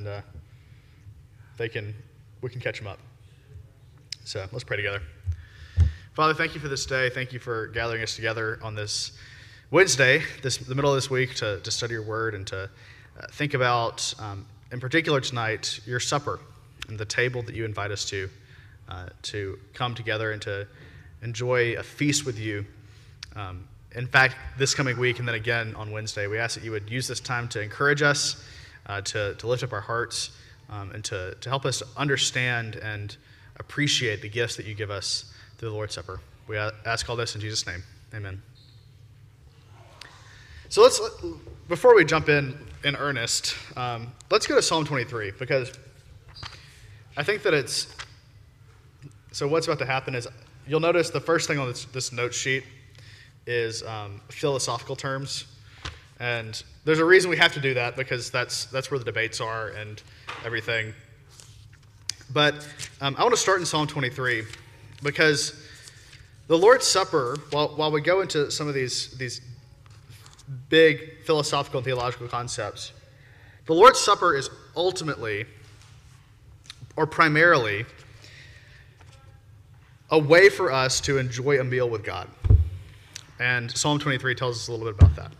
and 0.00 0.08
uh, 0.08 0.20
they 1.58 1.68
can 1.68 1.94
we 2.40 2.48
can 2.48 2.60
catch 2.60 2.78
them 2.78 2.86
up. 2.86 2.98
So 4.24 4.46
let's 4.50 4.64
pray 4.64 4.78
together. 4.78 5.02
Father, 6.14 6.32
thank 6.32 6.54
you 6.54 6.60
for 6.60 6.68
this 6.68 6.86
day. 6.86 7.10
Thank 7.10 7.34
you 7.34 7.38
for 7.38 7.66
gathering 7.68 8.02
us 8.02 8.16
together 8.16 8.58
on 8.62 8.74
this 8.74 9.12
Wednesday, 9.70 10.22
this 10.42 10.56
the 10.56 10.74
middle 10.74 10.90
of 10.90 10.96
this 10.96 11.10
week, 11.10 11.34
to, 11.36 11.60
to 11.60 11.70
study 11.70 11.92
your 11.92 12.02
word 12.02 12.34
and 12.34 12.46
to 12.46 12.62
uh, 12.62 13.26
think 13.32 13.52
about, 13.52 14.12
um, 14.18 14.46
in 14.72 14.80
particular 14.80 15.20
tonight, 15.20 15.80
your 15.84 16.00
supper 16.00 16.40
and 16.88 16.98
the 16.98 17.04
table 17.04 17.42
that 17.42 17.54
you 17.54 17.66
invite 17.66 17.90
us 17.90 18.04
to, 18.06 18.30
uh, 18.88 19.06
to 19.22 19.58
come 19.74 19.94
together 19.94 20.32
and 20.32 20.40
to 20.42 20.66
enjoy 21.22 21.74
a 21.74 21.82
feast 21.82 22.24
with 22.24 22.38
you. 22.38 22.64
Um, 23.36 23.68
in 23.94 24.06
fact, 24.06 24.34
this 24.56 24.74
coming 24.74 24.98
week 24.98 25.18
and 25.18 25.28
then 25.28 25.34
again 25.34 25.74
on 25.76 25.90
Wednesday, 25.90 26.26
we 26.26 26.38
ask 26.38 26.54
that 26.54 26.64
you 26.64 26.70
would 26.70 26.88
use 26.88 27.06
this 27.06 27.20
time 27.20 27.48
to 27.48 27.60
encourage 27.60 28.02
us, 28.02 28.42
uh, 28.90 29.00
to, 29.02 29.34
to 29.36 29.46
lift 29.46 29.62
up 29.62 29.72
our 29.72 29.80
hearts, 29.80 30.30
um, 30.68 30.90
and 30.90 31.04
to, 31.04 31.36
to 31.40 31.48
help 31.48 31.64
us 31.64 31.80
understand 31.96 32.74
and 32.76 33.16
appreciate 33.60 34.20
the 34.20 34.28
gifts 34.28 34.56
that 34.56 34.66
you 34.66 34.74
give 34.74 34.90
us 34.90 35.32
through 35.56 35.68
the 35.68 35.74
Lord's 35.74 35.94
Supper. 35.94 36.20
We 36.48 36.56
ask 36.56 37.08
all 37.08 37.14
this 37.14 37.36
in 37.36 37.40
Jesus' 37.40 37.66
name. 37.66 37.84
Amen. 38.12 38.42
So 40.68 40.82
let's, 40.82 41.00
before 41.68 41.94
we 41.94 42.04
jump 42.04 42.28
in 42.28 42.58
in 42.82 42.96
earnest, 42.96 43.54
um, 43.76 44.12
let's 44.28 44.48
go 44.48 44.56
to 44.56 44.62
Psalm 44.62 44.84
23 44.84 45.32
because 45.38 45.72
I 47.16 47.22
think 47.22 47.42
that 47.42 47.54
it's, 47.54 47.94
so 49.30 49.46
what's 49.46 49.68
about 49.68 49.78
to 49.78 49.86
happen 49.86 50.16
is 50.16 50.26
you'll 50.66 50.80
notice 50.80 51.10
the 51.10 51.20
first 51.20 51.46
thing 51.46 51.60
on 51.60 51.68
this, 51.68 51.84
this 51.86 52.12
note 52.12 52.34
sheet 52.34 52.64
is 53.46 53.84
um, 53.84 54.20
philosophical 54.30 54.96
terms. 54.96 55.46
And 56.20 56.62
there's 56.84 56.98
a 56.98 57.04
reason 57.04 57.30
we 57.30 57.38
have 57.38 57.54
to 57.54 57.60
do 57.60 57.72
that 57.74 57.96
because 57.96 58.30
that's, 58.30 58.66
that's 58.66 58.90
where 58.90 58.98
the 58.98 59.04
debates 59.04 59.40
are 59.40 59.68
and 59.68 60.02
everything. 60.44 60.92
But 62.32 62.54
um, 63.00 63.16
I 63.18 63.22
want 63.22 63.34
to 63.34 63.40
start 63.40 63.58
in 63.58 63.66
Psalm 63.66 63.86
23 63.86 64.44
because 65.02 65.66
the 66.46 66.58
Lord's 66.58 66.86
Supper, 66.86 67.38
while, 67.50 67.68
while 67.68 67.90
we 67.90 68.02
go 68.02 68.20
into 68.20 68.50
some 68.50 68.68
of 68.68 68.74
these, 68.74 69.16
these 69.16 69.40
big 70.68 71.24
philosophical 71.24 71.78
and 71.78 71.84
theological 71.86 72.28
concepts, 72.28 72.92
the 73.66 73.74
Lord's 73.74 73.98
Supper 73.98 74.36
is 74.36 74.50
ultimately, 74.76 75.46
or 76.96 77.06
primarily, 77.06 77.86
a 80.10 80.18
way 80.18 80.50
for 80.50 80.70
us 80.70 81.00
to 81.02 81.18
enjoy 81.18 81.60
a 81.60 81.64
meal 81.64 81.88
with 81.88 82.04
God. 82.04 82.28
And 83.38 83.70
Psalm 83.70 83.98
23 83.98 84.34
tells 84.34 84.56
us 84.56 84.68
a 84.68 84.72
little 84.72 84.92
bit 84.92 85.02
about 85.02 85.16
that. 85.16 85.32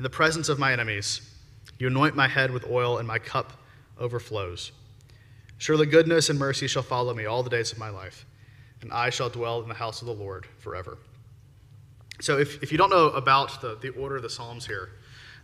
in 0.00 0.02
the 0.02 0.08
presence 0.08 0.48
of 0.48 0.58
my 0.58 0.72
enemies. 0.72 1.20
You 1.78 1.88
anoint 1.88 2.16
my 2.16 2.26
head 2.26 2.52
with 2.52 2.66
oil, 2.70 2.96
and 2.96 3.06
my 3.06 3.18
cup 3.18 3.52
overflows. 3.98 4.72
Surely 5.58 5.84
goodness 5.84 6.30
and 6.30 6.38
mercy 6.38 6.66
shall 6.66 6.82
follow 6.82 7.12
me 7.12 7.26
all 7.26 7.42
the 7.42 7.50
days 7.50 7.70
of 7.70 7.76
my 7.76 7.90
life, 7.90 8.24
and 8.80 8.90
I 8.94 9.10
shall 9.10 9.28
dwell 9.28 9.60
in 9.60 9.68
the 9.68 9.74
house 9.74 10.00
of 10.00 10.06
the 10.06 10.14
Lord 10.14 10.46
forever. 10.58 10.96
So, 12.22 12.38
if, 12.38 12.62
if 12.62 12.72
you 12.72 12.78
don't 12.78 12.88
know 12.88 13.10
about 13.10 13.60
the, 13.60 13.76
the 13.82 13.90
order 13.90 14.16
of 14.16 14.22
the 14.22 14.30
Psalms 14.30 14.66
here, 14.66 14.88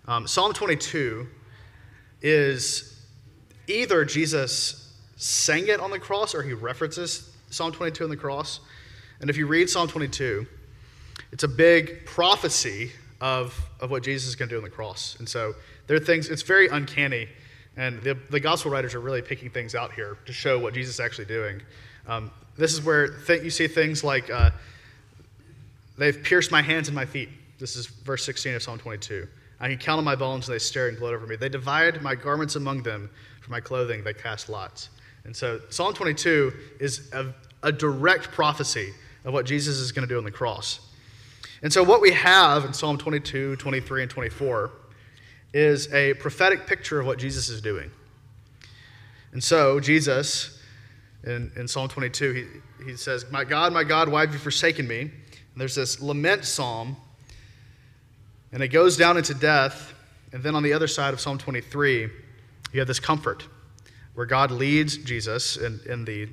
um, 0.09 0.27
Psalm 0.27 0.55
22 0.55 1.29
is 2.23 3.05
either 3.69 4.07
Jesus 4.07 4.97
sang 5.17 5.69
it 5.69 5.81
on 5.81 5.91
the 5.91 5.99
cross 5.99 6.35
or 6.35 6.43
he 6.43 6.55
references 6.55 7.37
Psalm 7.51 7.73
22 7.73 8.05
on 8.05 8.09
the 8.09 8.17
cross. 8.17 8.61
And 9.21 9.29
if 9.29 9.37
you 9.37 9.47
read 9.47 9.69
Psalm 9.69 9.87
22, 9.87 10.47
it's 11.31 11.45
a 11.45 11.49
big 11.49 12.07
prophecy 12.07 12.93
of, 13.21 13.59
of 13.81 13.91
what 13.91 14.03
Jesus 14.03 14.29
is 14.29 14.37
going 14.37 14.49
to 14.49 14.55
do 14.55 14.59
on 14.59 14.65
the 14.65 14.71
cross. 14.71 15.17
And 15.19 15.29
so 15.29 15.55
there 15.87 15.97
are 15.97 16.01
things, 16.01 16.29
it's 16.29 16.43
very 16.43 16.69
uncanny. 16.69 17.29
And 17.77 18.03
the, 18.03 18.15
the 18.31 18.41
gospel 18.41 18.71
writers 18.71 18.95
are 18.95 19.01
really 19.01 19.23
picking 19.23 19.51
things 19.51 19.75
out 19.75 19.93
here 19.93 20.19
to 20.27 20.33
show 20.33 20.59
what 20.59 20.75
Jesus 20.75 20.95
is 20.95 21.01
actually 21.01 21.27
doing. 21.27 21.61
Um, 22.07 22.31
this 22.57 22.73
is 22.73 22.83
where 22.83 23.09
th- 23.09 23.43
you 23.43 23.51
see 23.51 23.69
things 23.69 24.03
like, 24.03 24.31
uh, 24.31 24.51
they've 25.99 26.23
pierced 26.23 26.51
my 26.51 26.63
hands 26.63 26.89
and 26.89 26.95
my 26.95 27.05
feet. 27.05 27.29
This 27.59 27.77
is 27.77 27.87
verse 27.87 28.25
16 28.25 28.55
of 28.55 28.63
Psalm 28.63 28.79
22. 28.79 29.27
I 29.61 29.69
can 29.69 29.79
count 29.79 29.99
on 29.99 30.05
my 30.05 30.17
bones, 30.17 30.49
and 30.49 30.55
they 30.55 30.59
stare 30.59 30.89
and 30.89 30.99
gloat 30.99 31.15
over 31.15 31.27
me. 31.27 31.37
They 31.37 31.49
divide 31.49 32.03
my 32.03 32.15
garments 32.15 32.57
among 32.57 32.83
them. 32.83 33.11
For 33.41 33.51
my 33.51 33.61
clothing, 33.61 34.03
they 34.03 34.13
cast 34.13 34.49
lots. 34.49 34.91
And 35.25 35.35
so 35.35 35.61
Psalm 35.71 35.95
22 35.95 36.53
is 36.81 37.13
a, 37.13 37.33
a 37.63 37.73
direct 37.73 38.33
prophecy 38.33 38.93
of 39.25 39.33
what 39.33 39.47
Jesus 39.47 39.77
is 39.77 39.93
going 39.93 40.07
to 40.07 40.13
do 40.13 40.19
on 40.19 40.25
the 40.25 40.31
cross. 40.31 40.81
And 41.67 41.73
so, 41.73 41.83
what 41.83 42.01
we 42.01 42.13
have 42.13 42.65
in 42.65 42.73
Psalm 42.73 42.97
22, 42.97 43.57
23, 43.57 44.03
and 44.03 44.09
24 44.09 44.71
is 45.53 45.93
a 45.93 46.15
prophetic 46.15 46.65
picture 46.65 47.01
of 47.01 47.07
what 47.07 47.19
Jesus 47.19 47.49
is 47.49 47.61
doing. 47.61 47.91
And 49.33 49.43
so, 49.43 49.81
Jesus, 49.81 50.63
in, 51.25 51.51
in 51.57 51.67
Psalm 51.67 51.89
22, 51.89 52.33
he, 52.79 52.85
he 52.93 52.97
says, 52.97 53.29
My 53.33 53.43
God, 53.43 53.73
my 53.73 53.83
God, 53.83 54.09
why 54.09 54.21
have 54.21 54.33
you 54.33 54.39
forsaken 54.39 54.87
me? 54.87 55.01
And 55.01 55.11
there's 55.57 55.75
this 55.75 56.01
lament 56.01 56.45
psalm, 56.45 56.97
and 58.53 58.63
it 58.63 58.69
goes 58.69 58.97
down 58.97 59.17
into 59.17 59.35
death. 59.35 59.93
And 60.33 60.45
then 60.45 60.55
on 60.55 60.63
the 60.63 60.73
other 60.73 60.87
side 60.87 61.15
of 61.15 61.21
Psalm 61.21 61.37
23, 61.37 62.03
you 62.75 62.79
have 62.79 62.87
this 62.87 63.01
comfort 63.01 63.45
where 64.15 64.27
God 64.27 64.53
leads 64.53 64.99
Jesus 64.99 65.57
in, 65.57 65.81
in 65.89 66.05
the 66.05 66.29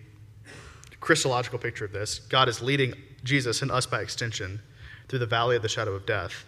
Christological 1.00 1.58
picture 1.58 1.86
of 1.86 1.92
this. 1.92 2.20
God 2.20 2.48
is 2.48 2.62
leading 2.62 2.94
Jesus 3.24 3.64
and 3.64 3.72
us 3.72 3.88
by 3.88 4.02
extension 4.02 4.62
through 5.08 5.20
the 5.20 5.26
valley 5.26 5.56
of 5.56 5.62
the 5.62 5.70
shadow 5.70 5.94
of 5.94 6.06
death. 6.06 6.46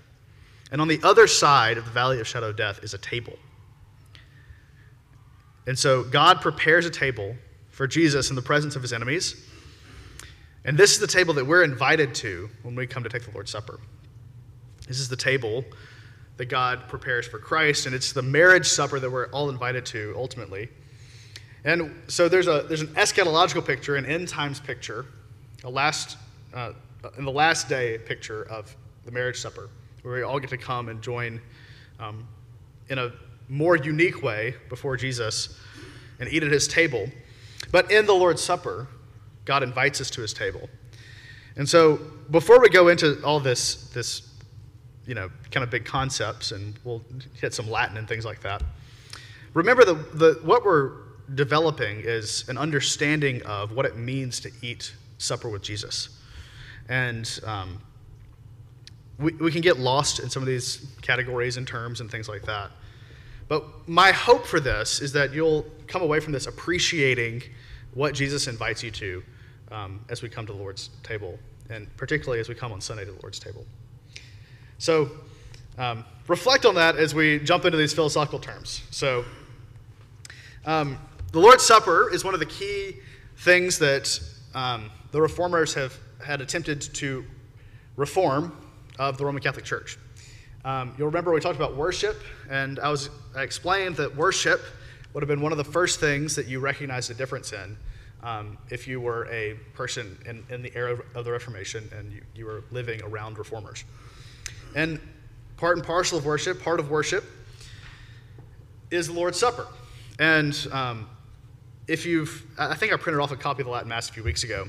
And 0.72 0.82
on 0.82 0.88
the 0.88 1.00
other 1.04 1.28
side 1.28 1.78
of 1.78 1.86
the 1.86 1.92
valley 1.92 2.20
of 2.20 2.28
shadow 2.28 2.50
of 2.50 2.58
death 2.58 2.84
is 2.84 2.94
a 2.94 2.98
table. 2.98 3.38
And 5.68 5.78
so 5.78 6.04
God 6.04 6.42
prepares 6.42 6.86
a 6.86 6.90
table 6.90 7.36
for 7.70 7.88
Jesus 7.88 8.30
in 8.30 8.36
the 8.36 8.42
presence 8.42 8.76
of 8.76 8.82
his 8.82 8.94
enemies. 8.94 9.36
And 10.64 10.78
this 10.78 10.94
is 10.94 11.00
the 11.00 11.08
table 11.08 11.34
that 11.36 11.46
we're 11.46 11.64
invited 11.64 12.16
to 12.16 12.50
when 12.64 12.76
we 12.76 12.88
come 12.88 13.04
to 13.04 13.10
take 13.10 13.24
the 13.24 13.32
Lord's 13.32 13.52
Supper. 13.52 13.80
This 14.88 15.00
is 15.00 15.10
the 15.10 15.16
table 15.16 15.64
that 16.38 16.46
God 16.46 16.88
prepares 16.88 17.28
for 17.28 17.40
Christ, 17.40 17.86
and 17.86 17.96
it's 17.96 18.12
the 18.12 18.22
marriage 18.22 18.68
supper 18.68 19.00
that 19.00 19.10
we're 19.10 19.28
all 19.28 19.50
invited 19.50 19.86
to 19.88 20.14
ultimately. 20.16 20.70
And 21.64 21.96
so 22.08 22.30
there's, 22.30 22.48
a, 22.48 22.66
there's 22.68 22.82
an 22.82 22.90
eschatological 22.90 23.66
picture, 23.66 23.96
an 23.96 24.06
end 24.06 24.28
times 24.28 24.60
picture, 24.60 25.06
a 25.64 25.70
last, 25.70 26.18
uh, 26.54 26.74
in 27.18 27.26
the 27.26 27.32
last 27.32 27.70
day 27.70 27.98
picture 27.98 28.44
of 28.44 28.76
the 29.06 29.12
marriage 29.12 29.40
supper, 29.40 29.70
where 30.02 30.16
we 30.16 30.22
all 30.24 30.40
get 30.40 30.50
to 30.50 30.58
come 30.58 30.90
and 30.90 31.02
join 31.02 31.40
um, 32.00 32.28
in 32.90 32.98
a 32.98 33.12
more 33.50 33.76
unique 33.76 34.22
way 34.22 34.56
before 34.70 34.98
Jesus 34.98 35.60
and 36.20 36.30
eat 36.30 36.44
at 36.44 36.52
his 36.52 36.68
table. 36.68 37.08
But 37.72 37.92
in 37.92 38.06
the 38.06 38.14
Lord's 38.14 38.42
Supper, 38.42 38.88
God 39.46 39.64
invites 39.64 40.02
us 40.02 40.10
to 40.12 40.22
his 40.22 40.34
table. 40.34 40.70
And 41.56 41.68
so 41.68 42.00
before 42.32 42.60
we 42.60 42.70
go 42.70 42.88
into 42.88 43.22
all 43.24 43.40
this, 43.40 43.90
this 43.90 44.30
you 45.06 45.14
know, 45.14 45.30
kind 45.52 45.64
of 45.64 45.70
big 45.70 45.86
concepts, 45.86 46.52
and 46.52 46.74
we'll 46.84 47.04
hit 47.40 47.54
some 47.54 47.70
Latin 47.70 47.98
and 47.98 48.08
things 48.08 48.26
like 48.26 48.42
that, 48.42 48.64
remember 49.54 49.86
the, 49.86 49.94
the, 49.94 50.40
what 50.44 50.66
we're 50.66 50.92
developing 51.34 52.02
is 52.02 52.48
an 52.50 52.58
understanding 52.58 53.42
of 53.44 53.72
what 53.72 53.86
it 53.86 53.98
means 53.98 54.40
to 54.42 54.52
eat 54.62 54.94
supper 55.18 55.50
with 55.50 55.62
Jesus. 55.62 56.15
And 56.90 57.40
um, 57.46 57.80
we, 59.20 59.34
we 59.34 59.52
can 59.52 59.62
get 59.62 59.80
lost 59.80 60.20
in 60.20 60.30
some 60.30 60.44
of 60.44 60.48
these 60.48 60.86
categories 61.02 61.58
and 61.58 61.68
terms 61.68 62.02
and 62.02 62.10
things 62.10 62.30
like 62.30 62.44
that. 62.44 62.72
But 63.48 63.64
my 63.88 64.12
hope 64.12 64.46
for 64.46 64.60
this 64.60 65.02
is 65.02 65.14
that 65.14 65.34
you'll 65.34 65.66
come 65.88 66.02
away 66.02 66.20
from 66.20 66.34
this 66.34 66.48
appreciating 66.48 67.44
what 67.94 68.14
Jesus 68.14 68.48
invites 68.48 68.84
you 68.84 68.92
to 68.92 69.24
um, 69.72 70.00
as 70.10 70.22
we 70.22 70.30
come 70.30 70.46
to 70.46 70.54
the 70.54 70.60
Lord's 70.60 70.90
table, 71.04 71.40
and 71.70 71.88
particularly 71.98 72.40
as 72.40 72.50
we 72.50 72.56
come 72.56 72.72
on 72.72 72.82
Sunday 72.82 73.06
to 73.06 73.12
the 73.12 73.22
Lord's 73.22 73.40
table. 73.40 73.66
So 74.78 75.10
um, 75.78 76.06
reflect 76.28 76.66
on 76.66 76.76
that 76.76 76.96
as 76.96 77.14
we 77.14 77.40
jump 77.40 77.66
into 77.66 77.78
these 77.78 77.94
philosophical 77.94 78.40
terms. 78.40 78.82
So, 78.92 79.26
um, 80.66 80.98
the 81.32 81.40
Lord's 81.40 81.66
Supper 81.66 82.14
is 82.14 82.24
one 82.24 82.34
of 82.34 82.40
the 82.40 82.46
key 82.46 82.98
things 83.38 83.78
that 83.80 84.20
um, 84.54 84.90
the 85.12 85.22
reformers 85.22 85.74
have 85.74 85.94
had 86.24 86.42
attempted 86.42 86.82
to 86.82 87.26
reform 87.96 88.56
of 89.00 89.18
the 89.18 89.26
Roman 89.26 89.42
Catholic 89.42 89.66
Church. 89.66 89.98
Um, 90.64 90.96
you'll 90.98 91.08
remember 91.08 91.32
we 91.32 91.40
talked 91.40 91.56
about 91.56 91.76
worship, 91.76 92.20
and 92.50 92.80
I 92.80 92.90
was 92.90 93.10
I 93.36 93.44
explained 93.44 93.98
that 93.98 94.16
worship 94.16 94.62
would 95.14 95.22
have 95.22 95.28
been 95.28 95.42
one 95.42 95.52
of 95.52 95.58
the 95.58 95.64
first 95.64 96.00
things 96.00 96.36
that 96.36 96.48
you 96.48 96.60
recognized 96.60 97.12
a 97.12 97.14
difference 97.14 97.54
in 97.54 97.78
um, 98.26 98.58
if 98.70 98.88
you 98.88 99.00
were 99.00 99.28
a 99.32 99.54
person 99.74 100.18
in, 100.26 100.44
in 100.50 100.62
the 100.62 100.76
era 100.76 100.98
of 101.14 101.26
the 101.26 101.32
Reformation 101.32 101.90
and 101.96 102.12
you, 102.12 102.22
you 102.34 102.46
were 102.46 102.64
living 102.72 103.02
around 103.04 103.38
reformers. 103.38 103.86
And 104.76 105.00
part 105.58 105.78
and 105.78 105.86
parcel 105.86 106.18
of 106.18 106.26
worship, 106.26 106.62
part 106.62 106.80
of 106.80 106.90
worship, 106.90 107.24
is 108.90 109.08
the 109.08 109.14
Lord's 109.14 109.40
Supper. 109.40 109.68
And 110.20 110.68
um, 110.72 111.08
if 111.88 112.06
you've, 112.06 112.44
I 112.58 112.74
think 112.74 112.92
I 112.92 112.98
printed 112.98 113.22
off 113.22 113.32
a 113.32 113.36
copy 113.36 113.62
of 113.62 113.68
the 113.68 113.72
Latin 113.72 113.90
Mass 113.90 114.10
a 114.10 114.14
few 114.14 114.24
weeks 114.24 114.44
ago, 114.44 114.68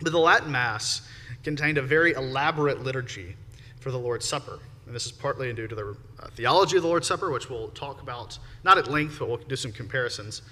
but 0.00 0.12
the 0.12 0.18
Latin 0.18 0.52
Mass 0.52 1.02
contained 1.42 1.78
a 1.78 1.82
very 1.82 2.12
elaborate 2.12 2.82
liturgy 2.82 3.36
for 3.80 3.90
the 3.90 3.98
Lord's 3.98 4.26
Supper. 4.26 4.58
And 4.86 4.94
this 4.94 5.06
is 5.06 5.12
partly 5.12 5.52
due 5.52 5.66
to 5.66 5.74
the 5.74 5.96
uh, 6.20 6.28
theology 6.34 6.76
of 6.76 6.82
the 6.82 6.88
Lord's 6.88 7.08
Supper, 7.08 7.30
which 7.30 7.50
we'll 7.50 7.68
talk 7.68 8.02
about, 8.02 8.38
not 8.64 8.78
at 8.78 8.88
length, 8.88 9.18
but 9.18 9.28
we'll 9.28 9.36
do 9.38 9.56
some 9.56 9.72
comparisons. 9.72 10.42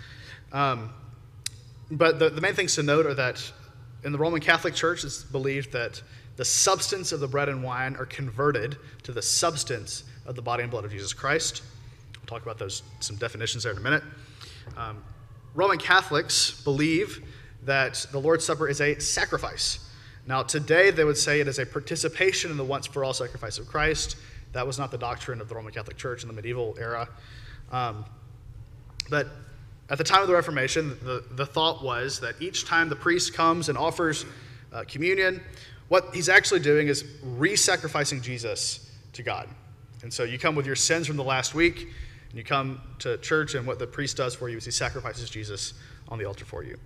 Um, 0.53 0.91
but 1.91 2.19
the, 2.19 2.31
the 2.31 2.41
main 2.41 2.55
things 2.55 2.75
to 2.77 2.83
note 2.83 3.07
are 3.07 3.15
that 3.15 3.53
in 4.05 4.13
the 4.13 4.19
Roman 4.19 4.41
Catholic 4.41 4.75
Church, 4.75 5.05
it's 5.05 5.23
believed 5.23 5.73
that 5.73 6.03
the 6.37 6.45
substance 6.45 7.13
of 7.13 7.21
the 7.21 7.29
bread 7.29 7.49
and 7.49 7.63
wine 7.63 7.97
are 7.97 8.07
converted 8.07 8.77
to 9.05 9.13
the 9.13 9.23
substance 9.23 10.05
of 10.27 10.35
the 10.35 10.43
body 10.43 10.63
and 10.63 10.71
blood 10.71 10.85
of 10.85 10.91
Jesus 10.91 11.13
Christ. 11.13 11.63
We'll 12.17 12.27
talk 12.27 12.43
about 12.43 12.59
those 12.59 12.83
some 13.01 13.17
definitions 13.17 13.63
there 13.63 13.73
in 13.73 13.79
a 13.79 13.83
minute. 13.83 14.03
Um, 14.77 15.03
Roman 15.55 15.79
Catholics 15.79 16.63
believe 16.63 17.25
that 17.65 18.07
the 18.13 18.21
Lord's 18.21 18.45
Supper 18.45 18.69
is 18.69 18.81
a 18.81 18.99
sacrifice. 18.99 19.79
Now, 20.27 20.43
today 20.43 20.91
they 20.91 21.05
would 21.05 21.19
say 21.19 21.41
it 21.41 21.49
is 21.49 21.59
a 21.59 21.67
participation 21.67 22.51
in 22.51 22.57
the 22.57 22.65
once 22.65 22.87
for 22.87 23.05
all 23.05 23.13
sacrifice 23.13 23.59
of 23.59 23.67
Christ. 23.67 24.17
That 24.53 24.67
was 24.67 24.79
not 24.79 24.91
the 24.91 24.99
doctrine 24.99 25.41
of 25.41 25.49
the 25.49 25.55
Roman 25.55 25.73
Catholic 25.73 25.97
Church 25.97 26.23
in 26.23 26.29
the 26.29 26.35
medieval 26.35 26.77
era. 26.79 27.09
Um, 27.71 28.05
but 29.11 29.29
at 29.91 29.99
the 29.99 30.05
time 30.05 30.23
of 30.23 30.29
the 30.29 30.35
Reformation, 30.35 30.97
the, 31.03 31.25
the 31.33 31.45
thought 31.45 31.83
was 31.83 32.21
that 32.21 32.41
each 32.41 32.65
time 32.65 32.89
the 32.89 32.97
priest 32.97 33.35
comes 33.35 33.69
and 33.69 33.77
offers 33.77 34.25
uh, 34.73 34.85
communion, 34.89 35.43
what 35.89 36.15
he's 36.15 36.29
actually 36.29 36.61
doing 36.61 36.89
is 36.89 37.05
re 37.23 37.55
sacrificing 37.55 38.23
Jesus 38.23 38.91
to 39.13 39.23
God. 39.23 39.49
And 40.03 40.13
so 40.13 40.25
you 40.25 40.39
come 40.39 40.55
with 40.55 40.67
your 40.67 40.77
sins 40.77 41.07
from 41.07 41.17
the 41.17 41.25
last 41.25 41.55
week, 41.55 41.89
and 42.29 42.39
you 42.39 42.45
come 42.45 42.81
to 43.01 43.19
church, 43.19 43.55
and 43.55 43.67
what 43.67 43.79
the 43.79 43.87
priest 43.87 44.17
does 44.17 44.35
for 44.35 44.49
you 44.49 44.57
is 44.57 44.65
he 44.65 44.71
sacrifices 44.71 45.29
Jesus 45.29 45.75
on 46.09 46.19
the 46.19 46.25
altar 46.25 46.45
for 46.45 46.65
you. 46.65 46.79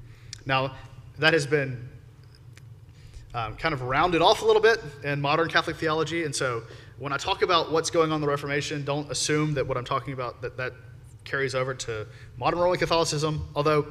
Now, 0.48 0.74
that 1.18 1.34
has 1.34 1.46
been 1.46 1.86
um, 3.34 3.54
kind 3.56 3.74
of 3.74 3.82
rounded 3.82 4.22
off 4.22 4.40
a 4.40 4.46
little 4.46 4.62
bit 4.62 4.80
in 5.04 5.20
modern 5.20 5.50
Catholic 5.50 5.76
theology. 5.76 6.24
And 6.24 6.34
so 6.34 6.62
when 6.98 7.12
I 7.12 7.18
talk 7.18 7.42
about 7.42 7.70
what's 7.70 7.90
going 7.90 8.10
on 8.10 8.16
in 8.16 8.20
the 8.22 8.28
Reformation, 8.28 8.82
don't 8.82 9.10
assume 9.10 9.52
that 9.54 9.66
what 9.68 9.76
I'm 9.76 9.84
talking 9.84 10.14
about 10.14 10.40
that 10.40 10.56
that 10.56 10.72
carries 11.24 11.54
over 11.54 11.74
to 11.74 12.06
modern 12.38 12.58
Roman 12.60 12.78
Catholicism, 12.78 13.46
although 13.54 13.90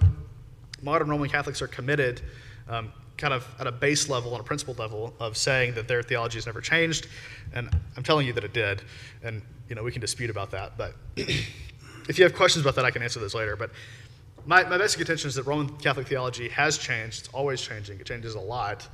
modern 0.81 1.09
Roman 1.09 1.29
Catholics 1.29 1.61
are 1.61 1.67
committed 1.67 2.21
um, 2.67 2.91
kind 3.17 3.35
of 3.35 3.47
at 3.59 3.67
a 3.67 3.71
base 3.71 4.09
level, 4.09 4.33
on 4.33 4.39
a 4.39 4.43
principle 4.43 4.73
level, 4.79 5.13
of 5.19 5.37
saying 5.37 5.75
that 5.75 5.87
their 5.87 6.01
theology 6.01 6.37
has 6.37 6.47
never 6.47 6.59
changed. 6.59 7.05
And 7.53 7.69
I'm 7.95 8.03
telling 8.03 8.25
you 8.25 8.33
that 8.33 8.43
it 8.43 8.53
did. 8.53 8.81
And, 9.23 9.43
you 9.69 9.75
know, 9.75 9.83
we 9.83 9.91
can 9.91 10.01
dispute 10.01 10.31
about 10.31 10.49
that. 10.51 10.75
But 10.75 10.95
if 11.15 12.17
you 12.17 12.23
have 12.23 12.33
questions 12.33 12.65
about 12.65 12.73
that, 12.75 12.85
I 12.85 12.89
can 12.89 13.03
answer 13.03 13.19
those 13.19 13.35
later. 13.35 13.55
But 13.55 13.69
my, 14.47 14.63
my 14.63 14.77
basic 14.77 14.97
contention 14.97 15.27
is 15.27 15.35
that 15.35 15.43
Roman 15.43 15.69
Catholic 15.77 16.07
theology 16.07 16.47
has 16.49 16.77
changed. 16.77 17.19
It's 17.19 17.29
always 17.29 17.61
changing. 17.61 17.99
It 17.99 18.05
changes 18.05 18.35
a 18.35 18.39
lot. 18.39 18.87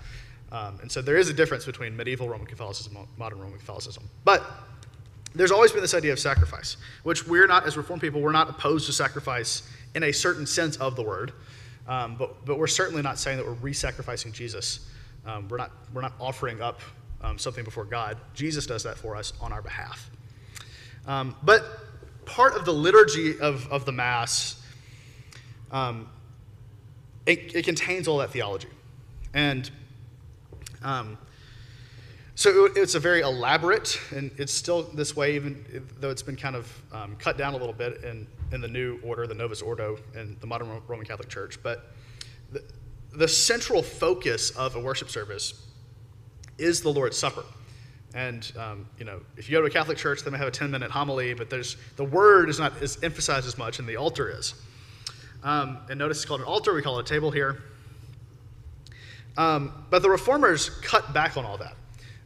Um, 0.52 0.80
and 0.82 0.92
so 0.92 1.02
there 1.02 1.18
is 1.18 1.30
a 1.30 1.34
difference 1.34 1.66
between 1.66 1.96
medieval 1.96 2.28
Roman 2.28 2.48
Catholicism 2.48 2.96
and 2.98 3.08
modern 3.18 3.40
Roman 3.40 3.60
Catholicism. 3.60 4.04
But 4.26 4.44
there's 5.36 5.52
always 5.52 5.72
been 5.72 5.82
this 5.82 5.94
idea 5.94 6.12
of 6.12 6.20
sacrifice, 6.20 6.78
which 7.04 7.28
we're 7.28 7.48
not, 7.48 7.66
as 7.66 7.78
Reformed 7.78 8.02
people, 8.02 8.20
we're 8.22 8.32
not 8.32 8.50
opposed 8.50 8.88
to 8.88 8.94
sacrifice 8.94 9.64
in 9.96 10.04
a 10.04 10.12
certain 10.12 10.46
sense 10.46 10.76
of 10.78 10.96
the 10.96 11.04
word. 11.04 11.34
Um, 11.88 12.16
but, 12.16 12.46
but 12.46 12.58
we're 12.58 12.68
certainly 12.68 13.02
not 13.02 13.20
saying 13.20 13.38
that 13.38 13.46
we're 13.46 13.54
re 13.54 13.74
sacrificing 13.74 14.32
Jesus. 14.32 14.88
Um, 15.26 15.48
we're, 15.50 15.58
not, 15.58 15.72
we're 15.94 16.02
not 16.02 16.14
offering 16.20 16.62
up 16.62 16.82
um, 17.22 17.38
something 17.38 17.64
before 17.64 17.86
God. 17.86 18.18
Jesus 18.34 18.66
does 18.66 18.84
that 18.84 18.98
for 18.98 19.16
us 19.16 19.34
on 19.40 19.54
our 19.54 19.62
behalf. 19.62 20.10
Um, 21.08 21.36
but 21.44 21.64
part 22.26 22.56
of 22.56 22.66
the 22.66 22.74
liturgy 22.74 23.40
of, 23.40 23.68
of 23.72 23.86
the 23.86 23.92
Mass, 23.92 24.63
um, 25.74 26.08
it, 27.26 27.56
it 27.56 27.66
contains 27.66 28.08
all 28.08 28.20
that 28.20 28.32
theology. 28.32 28.70
And 29.34 29.70
um, 30.84 31.18
so 32.36 32.70
it's 32.76 32.96
a 32.96 33.00
very 33.00 33.22
elaborate, 33.22 34.00
and 34.16 34.32
it's 34.38 34.54
still 34.54 34.84
this 34.84 35.16
way, 35.16 35.36
even 35.36 35.66
though 36.00 36.10
it's 36.10 36.24
been 36.24 36.36
kind 36.36 36.56
of 36.56 36.82
um, 36.94 37.16
cut 37.18 37.38
down 37.38 37.54
a 37.54 37.58
little 37.58 37.74
bit 37.74 38.04
in, 38.04 38.28
in 38.52 38.62
the 38.62 38.68
new 38.68 39.00
order, 39.04 39.28
the 39.28 39.34
Novus 39.34 39.62
Ordo, 39.62 39.98
in 40.16 40.38
the 40.40 40.48
modern 40.48 40.82
Roman 40.88 41.06
Catholic 41.06 41.30
Church. 41.30 41.58
But 41.62 41.92
the, 42.52 42.64
the 43.16 43.28
central 43.28 43.82
focus 43.82 44.52
of 44.52 44.76
a 44.76 44.80
worship 44.80 45.10
service 45.10 45.66
is 46.58 46.82
the 46.82 46.90
Lord's 46.90 47.18
Supper. 47.18 47.44
And 48.14 48.52
um, 48.60 48.88
you 49.00 49.06
know, 49.06 49.22
if 49.38 49.50
you 49.50 49.58
go 49.58 49.62
to 49.62 49.68
a 49.68 49.72
Catholic 49.72 49.98
church, 49.98 50.24
they 50.24 50.30
may 50.30 50.38
have 50.38 50.48
a 50.48 50.52
10-minute 50.52 50.92
homily, 50.92 51.34
but 51.34 51.50
there's 51.50 51.78
the 51.96 52.04
word 52.04 52.48
is 52.48 52.60
not 52.60 52.80
as 52.80 53.02
emphasized 53.02 53.48
as 53.48 53.58
much, 53.58 53.80
and 53.80 53.88
the 53.88 53.98
altar 53.98 54.30
is. 54.30 54.54
Um, 55.44 55.80
and 55.90 56.00
notice 56.00 56.18
it's 56.18 56.26
called 56.26 56.42
an 56.42 56.48
altar. 56.48 56.74
We 56.74 56.82
call 56.82 57.00
it 57.00 57.10
a 57.10 57.14
table 57.14 57.32
here. 57.32 57.62
Um, 59.38 59.86
but 59.90 60.02
the 60.02 60.10
reformers 60.10 60.70
cut 60.70 61.14
back 61.14 61.38
on 61.38 61.46
all 61.46 61.58
that. 61.58 61.76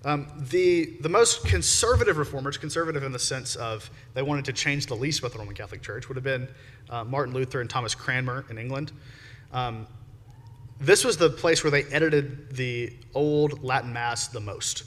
Um, 0.06 0.28
the, 0.52 0.98
the 1.02 1.10
most 1.10 1.46
conservative 1.46 2.18
reformers, 2.18 2.58
conservative 2.58 3.04
in 3.04 3.12
the 3.12 3.20
sense 3.20 3.56
of 3.56 3.90
they 4.14 4.22
wanted 4.22 4.46
to 4.46 4.54
change 4.54 4.86
the 4.86 4.96
least 4.96 5.20
about 5.20 5.34
the 5.34 5.40
Roman 5.40 5.56
Catholic 5.56 5.82
Church, 5.82 6.08
would 6.08 6.16
have 6.16 6.24
been 6.24 6.48
uh, 6.90 7.04
Martin 7.04 7.34
Luther 7.34 7.62
and 7.62 7.70
Thomas 7.70 7.96
Cranmer 7.96 8.46
in 8.50 8.58
England. 8.58 8.92
Um, 9.52 9.88
this 10.80 11.04
was 11.04 11.18
the 11.18 11.30
place 11.30 11.64
where 11.64 11.72
they 11.72 11.84
edited 11.86 12.56
the 12.56 12.94
old 13.16 13.64
Latin 13.64 13.92
Mass 13.92 14.28
the 14.28 14.40
most. 14.40 14.84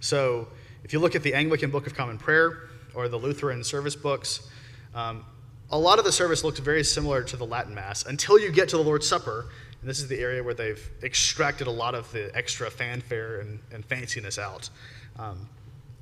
So 0.00 0.48
if 0.82 0.92
you 0.94 0.98
look 0.98 1.14
at 1.14 1.22
the 1.22 1.34
Anglican 1.34 1.70
Book 1.70 1.86
of 1.86 1.94
Common 1.94 2.16
Prayer 2.16 2.70
or 2.94 3.08
the 3.08 3.18
Lutheran 3.18 3.62
service 3.62 3.94
books, 3.94 4.48
um, 4.94 5.24
a 5.70 5.78
lot 5.78 5.98
of 5.98 6.04
the 6.04 6.12
service 6.12 6.42
looks 6.42 6.58
very 6.58 6.84
similar 6.84 7.22
to 7.22 7.36
the 7.36 7.46
Latin 7.46 7.74
Mass 7.74 8.04
until 8.04 8.38
you 8.38 8.50
get 8.50 8.68
to 8.70 8.76
the 8.76 8.82
Lord's 8.82 9.08
Supper 9.08 9.46
and 9.80 9.88
this 9.88 10.00
is 10.00 10.08
the 10.08 10.18
area 10.18 10.42
where 10.42 10.54
they've 10.54 10.90
extracted 11.02 11.66
a 11.66 11.70
lot 11.70 11.94
of 11.94 12.10
the 12.12 12.30
extra 12.36 12.70
fanfare 12.70 13.40
and, 13.40 13.58
and 13.72 13.88
fanciness 13.88 14.38
out. 14.38 14.68
Um, 15.18 15.48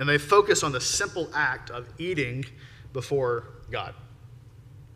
and 0.01 0.09
they 0.09 0.19
focus 0.19 0.63
on 0.63 0.73
the 0.73 0.81
simple 0.81 1.31
act 1.33 1.71
of 1.71 1.87
eating 1.99 2.45
before 2.93 3.45
God. 3.71 3.95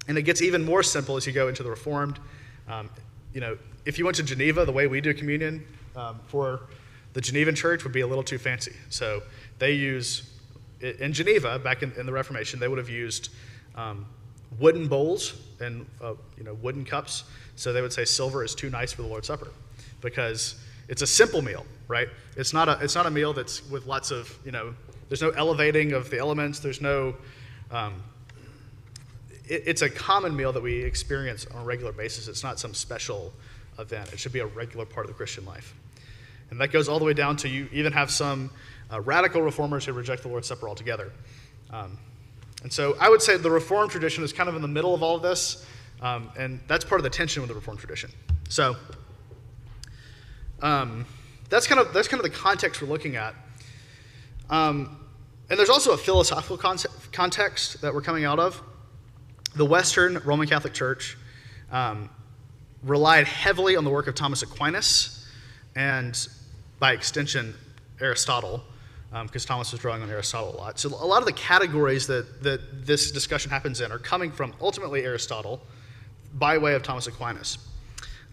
And 0.08 0.18
it 0.18 0.22
gets 0.22 0.42
even 0.42 0.64
more 0.64 0.82
simple 0.82 1.16
as 1.16 1.26
you 1.26 1.32
go 1.32 1.48
into 1.48 1.62
the 1.62 1.70
Reformed. 1.70 2.18
Um, 2.68 2.90
you 3.32 3.40
know, 3.40 3.56
if 3.84 3.98
you 3.98 4.04
went 4.04 4.16
to 4.16 4.24
Geneva, 4.24 4.64
the 4.64 4.72
way 4.72 4.88
we 4.88 5.00
do 5.00 5.14
communion 5.14 5.64
um, 5.94 6.18
for 6.26 6.62
the 7.12 7.20
Genevan 7.20 7.54
church 7.54 7.84
would 7.84 7.92
be 7.92 8.00
a 8.00 8.06
little 8.06 8.24
too 8.24 8.38
fancy. 8.38 8.74
So 8.88 9.22
they 9.58 9.72
use, 9.72 10.28
in 10.80 11.12
Geneva, 11.12 11.58
back 11.60 11.84
in, 11.84 11.92
in 11.92 12.06
the 12.06 12.12
Reformation, 12.12 12.58
they 12.58 12.68
would 12.68 12.78
have 12.78 12.88
used 12.88 13.28
um, 13.76 14.06
wooden 14.58 14.88
bowls 14.88 15.34
and 15.60 15.86
uh, 16.02 16.14
you 16.36 16.44
know, 16.44 16.54
wooden 16.54 16.84
cups 16.84 17.24
so 17.56 17.72
they 17.72 17.82
would 17.82 17.92
say 17.92 18.04
silver 18.04 18.44
is 18.44 18.54
too 18.54 18.70
nice 18.70 18.92
for 18.92 19.02
the 19.02 19.08
Lord's 19.08 19.26
Supper 19.26 19.48
because 20.00 20.56
it's 20.88 21.02
a 21.02 21.06
simple 21.06 21.42
meal, 21.42 21.64
right? 21.88 22.08
It's 22.36 22.52
not 22.52 22.68
a, 22.68 22.78
it's 22.82 22.94
not 22.94 23.06
a 23.06 23.10
meal 23.10 23.32
that's 23.32 23.68
with 23.70 23.86
lots 23.86 24.10
of, 24.10 24.36
you 24.44 24.52
know, 24.52 24.74
there's 25.08 25.22
no 25.22 25.30
elevating 25.30 25.92
of 25.92 26.10
the 26.10 26.18
elements. 26.18 26.58
There's 26.58 26.80
no, 26.80 27.14
um, 27.70 28.02
it, 29.46 29.62
it's 29.66 29.82
a 29.82 29.90
common 29.90 30.34
meal 30.34 30.52
that 30.52 30.62
we 30.62 30.82
experience 30.82 31.46
on 31.46 31.62
a 31.62 31.64
regular 31.64 31.92
basis. 31.92 32.28
It's 32.28 32.42
not 32.42 32.58
some 32.58 32.74
special 32.74 33.32
event. 33.78 34.12
It 34.12 34.18
should 34.18 34.32
be 34.32 34.40
a 34.40 34.46
regular 34.46 34.86
part 34.86 35.06
of 35.06 35.10
the 35.10 35.16
Christian 35.16 35.44
life. 35.44 35.74
And 36.50 36.60
that 36.60 36.72
goes 36.72 36.88
all 36.88 36.98
the 36.98 37.04
way 37.04 37.14
down 37.14 37.36
to 37.38 37.48
you 37.48 37.68
even 37.72 37.92
have 37.92 38.10
some 38.10 38.50
uh, 38.90 39.00
radical 39.00 39.40
reformers 39.40 39.86
who 39.86 39.92
reject 39.92 40.22
the 40.22 40.28
Lord's 40.28 40.48
Supper 40.48 40.68
altogether. 40.68 41.12
Um, 41.70 41.96
and 42.62 42.72
so 42.72 42.96
I 43.00 43.08
would 43.08 43.22
say 43.22 43.36
the 43.36 43.50
Reformed 43.50 43.90
tradition 43.90 44.22
is 44.24 44.32
kind 44.32 44.48
of 44.48 44.56
in 44.56 44.62
the 44.62 44.68
middle 44.68 44.94
of 44.94 45.02
all 45.02 45.16
of 45.16 45.22
this. 45.22 45.66
Um, 46.00 46.30
and 46.36 46.60
that's 46.66 46.84
part 46.84 47.00
of 47.00 47.04
the 47.04 47.10
tension 47.10 47.42
with 47.42 47.48
the 47.48 47.54
Reformed 47.54 47.78
tradition. 47.78 48.10
So 48.48 48.76
um, 50.60 51.06
that's 51.48 51.66
kind 51.66 51.80
of 51.80 51.92
that's 51.92 52.08
kind 52.08 52.24
of 52.24 52.30
the 52.30 52.36
context 52.36 52.82
we're 52.82 52.88
looking 52.88 53.16
at. 53.16 53.34
Um, 54.50 54.98
and 55.48 55.58
there's 55.58 55.70
also 55.70 55.92
a 55.92 55.96
philosophical 55.96 56.56
concept, 56.56 57.12
context 57.12 57.82
that 57.82 57.94
we're 57.94 58.02
coming 58.02 58.24
out 58.24 58.38
of. 58.38 58.60
The 59.54 59.66
Western 59.66 60.20
Roman 60.24 60.48
Catholic 60.48 60.72
Church 60.72 61.16
um, 61.70 62.08
relied 62.82 63.26
heavily 63.26 63.76
on 63.76 63.84
the 63.84 63.90
work 63.90 64.06
of 64.06 64.14
Thomas 64.14 64.42
Aquinas 64.42 65.28
and, 65.76 66.28
by 66.78 66.92
extension, 66.92 67.54
Aristotle, 68.00 68.64
because 69.24 69.44
um, 69.44 69.48
Thomas 69.48 69.72
was 69.72 69.80
drawing 69.80 70.02
on 70.02 70.10
Aristotle 70.10 70.54
a 70.54 70.56
lot. 70.56 70.78
So 70.78 70.88
a 70.88 71.06
lot 71.06 71.20
of 71.20 71.26
the 71.26 71.34
categories 71.34 72.06
that, 72.06 72.42
that 72.42 72.86
this 72.86 73.12
discussion 73.12 73.50
happens 73.50 73.82
in 73.82 73.92
are 73.92 73.98
coming 73.98 74.32
from 74.32 74.54
ultimately 74.60 75.04
Aristotle 75.04 75.60
by 76.34 76.56
way 76.56 76.74
of 76.74 76.82
Thomas 76.82 77.06
Aquinas. 77.06 77.58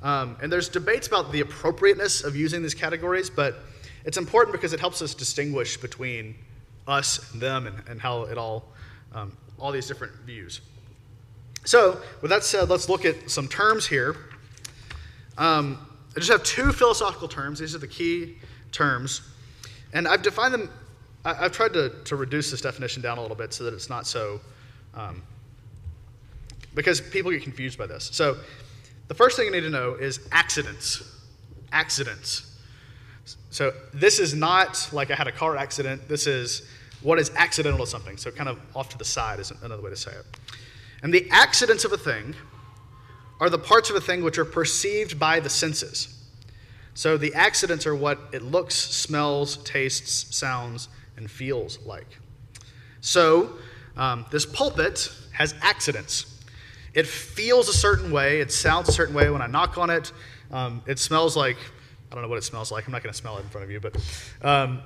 Um, 0.02 0.38
and 0.42 0.50
there's 0.50 0.70
debates 0.70 1.08
about 1.08 1.34
the 1.34 1.42
appropriateness 1.42 2.24
of 2.24 2.36
using 2.36 2.62
these 2.62 2.74
categories, 2.74 3.30
but 3.30 3.56
it's 4.06 4.18
important 4.18 4.54
because 4.54 4.72
it 4.72 4.80
helps 4.80 5.02
us 5.02 5.14
distinguish 5.14 5.76
between 5.76 6.36
us 6.88 7.34
and 7.34 7.42
them 7.42 7.68
and, 7.68 7.76
and 7.90 8.00
how 8.00 8.24
it 8.24 8.38
all, 8.38 8.64
um, 9.14 9.36
all 9.60 9.74
these 9.74 9.88
different 9.88 10.14
views. 10.26 10.62
So, 11.66 12.02
with 12.22 12.32
that 12.32 12.46
said, 12.46 12.70
let's 12.70 12.88
look 12.88 13.04
at 13.04 13.30
some 13.30 13.50
terms 13.50 13.86
here. 13.86 14.16
Um, 15.38 15.86
I 16.16 16.20
just 16.20 16.32
have 16.32 16.44
two 16.44 16.72
philosophical 16.72 17.28
terms. 17.28 17.60
These 17.60 17.76
are 17.76 17.80
the 17.80 17.88
key 17.88 18.38
terms. 18.72 19.22
And 19.94 20.08
I've 20.08 20.22
defined 20.22 20.54
them, 20.54 20.70
I, 21.26 21.34
have 21.34 21.52
tried 21.52 21.74
to, 21.74 21.92
to 22.06 22.16
reduce 22.16 22.52
this 22.52 22.62
definition 22.62 23.02
down 23.02 23.18
a 23.18 23.22
little 23.22 23.36
bit 23.36 23.54
so 23.54 23.64
that 23.64 23.74
it's 23.74 23.90
not 23.90 24.08
so, 24.08 24.40
um, 24.94 25.22
because 26.76 27.02
people 27.02 27.32
get 27.32 27.44
confused 27.44 27.78
by 27.78 27.88
this. 27.88 28.10
So, 28.14 28.38
the 29.08 29.16
first 29.16 29.36
thing 29.36 29.46
you 29.48 29.52
need 29.52 29.62
to 29.62 29.72
know 29.72 29.96
is 29.96 30.20
accidents. 30.32 31.02
Accidents. 31.72 32.58
So, 33.50 33.74
this 33.94 34.20
is 34.20 34.36
not 34.36 34.88
like 34.94 35.10
I 35.10 35.16
had 35.16 35.28
a 35.28 35.32
car 35.32 35.58
accident. 35.58 36.08
This 36.08 36.28
is 36.28 36.68
what 37.02 37.18
is 37.18 37.32
accidental 37.36 37.80
to 37.80 37.88
something. 37.88 38.18
So, 38.18 38.30
kind 38.30 38.50
of 38.50 38.60
off 38.76 38.90
to 38.90 38.98
the 38.98 39.06
side 39.06 39.40
is 39.40 39.52
another 39.64 39.82
way 39.82 39.90
to 39.90 39.96
say 39.96 40.12
it. 40.12 40.26
And 41.02 41.14
the 41.14 41.28
accidents 41.32 41.86
of 41.86 41.94
a 41.94 41.98
thing 41.98 42.36
are 43.40 43.50
the 43.50 43.58
parts 43.58 43.90
of 43.90 43.96
a 43.96 44.02
thing 44.02 44.24
which 44.24 44.38
are 44.38 44.46
perceived 44.46 45.18
by 45.18 45.40
the 45.40 45.50
senses. 45.50 46.19
So 46.94 47.18
the 47.18 47.34
accidents 47.34 47.86
are 47.86 47.96
what 47.96 48.20
it 48.32 48.42
looks, 48.42 48.76
smells, 48.76 49.58
tastes, 49.58 50.36
sounds, 50.36 50.90
and 51.18 51.30
feels 51.30 51.80
like. 51.86 52.18
So 53.02 53.52
um, 53.96 54.26
this 54.32 54.46
pulpit 54.46 55.12
has 55.32 55.56
accidents. 55.62 56.44
It 56.94 57.08
feels 57.08 57.70
a 57.70 57.74
certain 57.74 58.12
way, 58.12 58.42
it 58.42 58.52
sounds 58.52 58.90
a 58.90 58.92
certain 58.92 59.16
way 59.16 59.30
when 59.30 59.42
I 59.42 59.48
knock 59.48 59.78
on 59.78 59.90
it. 59.90 60.12
Um, 60.52 60.82
it 60.88 61.00
smells 61.00 61.38
like, 61.38 61.58
I 62.12 62.16
don't 62.16 62.24
know 62.24 62.30
what 62.30 62.40
it 62.40 62.44
smells 62.44 62.72
like. 62.72 62.88
I'm 62.88 62.92
not 62.92 63.04
going 63.04 63.14
to 63.14 63.18
smell 63.18 63.38
it 63.38 63.42
in 63.42 63.50
front 63.50 63.66
of 63.66 63.72
you, 63.72 63.80
but 63.80 63.96
um, 64.42 64.82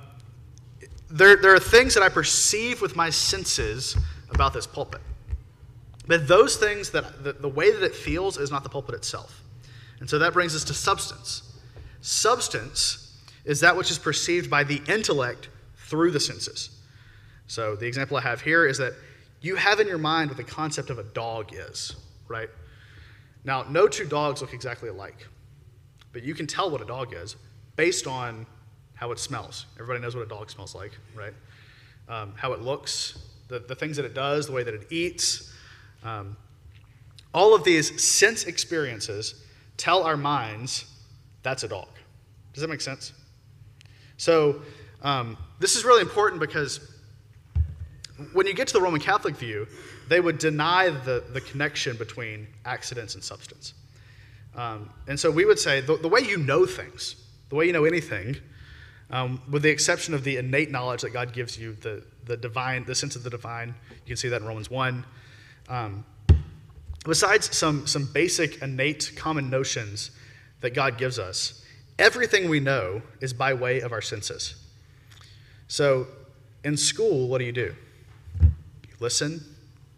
there, 1.10 1.36
there 1.36 1.54
are 1.54 1.60
things 1.60 1.94
that 1.94 2.02
I 2.02 2.08
perceive 2.08 2.82
with 2.82 2.96
my 2.96 3.08
senses 3.10 3.96
about 4.30 4.52
this 4.52 4.66
pulpit. 4.66 5.00
But 6.06 6.28
those 6.28 6.56
things 6.56 6.90
that 6.90 7.24
the, 7.24 7.32
the 7.32 7.48
way 7.48 7.72
that 7.72 7.82
it 7.82 7.94
feels 7.94 8.36
is 8.36 8.50
not 8.50 8.62
the 8.62 8.68
pulpit 8.68 8.94
itself. 8.94 9.42
And 10.00 10.10
so 10.10 10.18
that 10.18 10.34
brings 10.34 10.54
us 10.54 10.64
to 10.64 10.74
substance. 10.74 11.53
Substance 12.04 13.16
is 13.46 13.60
that 13.60 13.74
which 13.78 13.90
is 13.90 13.98
perceived 13.98 14.50
by 14.50 14.62
the 14.62 14.82
intellect 14.88 15.48
through 15.74 16.10
the 16.10 16.20
senses. 16.20 16.68
So 17.46 17.76
the 17.76 17.86
example 17.86 18.18
I 18.18 18.20
have 18.20 18.42
here 18.42 18.66
is 18.66 18.76
that 18.76 18.92
you 19.40 19.56
have 19.56 19.80
in 19.80 19.88
your 19.88 19.96
mind 19.96 20.28
what 20.28 20.36
the 20.36 20.44
concept 20.44 20.90
of 20.90 20.98
a 20.98 21.02
dog 21.02 21.54
is, 21.54 21.96
right? 22.28 22.50
Now, 23.42 23.64
no 23.70 23.88
two 23.88 24.04
dogs 24.04 24.42
look 24.42 24.52
exactly 24.52 24.90
alike, 24.90 25.26
but 26.12 26.22
you 26.22 26.34
can 26.34 26.46
tell 26.46 26.70
what 26.70 26.82
a 26.82 26.84
dog 26.84 27.14
is 27.14 27.36
based 27.74 28.06
on 28.06 28.44
how 28.96 29.10
it 29.10 29.18
smells. 29.18 29.64
Everybody 29.76 30.00
knows 30.00 30.14
what 30.14 30.26
a 30.26 30.28
dog 30.28 30.50
smells 30.50 30.74
like, 30.74 30.98
right? 31.14 31.32
Um, 32.10 32.34
how 32.36 32.52
it 32.52 32.60
looks, 32.60 33.18
the, 33.48 33.60
the 33.60 33.74
things 33.74 33.96
that 33.96 34.04
it 34.04 34.12
does, 34.12 34.46
the 34.46 34.52
way 34.52 34.62
that 34.62 34.74
it 34.74 34.88
eats, 34.92 35.50
um, 36.02 36.36
all 37.32 37.54
of 37.54 37.64
these 37.64 38.04
sense 38.04 38.44
experiences 38.44 39.42
tell 39.78 40.02
our 40.02 40.18
minds 40.18 40.84
that's 41.44 41.62
a 41.62 41.68
dog. 41.68 41.86
Does 42.52 42.62
that 42.62 42.68
make 42.68 42.80
sense? 42.80 43.12
So, 44.16 44.62
um, 45.02 45.36
this 45.60 45.76
is 45.76 45.84
really 45.84 46.00
important 46.00 46.40
because 46.40 46.80
when 48.32 48.46
you 48.46 48.54
get 48.54 48.66
to 48.68 48.72
the 48.72 48.80
Roman 48.80 49.00
Catholic 49.00 49.36
view, 49.36 49.68
they 50.08 50.20
would 50.20 50.38
deny 50.38 50.90
the, 50.90 51.22
the 51.32 51.40
connection 51.40 51.96
between 51.96 52.46
accidents 52.64 53.14
and 53.14 53.22
substance. 53.22 53.74
Um, 54.56 54.90
and 55.08 55.18
so 55.18 55.30
we 55.30 55.44
would 55.44 55.58
say 55.58 55.80
the, 55.80 55.96
the, 55.96 56.08
way 56.08 56.20
you 56.20 56.38
know 56.38 56.64
things, 56.64 57.16
the 57.48 57.56
way 57.56 57.66
you 57.66 57.72
know 57.72 57.84
anything, 57.84 58.36
um, 59.10 59.42
with 59.50 59.62
the 59.62 59.68
exception 59.68 60.14
of 60.14 60.24
the 60.24 60.36
innate 60.36 60.70
knowledge 60.70 61.02
that 61.02 61.12
God 61.12 61.32
gives 61.32 61.58
you, 61.58 61.74
the, 61.80 62.04
the 62.24 62.36
divine, 62.36 62.84
the 62.84 62.94
sense 62.94 63.16
of 63.16 63.24
the 63.24 63.30
divine, 63.30 63.74
you 63.90 64.08
can 64.08 64.16
see 64.16 64.28
that 64.28 64.40
in 64.40 64.46
Romans 64.46 64.70
1. 64.70 65.04
Um, 65.68 66.04
besides 67.04 67.54
some, 67.54 67.86
some 67.86 68.08
basic 68.12 68.62
innate 68.62 69.12
common 69.16 69.50
notions 69.50 70.12
that 70.64 70.72
God 70.72 70.96
gives 70.96 71.18
us, 71.18 71.62
everything 71.98 72.48
we 72.48 72.58
know 72.58 73.02
is 73.20 73.34
by 73.34 73.52
way 73.52 73.80
of 73.80 73.92
our 73.92 74.00
senses. 74.00 74.54
So 75.68 76.06
in 76.64 76.78
school, 76.78 77.28
what 77.28 77.36
do 77.36 77.44
you 77.44 77.52
do? 77.52 77.74
You 78.40 78.94
listen, 78.98 79.44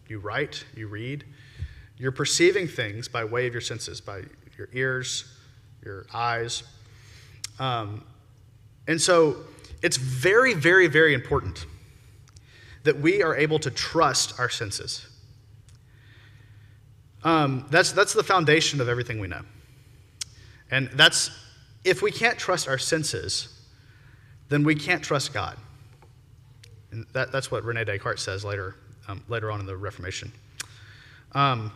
you 0.09 0.19
write, 0.19 0.65
you 0.75 0.89
read. 0.89 1.23
You're 1.97 2.11
perceiving 2.11 2.67
things 2.67 3.07
by 3.07 3.23
way 3.23 3.47
of 3.47 3.53
your 3.53 3.61
senses, 3.61 4.01
by 4.01 4.23
your 4.57 4.67
ears, 4.73 5.33
your 5.85 6.05
eyes. 6.13 6.63
Um, 7.59 8.03
and 8.89 9.01
so 9.01 9.37
it's 9.81 9.95
very, 9.95 10.53
very, 10.53 10.87
very 10.87 11.13
important 11.13 11.65
that 12.83 12.99
we 12.99 13.23
are 13.23 13.37
able 13.37 13.59
to 13.59 13.71
trust 13.71 14.37
our 14.37 14.49
senses. 14.49 15.07
Um, 17.23 17.67
that's, 17.69 17.93
that's 17.93 18.11
the 18.11 18.21
foundation 18.23 18.81
of 18.81 18.89
everything 18.89 19.21
we 19.21 19.29
know. 19.29 19.43
And 20.71 20.89
that's, 20.93 21.31
if 21.83 22.01
we 22.01 22.11
can't 22.11 22.37
trust 22.37 22.67
our 22.67 22.77
senses, 22.77 23.49
then 24.49 24.63
we 24.63 24.75
can't 24.75 25.03
trust 25.03 25.33
God. 25.33 25.57
And 26.91 27.05
that, 27.13 27.31
that's 27.31 27.51
what 27.51 27.63
Rene 27.63 27.83
Descartes 27.83 28.21
says 28.21 28.43
later, 28.43 28.75
um, 29.07 29.23
later 29.27 29.51
on 29.51 29.59
in 29.59 29.65
the 29.65 29.75
Reformation. 29.75 30.31
Um, 31.33 31.71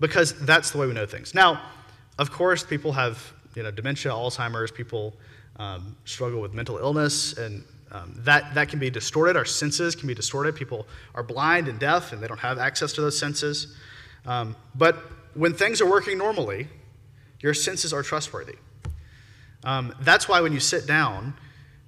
because 0.00 0.38
that's 0.44 0.70
the 0.70 0.78
way 0.78 0.86
we 0.86 0.92
know 0.92 1.06
things. 1.06 1.34
Now, 1.34 1.62
of 2.18 2.30
course, 2.30 2.64
people 2.64 2.92
have 2.92 3.32
you 3.54 3.62
know, 3.62 3.70
dementia, 3.70 4.12
Alzheimer's, 4.12 4.70
people 4.70 5.14
um, 5.58 5.96
struggle 6.04 6.40
with 6.40 6.52
mental 6.52 6.76
illness, 6.76 7.38
and 7.38 7.64
um, 7.90 8.12
that, 8.18 8.54
that 8.54 8.68
can 8.68 8.78
be 8.78 8.90
distorted. 8.90 9.36
Our 9.36 9.44
senses 9.44 9.94
can 9.94 10.06
be 10.06 10.14
distorted. 10.14 10.54
People 10.54 10.86
are 11.14 11.22
blind 11.22 11.68
and 11.68 11.78
deaf, 11.78 12.12
and 12.12 12.22
they 12.22 12.26
don't 12.26 12.40
have 12.40 12.58
access 12.58 12.92
to 12.94 13.00
those 13.00 13.18
senses. 13.18 13.74
Um, 14.26 14.54
but 14.74 14.96
when 15.34 15.54
things 15.54 15.80
are 15.80 15.88
working 15.88 16.18
normally, 16.18 16.68
your 17.40 17.54
senses 17.54 17.92
are 17.92 18.02
trustworthy. 18.02 18.56
Um, 19.64 19.94
that's 20.00 20.28
why 20.28 20.40
when 20.40 20.52
you 20.52 20.60
sit 20.60 20.86
down, 20.86 21.34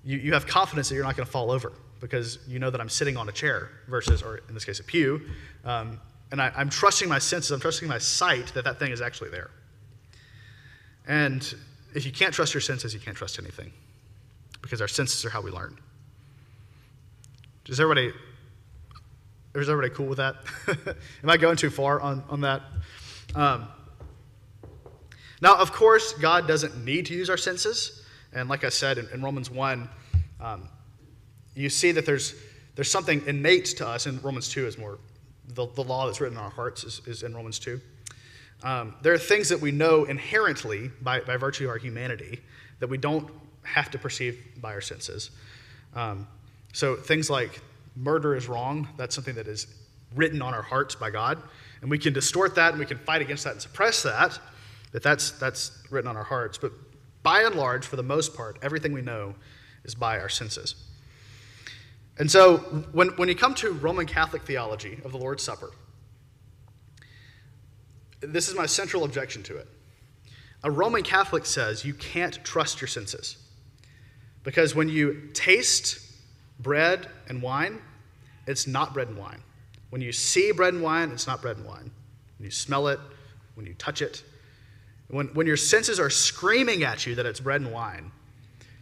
you, 0.05 0.19
you 0.19 0.33
have 0.33 0.47
confidence 0.47 0.89
that 0.89 0.95
you're 0.95 1.05
not 1.05 1.17
going 1.17 1.27
to 1.27 1.33
fall 1.33 1.51
over 1.51 1.73
because 2.01 2.39
you 2.47 2.59
know 2.59 2.71
that 2.71 2.81
I'm 2.81 2.89
sitting 2.89 3.17
on 3.17 3.29
a 3.29 3.33
chair 3.33 3.71
versus, 3.89 4.23
or 4.23 4.39
in 4.49 4.55
this 4.55 4.65
case, 4.65 4.81
a 4.81 4.85
pew. 4.85 5.23
Um, 5.65 6.01
and 6.31 6.41
I, 6.41 6.53
I'm 6.57 6.69
trusting 6.69 7.09
my 7.09 7.19
senses, 7.19 7.51
I'm 7.51 7.61
trusting 7.61 7.89
my 7.89 7.99
sight 7.99 8.53
that 8.55 8.65
that 8.65 8.79
thing 8.79 8.93
is 8.93 9.01
actually 9.01 9.31
there. 9.31 9.51
And 11.07 11.55
if 11.95 12.05
you 12.05 12.13
can't 12.13 12.35
trust 12.35 12.55
your 12.55 12.61
senses, 12.61 12.93
you 12.93 13.01
can't 13.01 13.17
trust 13.17 13.39
anything 13.39 13.73
because 14.61 14.81
our 14.81 14.89
senses 14.89 15.25
are 15.25 15.31
how 15.31 15.41
we 15.41 15.51
learn. 15.51 15.79
Is 17.67 17.81
everybody, 17.81 18.13
is 19.55 19.69
everybody 19.69 19.95
cool 19.95 20.07
with 20.07 20.19
that? 20.19 20.37
Am 21.23 21.31
I 21.31 21.37
going 21.37 21.57
too 21.57 21.71
far 21.71 22.01
on, 22.01 22.25
on 22.29 22.41
that? 22.43 22.63
Um, 23.35 23.69
now, 25.41 25.57
of 25.57 25.73
course, 25.73 26.13
God 26.15 26.49
doesn't 26.49 26.85
need 26.85 27.07
to 27.07 27.15
use 27.15 27.31
our 27.31 27.37
senses. 27.37 28.05
And 28.33 28.49
like 28.49 28.65
I 28.65 28.69
said 28.69 28.99
in, 28.99 29.09
in 29.13 29.23
Romans 29.23 29.51
1, 29.51 29.89
um, 30.41 30.69
you 31.55 31.69
see 31.69 31.93
that 31.93 32.07
there's, 32.07 32.35
there's 32.75 32.91
something 32.91 33.23
innate 33.27 33.67
to 33.79 33.87
us, 33.87 34.07
and 34.07 34.23
Romans 34.23 34.49
2 34.49 34.67
is 34.67 34.79
more, 34.79 34.99
the, 35.55 35.67
the 35.75 35.83
law 35.83 36.07
that's 36.07 36.21
written 36.21 36.37
in 36.37 36.43
our 36.43 36.51
hearts 36.51 36.85
is, 36.85 37.01
is 37.07 37.23
in 37.23 37.35
Romans 37.35 37.59
2. 37.59 37.81
Um, 38.63 38.95
there 39.03 39.13
are 39.13 39.19
things 39.19 39.49
that 39.49 39.61
we 39.61 39.71
know 39.71 40.05
inherently 40.05 40.91
by, 41.01 41.21
by 41.21 41.37
virtue 41.37 41.65
of 41.65 41.71
our 41.71 41.79
humanity 41.79 42.41
that 42.81 42.89
we 42.89 42.99
don't 42.99 43.31
have 43.63 43.91
to 43.93 43.99
perceive 43.99 44.43
by 44.61 44.73
our 44.73 44.81
senses. 44.81 45.31
Um, 45.95 46.27
so 46.73 46.97
things 46.97 47.31
like 47.31 47.61
murder 47.97 48.35
is 48.35 48.49
wrong, 48.49 48.89
that's 48.97 49.15
something 49.15 49.35
that 49.37 49.47
is 49.47 49.67
written 50.15 50.43
on 50.43 50.55
our 50.55 50.63
hearts 50.63 50.95
by 50.95 51.11
God. 51.11 51.41
And 51.83 51.91
we 51.91 51.99
can 51.99 52.13
distort 52.13 52.55
that 52.57 52.71
and 52.71 52.79
we 52.79 52.87
can 52.87 52.99
fight 52.99 53.23
against 53.23 53.45
that 53.45 53.53
and 53.53 53.63
suppress 53.63 54.03
that, 54.03 54.39
that 54.93 55.03
that's, 55.03 55.33
that's 55.33 55.83
written 55.91 56.09
on 56.09 56.17
our 56.17 56.25
hearts. 56.25 56.59
But 56.59 56.73
by 57.23 57.43
and 57.43 57.55
large, 57.55 57.87
for 57.87 57.97
the 57.97 58.03
most 58.03 58.35
part, 58.35 58.59
everything 58.63 58.93
we 58.93 59.03
know 59.03 59.35
is 59.85 59.95
by 59.95 60.19
our 60.19 60.29
senses. 60.29 60.75
And 62.19 62.31
so 62.31 62.59
when, 62.93 63.09
when 63.11 63.29
you 63.29 63.35
come 63.35 63.55
to 63.57 63.73
Roman 63.73 64.07
Catholic 64.07 64.43
theology 64.43 65.01
of 65.05 65.13
the 65.13 65.19
Lord's 65.19 65.43
Supper, 65.43 65.71
this 68.21 68.49
is 68.49 68.55
my 68.55 68.67
central 68.67 69.05
objection 69.05 69.43
to 69.45 69.57
it. 69.57 69.69
A 70.65 70.71
Roman 70.71 71.03
Catholic 71.05 71.47
says 71.47 71.85
you 71.85 71.95
can't 71.95 72.43
trust 72.45 72.81
your 72.81 72.89
senses. 72.89 73.37
Because 74.43 74.75
when 74.75 74.89
you 74.89 75.29
taste 75.35 76.01
bread 76.59 77.09
and 77.29 77.41
wine, 77.41 77.81
it's 78.47 78.67
not 78.67 78.95
bread 78.95 79.09
and 79.09 79.17
wine. 79.17 79.43
When 79.91 80.03
you 80.03 80.13
see 80.13 80.53
bread 80.53 80.75
and 80.75 80.83
wine, 80.83 81.11
it's 81.11 81.27
not 81.27 81.43
bread 81.43 81.59
and 81.59 81.67
wine. 81.67 81.91
When 82.39 82.45
you 82.45 82.51
smell 82.51 82.89
it, 82.89 82.99
when 83.55 83.67
you 83.67 83.75
touch 83.75 84.03
it, 84.03 84.23
when, 85.09 85.29
when 85.29 85.47
your 85.47 85.57
senses 85.57 85.99
are 85.99 86.11
screaming 86.11 86.85
at 86.85 87.07
you 87.07 87.15
that 87.15 87.27
it's 87.27 87.41
bread 87.41 87.61
and 87.61 87.73
wine, 87.73 88.11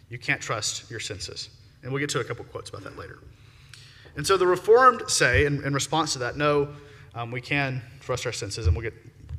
you 0.08 0.18
can't 0.18 0.40
trust 0.40 0.90
your 0.90 1.00
senses. 1.00 1.50
And 1.82 1.92
we'll 1.92 2.00
get 2.00 2.10
to 2.10 2.20
a 2.20 2.24
couple 2.24 2.44
quotes 2.44 2.70
about 2.70 2.84
that 2.84 2.98
later. 2.98 3.18
And 4.16 4.26
so 4.26 4.36
the 4.36 4.46
Reformed 4.46 5.08
say, 5.08 5.44
in, 5.44 5.62
in 5.64 5.74
response 5.74 6.14
to 6.14 6.18
that, 6.20 6.36
no, 6.36 6.68
um, 7.14 7.30
we 7.30 7.40
can 7.40 7.82
trust 8.00 8.26
our 8.26 8.32
senses, 8.32 8.66
and 8.66 8.74
we'll 8.74 8.82
get 8.82 8.94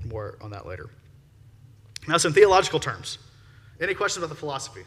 more 0.06 0.38
on 0.42 0.52
that 0.52 0.66
later. 0.66 0.90
Now, 2.08 2.18
some 2.18 2.34
theological 2.34 2.80
terms. 2.80 3.18
Any 3.82 3.94
questions 3.94 4.24
about 4.24 4.34
the 4.34 4.40
philosophy? 4.40 4.84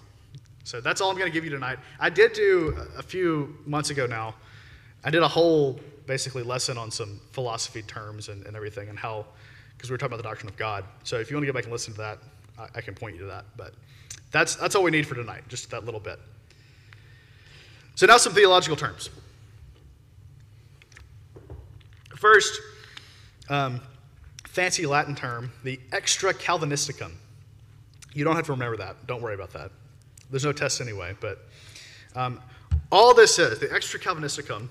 So 0.64 0.80
that's 0.80 1.00
all 1.00 1.10
I'm 1.10 1.16
going 1.16 1.30
to 1.30 1.32
give 1.32 1.44
you 1.44 1.50
tonight. 1.50 1.78
I 1.98 2.10
did 2.10 2.32
do 2.32 2.76
a 2.96 3.02
few 3.02 3.56
months 3.66 3.90
ago 3.90 4.06
now, 4.06 4.34
I 5.02 5.10
did 5.10 5.22
a 5.22 5.28
whole 5.28 5.80
basically 6.06 6.42
lesson 6.42 6.76
on 6.76 6.90
some 6.90 7.20
philosophy 7.32 7.82
terms 7.82 8.28
and, 8.28 8.44
and 8.46 8.56
everything 8.56 8.88
and 8.88 8.98
how, 8.98 9.26
because 9.80 9.88
we 9.88 9.94
were 9.94 9.98
talking 9.98 10.12
about 10.12 10.22
the 10.22 10.28
doctrine 10.28 10.50
of 10.50 10.58
God. 10.58 10.84
So 11.04 11.18
if 11.18 11.30
you 11.30 11.36
want 11.36 11.44
to 11.44 11.46
go 11.46 11.56
back 11.56 11.62
and 11.62 11.72
listen 11.72 11.94
to 11.94 11.98
that, 12.00 12.18
I, 12.58 12.66
I 12.74 12.80
can 12.82 12.94
point 12.94 13.14
you 13.14 13.22
to 13.22 13.26
that. 13.28 13.46
But 13.56 13.72
that's, 14.30 14.54
that's 14.56 14.74
all 14.74 14.82
we 14.82 14.90
need 14.90 15.06
for 15.06 15.14
tonight, 15.14 15.42
just 15.48 15.70
that 15.70 15.86
little 15.86 16.00
bit. 16.00 16.20
So 17.94 18.04
now 18.04 18.18
some 18.18 18.34
theological 18.34 18.76
terms. 18.76 19.08
First, 22.14 22.60
um, 23.48 23.80
fancy 24.46 24.84
Latin 24.84 25.14
term, 25.14 25.50
the 25.64 25.80
extra 25.92 26.34
Calvinisticum. 26.34 27.12
You 28.12 28.24
don't 28.24 28.36
have 28.36 28.44
to 28.46 28.52
remember 28.52 28.76
that. 28.76 29.06
Don't 29.06 29.22
worry 29.22 29.34
about 29.34 29.54
that. 29.54 29.70
There's 30.30 30.44
no 30.44 30.52
test 30.52 30.82
anyway. 30.82 31.16
But 31.18 31.38
um, 32.14 32.38
all 32.92 33.14
this 33.14 33.38
is, 33.38 33.58
the 33.58 33.72
extra 33.72 33.98
Calvinisticum, 33.98 34.68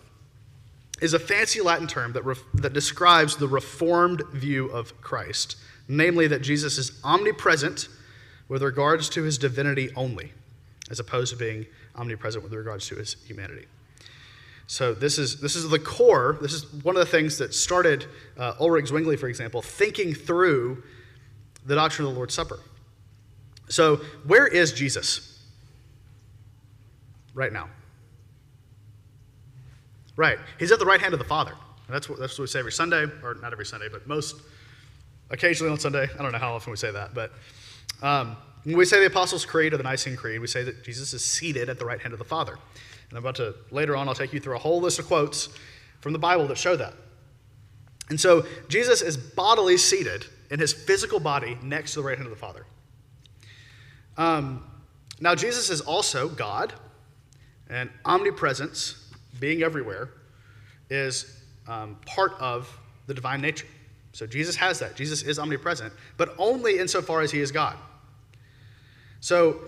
is 1.01 1.13
a 1.13 1.20
fancy 1.20 1.62
Latin 1.62 1.88
term 1.88 2.13
that, 2.13 2.24
that 2.56 2.74
describes 2.74 3.38
the 3.38 3.48
reformed 3.48 4.24
view 4.34 4.68
of 4.68 5.00
Christ, 5.01 5.56
namely 5.88 6.27
that 6.27 6.41
Jesus 6.41 6.77
is 6.77 7.00
omnipresent 7.03 7.88
with 8.48 8.62
regards 8.62 9.10
to 9.10 9.24
his 9.24 9.38
divinity 9.38 9.89
only, 9.96 10.34
as 10.89 11.00
opposed 11.00 11.32
to 11.32 11.38
being 11.38 11.65
omnipresent 11.96 12.44
with 12.44 12.53
regards 12.53 12.88
to 12.88 12.96
his 12.96 13.15
humanity. 13.25 13.65
So 14.68 14.94
this 14.94 15.18
is 15.18 15.41
this 15.41 15.56
is 15.56 15.68
the 15.70 15.79
core. 15.79 16.38
This 16.41 16.53
is 16.53 16.72
one 16.84 16.96
of 16.96 17.00
the 17.00 17.12
things 17.12 17.39
that 17.39 17.56
started 17.56 18.06
uh, 18.38 18.53
Ulrich 18.60 18.88
Zwingli, 18.88 19.18
for 19.18 19.27
example, 19.27 19.63
thinking 19.63 20.13
through 20.13 20.84
the 21.65 21.74
doctrine 21.75 22.08
of 22.08 22.13
the 22.13 22.18
Lord's 22.18 22.36
Supper. 22.36 22.60
So 23.68 23.98
where 24.25 24.48
is 24.48 24.72
Jesus 24.72 25.44
right 27.34 27.51
now? 27.51 27.70
Right, 30.20 30.38
he's 30.60 30.74
at 30.74 30.80
the 30.80 30.86
right 30.86 31.00
hand 31.00 31.14
of 31.14 31.20
the 31.20 31.26
Father. 31.26 31.54
And 31.88 31.96
that's 31.96 32.10
what 32.10 32.20
that's 32.20 32.38
what 32.38 32.44
we 32.44 32.48
say 32.48 32.60
every 32.60 32.74
Sunday, 32.74 33.06
or 33.24 33.36
not 33.36 33.54
every 33.54 33.66
Sunday, 33.66 33.88
but 33.90 34.06
most 34.06 34.36
occasionally 35.30 35.72
on 35.72 35.80
Sunday. 35.80 36.10
I 36.14 36.22
don't 36.22 36.34
know 36.34 36.38
how 36.38 36.56
often 36.56 36.72
we 36.72 36.76
say 36.76 36.92
that, 36.92 37.14
but 37.14 37.32
um, 38.02 38.36
when 38.66 38.76
we 38.76 38.84
say 38.84 39.00
the 39.00 39.06
Apostles' 39.06 39.46
Creed 39.46 39.74
or 39.74 39.78
the 39.78 39.84
Nicene 39.84 40.18
Creed, 40.18 40.42
we 40.42 40.48
say 40.48 40.62
that 40.64 40.84
Jesus 40.84 41.14
is 41.14 41.24
seated 41.24 41.70
at 41.70 41.80
the 41.80 41.86
right 41.86 42.02
hand 42.02 42.12
of 42.12 42.20
the 42.20 42.26
Father. 42.26 42.52
And 42.52 43.18
I'm 43.18 43.20
about 43.20 43.36
to, 43.36 43.56
later 43.72 43.96
on, 43.96 44.10
I'll 44.10 44.14
take 44.14 44.34
you 44.34 44.42
through 44.42 44.58
a 44.58 44.60
whole 44.60 44.82
list 44.82 45.00
of 45.00 45.08
quotes 45.08 45.48
from 46.02 46.12
the 46.12 46.20
Bible 46.20 46.48
that 46.48 46.58
show 46.58 46.76
that. 46.76 46.96
And 48.10 48.20
so 48.20 48.46
Jesus 48.68 49.02
is 49.02 49.16
bodily 49.16 49.78
seated 49.78 50.26
in 50.52 50.60
his 50.60 50.74
physical 50.74 51.22
body 51.22 51.58
next 51.64 51.94
to 51.94 52.02
the 52.02 52.08
right 52.08 52.18
hand 52.18 52.28
of 52.28 52.32
the 52.32 52.42
Father. 52.42 52.66
Um, 54.18 54.70
now, 55.22 55.34
Jesus 55.34 55.70
is 55.70 55.80
also 55.80 56.28
God, 56.28 56.74
and 57.70 57.90
omnipresence, 58.04 58.99
being 59.39 59.63
everywhere, 59.63 60.09
is 60.89 61.43
um, 61.67 61.98
part 62.05 62.33
of 62.39 62.69
the 63.07 63.13
divine 63.13 63.41
nature. 63.41 63.67
So 64.13 64.25
Jesus 64.25 64.55
has 64.55 64.79
that. 64.79 64.95
Jesus 64.95 65.21
is 65.21 65.39
omnipresent, 65.39 65.93
but 66.17 66.33
only 66.38 66.79
insofar 66.79 67.21
as 67.21 67.31
he 67.31 67.39
is 67.39 67.51
God. 67.51 67.75
So, 69.21 69.59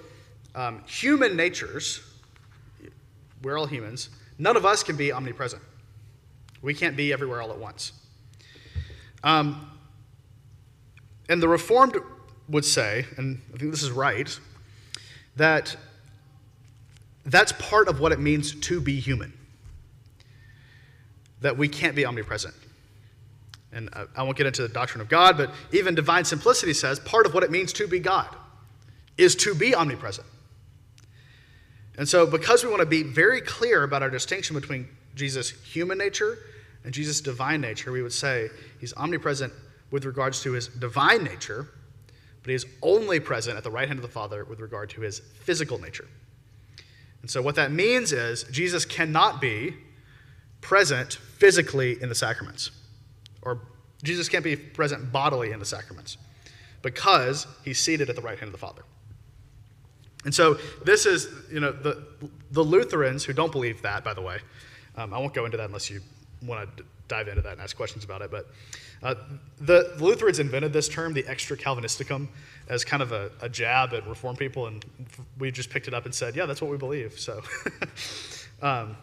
um, 0.56 0.84
human 0.86 1.36
natures 1.36 2.02
we're 3.42 3.58
all 3.58 3.66
humans. 3.66 4.10
None 4.38 4.56
of 4.56 4.66
us 4.66 4.84
can 4.84 4.96
be 4.96 5.12
omnipresent. 5.12 5.62
We 6.62 6.74
can't 6.74 6.96
be 6.96 7.12
everywhere 7.12 7.42
all 7.42 7.52
at 7.52 7.58
once. 7.58 7.92
Um, 9.24 9.68
and 11.30 11.42
the 11.42 11.48
Reformed 11.48 11.96
would 12.50 12.66
say, 12.66 13.06
and 13.18 13.42
I 13.54 13.58
think 13.58 13.72
this 13.72 13.84
is 13.84 13.92
right, 13.92 14.38
that 15.36 15.76
that's 17.26 17.52
part 17.54 17.88
of 17.88 18.00
what 18.00 18.12
it 18.12 18.20
means 18.20 18.54
to 18.62 18.82
be 18.82 19.00
human. 19.00 19.34
That 21.42 21.58
we 21.58 21.68
can't 21.68 21.96
be 21.96 22.06
omnipresent. 22.06 22.54
And 23.74 23.90
I 24.16 24.24
won't 24.24 24.38
get 24.38 24.48
into 24.48 24.62
the 24.62 24.68
doctrine 24.68 25.02
of 25.02 25.10
God, 25.10 25.38
but 25.38 25.52
even 25.72 25.96
divine 25.96 26.26
simplicity 26.26 26.74
says 26.74 27.00
part 27.00 27.26
of 27.26 27.34
what 27.34 27.44
it 27.44 27.52
means 27.52 27.72
to 27.74 27.88
be 27.88 28.00
God 28.00 28.28
is 29.18 29.36
to 29.36 29.56
be 29.56 29.74
omnipresent. 29.74 30.28
And 31.98 32.08
so, 32.08 32.26
because 32.26 32.64
we 32.64 32.70
want 32.70 32.82
to 32.82 32.86
be 32.86 33.04
very 33.04 33.42
clear 33.42 33.84
about 33.84 34.02
our 34.02 34.10
distinction 34.10 34.56
between 34.56 34.88
Jesus' 35.16 35.50
human 35.50 35.98
nature 35.98 36.38
and 36.84 36.94
Jesus' 36.94 37.22
divine 37.22 37.62
nature, 37.62 37.92
we 37.92 38.02
would 38.02 38.14
say 38.14 38.50
he's 38.80 38.94
omnipresent 38.96 39.54
with 39.92 40.06
regards 40.06 40.42
to 40.44 40.54
his 40.54 40.68
divine 40.68 41.24
nature, 41.24 41.68
but 42.42 42.50
he 42.50 42.56
is 42.56 42.66
only 42.82 43.20
present 43.20 43.58
at 43.58 43.64
the 43.64 43.70
right 43.70 43.88
hand 43.88 44.00
of 44.00 44.04
the 44.04 44.12
Father 44.12 44.46
with 44.46 44.60
regard 44.60 44.90
to 44.92 45.02
his 45.02 45.20
physical 45.20 45.78
nature. 45.78 46.08
And 47.22 47.30
so, 47.30 47.42
what 47.42 47.56
that 47.56 47.72
means 47.72 48.14
is 48.14 48.44
Jesus 48.46 48.86
cannot 48.86 49.40
be 49.40 49.76
present 50.62 51.14
physically 51.14 52.02
in 52.02 52.10
the 52.10 52.16
sacraments, 52.16 52.72
or 53.42 53.60
Jesus 54.04 54.30
can't 54.30 54.44
be 54.44 54.56
present 54.56 55.12
bodily 55.12 55.52
in 55.52 55.60
the 55.60 55.66
sacraments 55.66 56.18
because 56.82 57.48
he's 57.64 57.80
seated 57.80 58.10
at 58.10 58.16
the 58.16 58.22
right 58.22 58.38
hand 58.38 58.48
of 58.48 58.54
the 58.54 58.58
Father. 58.58 58.84
And 60.24 60.34
so 60.34 60.56
this 60.86 61.06
is, 61.06 61.28
you 61.52 61.60
know, 61.60 61.72
the, 61.72 62.04
the 62.52 62.64
Lutherans 62.64 63.24
who 63.24 63.34
don't 63.34 63.52
believe 63.52 63.82
that, 63.82 64.04
by 64.04 64.14
the 64.14 64.22
way, 64.22 64.38
um, 64.96 65.14
I 65.14 65.20
won't 65.20 65.34
go 65.34 65.46
into 65.46 65.58
that 65.58 65.66
unless 65.66 65.90
you 65.90 66.02
want 66.44 66.78
to 66.78 66.84
dive 67.08 67.28
into 67.28 67.42
that 67.42 67.54
and 67.54 67.62
ask 67.62 67.76
questions 67.76 68.04
about 68.04 68.22
it, 68.22 68.32
but 68.32 68.48
uh, 69.04 69.16
the, 69.60 69.94
the, 69.98 70.04
Lutherans 70.04 70.40
invented 70.40 70.74
this 70.74 70.88
term, 70.88 71.14
the 71.14 71.26
extra 71.28 71.58
Calvinisticum, 71.58 72.28
as 72.70 72.86
kind 72.86 73.02
of 73.02 73.12
a, 73.12 73.32
a, 73.42 73.50
jab 73.50 73.94
at 73.94 74.08
Reformed 74.08 74.38
people, 74.38 74.68
and 74.68 74.86
we 75.40 75.52
just 75.52 75.72
picked 75.72 75.88
it 75.88 75.94
up 75.94 76.06
and 76.06 76.14
said, 76.14 76.36
yeah, 76.36 76.46
that's 76.46 76.62
what 76.62 76.70
we 76.70 76.78
believe. 76.78 77.20
So, 77.20 77.42
um, 78.62 78.96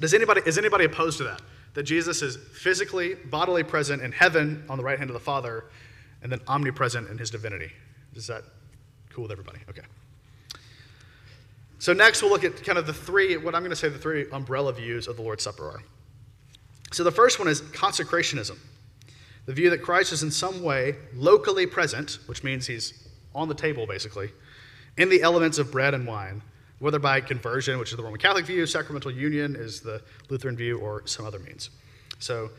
does 0.00 0.14
anybody, 0.14 0.42
is 0.46 0.58
anybody 0.58 0.84
opposed 0.84 1.18
to 1.18 1.24
that? 1.24 1.42
That 1.74 1.82
Jesus 1.84 2.22
is 2.22 2.36
physically, 2.36 3.14
bodily 3.14 3.62
present 3.62 4.02
in 4.02 4.12
heaven 4.12 4.64
on 4.68 4.78
the 4.78 4.84
right 4.84 4.98
hand 4.98 5.10
of 5.10 5.14
the 5.14 5.20
Father, 5.20 5.64
and 6.22 6.32
then 6.32 6.40
omnipresent 6.48 7.08
in 7.08 7.18
his 7.18 7.30
divinity? 7.30 7.72
Is 8.14 8.26
that 8.26 8.42
cool 9.10 9.22
with 9.22 9.32
everybody? 9.32 9.58
Okay. 9.68 9.82
So, 11.78 11.92
next 11.92 12.22
we'll 12.22 12.32
look 12.32 12.42
at 12.42 12.64
kind 12.64 12.78
of 12.78 12.86
the 12.86 12.92
three, 12.92 13.36
what 13.36 13.54
I'm 13.54 13.62
going 13.62 13.70
to 13.70 13.76
say 13.76 13.88
the 13.88 13.98
three 13.98 14.26
umbrella 14.32 14.72
views 14.72 15.06
of 15.06 15.16
the 15.16 15.22
Lord's 15.22 15.44
Supper 15.44 15.70
are. 15.70 15.82
So, 16.92 17.04
the 17.04 17.12
first 17.12 17.38
one 17.38 17.46
is 17.46 17.60
consecrationism 17.60 18.58
the 19.48 19.54
view 19.54 19.70
that 19.70 19.80
Christ 19.80 20.12
is 20.12 20.22
in 20.22 20.30
some 20.30 20.62
way 20.62 20.96
locally 21.14 21.66
present, 21.66 22.18
which 22.26 22.44
means 22.44 22.66
he's 22.66 23.08
on 23.34 23.48
the 23.48 23.54
table 23.54 23.86
basically, 23.86 24.28
in 24.98 25.08
the 25.08 25.22
elements 25.22 25.56
of 25.56 25.72
bread 25.72 25.94
and 25.94 26.06
wine, 26.06 26.42
whether 26.78 26.98
by 26.98 27.20
conversion, 27.20 27.78
which 27.78 27.90
is 27.90 27.96
the 27.96 28.02
Roman 28.02 28.20
Catholic 28.20 28.46
view, 28.46 28.66
sacramental 28.66 29.10
union 29.10 29.56
is 29.56 29.80
the 29.80 30.02
Lutheran 30.28 30.56
view, 30.56 30.78
or 30.78 31.06
some 31.06 31.26
other 31.26 31.38
means. 31.38 31.70
So, 32.18 32.50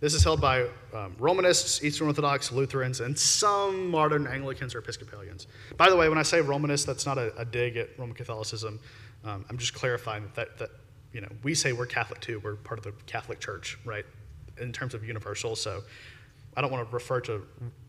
this 0.00 0.14
is 0.14 0.22
held 0.22 0.40
by 0.40 0.68
um, 0.94 1.16
Romanists, 1.18 1.82
Eastern 1.82 2.06
Orthodox, 2.06 2.52
Lutherans, 2.52 3.00
and 3.00 3.18
some 3.18 3.90
modern 3.90 4.28
Anglicans 4.28 4.72
or 4.74 4.78
Episcopalians. 4.78 5.48
By 5.76 5.90
the 5.90 5.96
way, 5.96 6.08
when 6.08 6.18
I 6.18 6.22
say 6.22 6.40
Romanist, 6.40 6.86
that's 6.86 7.04
not 7.04 7.18
a, 7.18 7.36
a 7.36 7.44
dig 7.44 7.76
at 7.76 7.98
Roman 7.98 8.14
Catholicism. 8.14 8.78
Um, 9.24 9.44
I'm 9.50 9.58
just 9.58 9.74
clarifying 9.74 10.30
that, 10.36 10.56
that, 10.58 10.70
you 11.12 11.20
know, 11.20 11.28
we 11.42 11.52
say 11.52 11.72
we're 11.72 11.86
Catholic 11.86 12.20
too. 12.20 12.40
We're 12.44 12.54
part 12.54 12.78
of 12.78 12.84
the 12.84 12.92
Catholic 13.06 13.40
Church, 13.40 13.76
right, 13.84 14.04
in 14.60 14.72
terms 14.72 14.94
of 14.94 15.02
universal. 15.04 15.56
So 15.56 15.82
I 16.56 16.60
don't 16.60 16.70
want 16.70 16.88
to 16.88 16.94
refer 16.94 17.20
to 17.22 17.44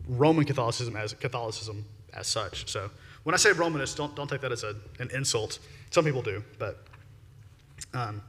Roman 0.07 0.45
Catholicism 0.45 0.95
as 0.95 1.13
Catholicism 1.13 1.85
as 2.13 2.25
such. 2.25 2.71
So 2.71 2.89
when 3.23 3.33
I 3.33 3.37
say 3.37 3.51
Romanist, 3.51 3.97
don't, 3.97 4.15
don't 4.15 4.29
take 4.29 4.41
that 4.41 4.51
as 4.51 4.63
a, 4.63 4.75
an 4.99 5.09
insult. 5.13 5.59
Some 5.91 6.05
people 6.05 6.21
do, 6.21 6.43
but. 6.57 6.83
Um, 7.93 8.21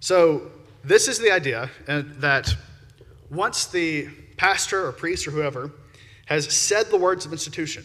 so 0.00 0.50
this 0.84 1.06
is 1.06 1.18
the 1.18 1.30
idea 1.30 1.70
uh, 1.86 2.02
that 2.18 2.54
once 3.30 3.66
the 3.66 4.08
pastor 4.36 4.86
or 4.86 4.92
priest 4.92 5.26
or 5.28 5.30
whoever 5.30 5.70
has 6.26 6.52
said 6.52 6.86
the 6.86 6.96
words 6.96 7.24
of 7.24 7.32
institution, 7.32 7.84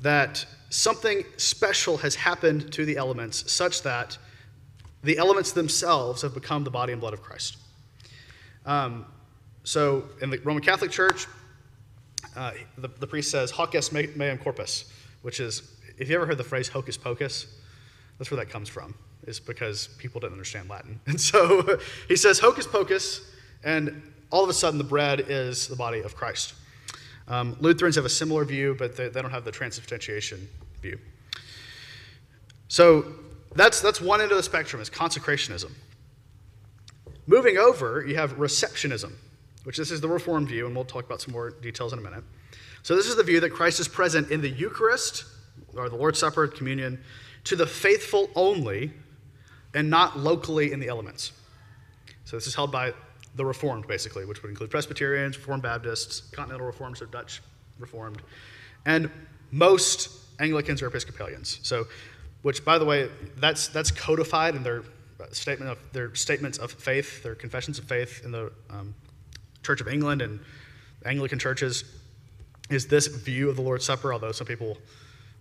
that 0.00 0.44
something 0.70 1.24
special 1.36 1.96
has 1.98 2.14
happened 2.14 2.72
to 2.72 2.84
the 2.84 2.96
elements 2.96 3.50
such 3.50 3.82
that 3.82 4.18
the 5.02 5.18
elements 5.18 5.52
themselves 5.52 6.22
have 6.22 6.34
become 6.34 6.64
the 6.64 6.70
body 6.70 6.92
and 6.92 7.00
blood 7.00 7.14
of 7.14 7.22
Christ. 7.22 7.56
Um, 8.66 9.06
so 9.64 10.04
in 10.20 10.30
the 10.30 10.38
Roman 10.38 10.62
Catholic 10.62 10.90
Church, 10.90 11.26
uh, 12.38 12.52
the, 12.78 12.88
the, 12.88 13.06
priest 13.06 13.30
says, 13.30 13.50
Hoc 13.50 13.74
est 13.74 13.92
meum 13.92 14.38
corpus, 14.38 14.84
which 15.22 15.40
is, 15.40 15.74
if 15.98 16.08
you 16.08 16.14
ever 16.14 16.24
heard 16.24 16.38
the 16.38 16.44
phrase 16.44 16.68
hocus 16.68 16.96
pocus, 16.96 17.46
that's 18.16 18.30
where 18.30 18.38
that 18.38 18.48
comes 18.48 18.68
from 18.68 18.94
is 19.26 19.40
because 19.40 19.88
people 19.98 20.20
didn't 20.20 20.34
understand 20.34 20.70
Latin. 20.70 21.00
And 21.06 21.20
so 21.20 21.78
he 22.06 22.16
says, 22.16 22.38
hocus 22.38 22.66
pocus, 22.66 23.20
and 23.64 24.02
all 24.30 24.44
of 24.44 24.50
a 24.50 24.54
sudden 24.54 24.78
the 24.78 24.84
bread 24.84 25.24
is 25.28 25.66
the 25.66 25.76
body 25.76 26.00
of 26.00 26.14
Christ. 26.14 26.54
Um, 27.26 27.56
Lutherans 27.60 27.96
have 27.96 28.04
a 28.04 28.10
similar 28.10 28.44
view, 28.44 28.76
but 28.78 28.96
they, 28.96 29.08
they 29.08 29.20
don't 29.20 29.32
have 29.32 29.44
the 29.44 29.50
transubstantiation 29.50 30.48
view. 30.80 30.98
So 32.68 33.04
that's, 33.54 33.80
that's 33.80 34.00
one 34.00 34.20
end 34.20 34.30
of 34.30 34.36
the 34.36 34.42
spectrum 34.42 34.80
is 34.80 34.88
consecrationism. 34.88 35.72
Moving 37.26 37.58
over, 37.58 38.06
you 38.06 38.14
have 38.14 38.38
receptionism, 38.38 39.12
which 39.68 39.76
this 39.76 39.90
is 39.90 40.00
the 40.00 40.08
Reformed 40.08 40.48
view, 40.48 40.64
and 40.64 40.74
we'll 40.74 40.82
talk 40.82 41.04
about 41.04 41.20
some 41.20 41.34
more 41.34 41.50
details 41.50 41.92
in 41.92 41.98
a 41.98 42.02
minute. 42.02 42.24
So 42.82 42.96
this 42.96 43.04
is 43.04 43.16
the 43.16 43.22
view 43.22 43.38
that 43.40 43.50
Christ 43.50 43.80
is 43.80 43.86
present 43.86 44.30
in 44.30 44.40
the 44.40 44.48
Eucharist, 44.48 45.26
or 45.76 45.90
the 45.90 45.94
Lord's 45.94 46.18
Supper, 46.18 46.46
communion, 46.46 46.98
to 47.44 47.54
the 47.54 47.66
faithful 47.66 48.30
only, 48.34 48.94
and 49.74 49.90
not 49.90 50.18
locally 50.18 50.72
in 50.72 50.80
the 50.80 50.88
elements. 50.88 51.32
So 52.24 52.38
this 52.38 52.46
is 52.46 52.54
held 52.54 52.72
by 52.72 52.94
the 53.34 53.44
Reformed, 53.44 53.86
basically, 53.86 54.24
which 54.24 54.42
would 54.42 54.48
include 54.48 54.70
Presbyterians, 54.70 55.36
Reformed 55.36 55.64
Baptists, 55.64 56.22
Continental 56.30 56.66
Reformed, 56.66 56.96
so 56.96 57.04
Dutch 57.04 57.42
Reformed, 57.78 58.22
and 58.86 59.10
most 59.50 60.08
Anglicans 60.40 60.80
or 60.80 60.86
Episcopalians. 60.86 61.60
So, 61.62 61.84
which, 62.40 62.64
by 62.64 62.78
the 62.78 62.86
way, 62.86 63.10
that's 63.36 63.68
that's 63.68 63.90
codified 63.90 64.54
in 64.54 64.62
their 64.62 64.84
statement 65.32 65.70
of 65.70 65.78
their 65.92 66.14
statements 66.14 66.56
of 66.56 66.72
faith, 66.72 67.22
their 67.22 67.34
confessions 67.34 67.78
of 67.78 67.84
faith 67.84 68.22
in 68.24 68.32
the 68.32 68.50
um, 68.70 68.94
Church 69.68 69.82
of 69.82 69.88
England 69.88 70.22
and 70.22 70.40
Anglican 71.04 71.38
churches. 71.38 71.84
Is 72.70 72.86
this 72.86 73.06
view 73.06 73.50
of 73.50 73.56
the 73.56 73.60
Lord's 73.60 73.84
Supper? 73.84 74.14
Although 74.14 74.32
some 74.32 74.46
people 74.46 74.78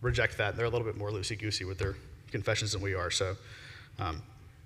reject 0.02 0.38
that, 0.38 0.58
they're 0.58 0.66
a 0.66 0.70
little 0.70 0.86
bit 0.86 0.98
more 0.98 1.12
loosey 1.12 1.40
goosey 1.40 1.64
with 1.64 1.78
their 1.78 1.96
confessions 2.30 2.74
than 2.74 2.82
we 2.82 2.94
are. 2.94 3.10
So, 3.10 3.38
um, 4.00 4.22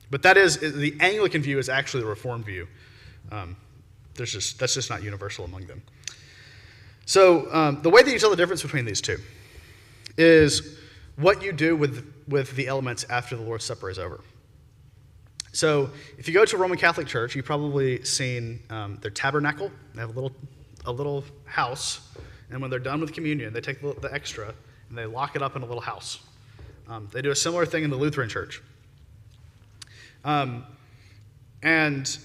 but 0.10 0.24
that 0.24 0.36
is 0.36 0.58
the 0.58 0.96
Anglican 1.00 1.44
view 1.44 1.60
is 1.60 1.70
actually 1.70 2.02
the 2.02 2.10
Reformed 2.10 2.44
view. 2.44 2.68
Um, 3.32 3.56
there's 4.16 4.32
just 4.34 4.58
that's 4.58 4.74
just 4.74 4.90
not 4.90 5.04
universal 5.04 5.46
among 5.46 5.68
them. 5.68 5.84
So 7.06 7.48
um, 7.54 7.84
the 7.84 7.92
way 7.92 8.02
that 8.02 8.12
you 8.12 8.18
tell 8.18 8.32
the 8.32 8.36
difference 8.36 8.64
between 8.64 8.86
these 8.86 9.00
two 9.00 9.20
is 10.18 10.80
what 11.18 11.44
you 11.44 11.52
do 11.52 11.76
with 11.76 12.12
with 12.28 12.56
the 12.56 12.66
elements 12.66 13.06
after 13.12 13.36
the 13.36 13.44
Lord's 13.44 13.66
Supper 13.66 13.92
is 13.92 14.00
over. 14.00 14.22
So 15.54 15.90
if 16.18 16.28
you 16.28 16.34
go 16.34 16.46
to 16.46 16.56
a 16.56 16.60
Roman 16.60 16.78
Catholic 16.78 17.08
church, 17.08 17.36
you've 17.36 17.46
probably 17.46 18.04
seen 18.06 18.62
um, 18.70 18.98
their 19.02 19.12
tabernacle. 19.12 19.72
They 19.94 20.02
have 20.02 20.10
a 20.10 20.14
little 20.14 20.32
a 20.86 20.92
little 20.92 21.24
house, 21.46 22.10
and 22.50 22.60
when 22.60 22.72
they're 22.72 22.80
done 22.80 23.02
with 23.02 23.14
communion, 23.14 23.54
they 23.54 23.62
take 23.62 23.82
the, 23.82 24.10
extra 24.12 24.54
and 24.90 24.98
they 24.98 25.06
lock 25.06 25.36
it 25.36 25.44
up 25.44 25.56
in 25.56 25.62
a 25.62 25.66
little 25.66 25.82
house. 25.82 26.20
Um, 26.88 27.08
they 27.12 27.22
do 27.22 27.30
a 27.30 27.36
similar 27.36 27.66
thing 27.66 27.84
in 27.84 27.90
the 27.90 27.98
Lutheran 27.98 28.30
church. 28.30 28.62
Um, 30.26 30.66
and 31.62 32.18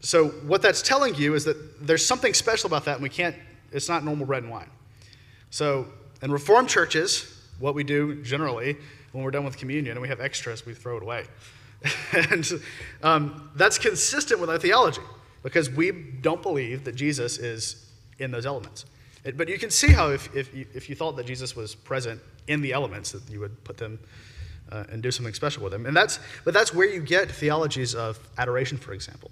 so 0.00 0.28
what 0.28 0.62
that's 0.62 0.80
telling 0.80 1.14
you 1.16 1.34
is 1.34 1.44
that 1.44 1.86
there's 1.86 2.06
something 2.06 2.34
special 2.34 2.68
about 2.68 2.84
that, 2.84 2.94
and 2.94 3.02
we 3.02 3.08
can't, 3.08 3.34
it's 3.72 3.88
not 3.88 4.04
normal 4.04 4.26
bread 4.26 4.44
and 4.44 4.52
wine. 4.52 4.70
So 5.50 5.86
in 6.22 6.30
Reformed 6.30 6.68
churches, 6.68 7.46
what 7.58 7.74
we 7.74 7.84
do 7.84 8.22
generally 8.22 8.76
when 9.12 9.24
we're 9.24 9.30
done 9.30 9.44
with 9.44 9.58
communion 9.58 9.92
and 9.92 10.02
we 10.02 10.08
have 10.08 10.20
extras, 10.20 10.64
we 10.64 10.72
throw 10.72 10.96
it 10.96 11.02
away. 11.02 11.26
and 12.12 12.62
um, 13.02 13.50
that's 13.54 13.78
consistent 13.78 14.40
with 14.40 14.50
our 14.50 14.58
theology 14.58 15.02
because 15.42 15.70
we 15.70 15.90
don't 15.90 16.42
believe 16.42 16.84
that 16.84 16.94
Jesus 16.94 17.38
is 17.38 17.90
in 18.18 18.30
those 18.30 18.46
elements. 18.46 18.84
It, 19.24 19.36
but 19.36 19.48
you 19.48 19.58
can 19.58 19.70
see 19.70 19.88
how 19.88 20.10
if, 20.10 20.34
if, 20.34 20.54
you, 20.54 20.66
if 20.74 20.88
you 20.88 20.94
thought 20.94 21.16
that 21.16 21.26
Jesus 21.26 21.54
was 21.54 21.74
present 21.74 22.20
in 22.48 22.60
the 22.60 22.72
elements, 22.72 23.12
that 23.12 23.28
you 23.30 23.40
would 23.40 23.62
put 23.64 23.76
them 23.76 23.98
uh, 24.70 24.84
and 24.90 25.02
do 25.02 25.10
something 25.10 25.34
special 25.34 25.62
with 25.62 25.72
them. 25.72 25.86
And 25.86 25.96
that's, 25.96 26.18
but 26.44 26.54
that's 26.54 26.74
where 26.74 26.88
you 26.88 27.00
get 27.00 27.30
theologies 27.30 27.94
of 27.94 28.18
adoration, 28.38 28.78
for 28.78 28.92
example. 28.92 29.30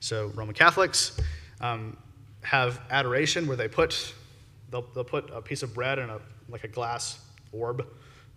So 0.00 0.28
Roman 0.34 0.54
Catholics 0.54 1.20
um, 1.60 1.96
have 2.42 2.80
adoration 2.90 3.46
where 3.46 3.56
they 3.56 3.68
put, 3.68 4.14
they'll, 4.70 4.86
they'll 4.94 5.04
put 5.04 5.30
a 5.32 5.42
piece 5.42 5.62
of 5.62 5.74
bread 5.74 5.98
in 5.98 6.08
a, 6.08 6.18
like 6.48 6.64
a 6.64 6.68
glass 6.68 7.20
orb 7.52 7.86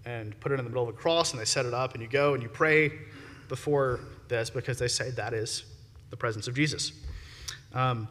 and 0.06 0.38
put 0.42 0.52
it 0.52 0.60
in 0.60 0.66
the 0.66 0.70
middle 0.70 0.84
of 0.84 0.90
a 0.90 0.98
cross 0.98 1.32
and 1.32 1.40
they 1.40 1.46
set 1.46 1.66
it 1.66 1.74
up 1.74 1.94
and 1.94 2.04
you 2.04 2.10
go 2.10 2.34
and 2.34 2.44
you 2.44 2.50
pray 2.50 2.92
before 3.54 4.00
this 4.30 4.50
because 4.50 4.80
they 4.80 4.88
say 4.88 5.12
that 5.12 5.32
is 5.32 5.66
the 6.10 6.18
presence 6.18 6.48
of 6.48 6.56
Jesus. 6.56 6.92
Um, 7.76 8.08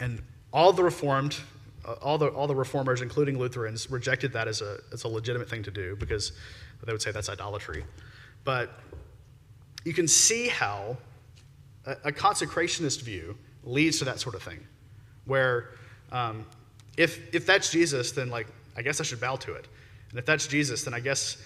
and 0.00 0.20
all 0.52 0.72
the 0.72 0.82
Reformed 0.82 1.36
uh, 1.84 1.92
all 2.00 2.18
the, 2.18 2.28
all 2.28 2.46
the 2.46 2.54
reformers, 2.54 3.02
including 3.02 3.38
Lutherans, 3.38 3.90
rejected 3.90 4.32
that 4.32 4.48
as 4.48 4.62
a, 4.62 4.78
as 4.92 5.04
a 5.04 5.08
legitimate 5.08 5.50
thing 5.50 5.62
to 5.62 5.70
do 5.70 5.96
because 5.96 6.32
they 6.84 6.92
would 6.92 7.02
say 7.02 7.12
that's 7.12 7.28
idolatry. 7.28 7.84
But 8.42 8.70
you 9.84 9.92
can 9.92 10.08
see 10.08 10.48
how 10.48 10.96
a, 11.84 11.96
a 12.04 12.12
consecrationist 12.12 13.02
view 13.02 13.36
leads 13.64 13.98
to 13.98 14.06
that 14.06 14.18
sort 14.18 14.34
of 14.34 14.42
thing, 14.42 14.60
where 15.26 15.70
um, 16.10 16.46
if, 16.96 17.34
if 17.34 17.44
that's 17.44 17.70
Jesus, 17.70 18.12
then 18.12 18.30
like 18.30 18.46
I 18.76 18.82
guess 18.82 19.00
I 19.00 19.04
should 19.04 19.20
bow 19.20 19.36
to 19.36 19.52
it. 19.54 19.68
And 20.08 20.18
if 20.18 20.24
that's 20.24 20.46
Jesus, 20.46 20.84
then 20.84 20.94
I 20.94 21.00
guess 21.00 21.36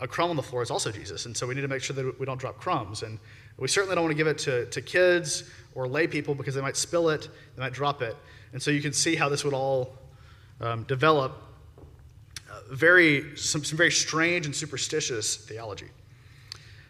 a 0.00 0.06
crumb 0.06 0.30
on 0.30 0.36
the 0.36 0.42
floor 0.42 0.62
is 0.62 0.70
also 0.70 0.92
Jesus. 0.92 1.26
And 1.26 1.36
so 1.36 1.46
we 1.46 1.54
need 1.54 1.62
to 1.62 1.68
make 1.68 1.82
sure 1.82 1.94
that 1.96 2.20
we 2.20 2.26
don't 2.26 2.38
drop 2.38 2.58
crumbs. 2.58 3.02
And 3.02 3.18
we 3.56 3.68
certainly 3.68 3.94
don't 3.94 4.04
want 4.04 4.12
to 4.12 4.16
give 4.16 4.28
it 4.28 4.38
to, 4.38 4.66
to 4.66 4.80
kids 4.80 5.50
or 5.74 5.88
lay 5.88 6.06
people 6.06 6.34
because 6.34 6.54
they 6.54 6.60
might 6.60 6.76
spill 6.76 7.08
it, 7.08 7.28
they 7.56 7.62
might 7.62 7.72
drop 7.72 8.02
it. 8.02 8.16
And 8.52 8.62
so 8.62 8.70
you 8.70 8.80
can 8.80 8.92
see 8.92 9.16
how 9.16 9.28
this 9.28 9.44
would 9.44 9.54
all 9.54 9.96
um, 10.60 10.84
develop 10.84 11.42
uh, 12.50 12.60
very, 12.70 13.36
some, 13.36 13.64
some 13.64 13.76
very 13.76 13.90
strange 13.90 14.46
and 14.46 14.54
superstitious 14.54 15.36
theology. 15.36 15.88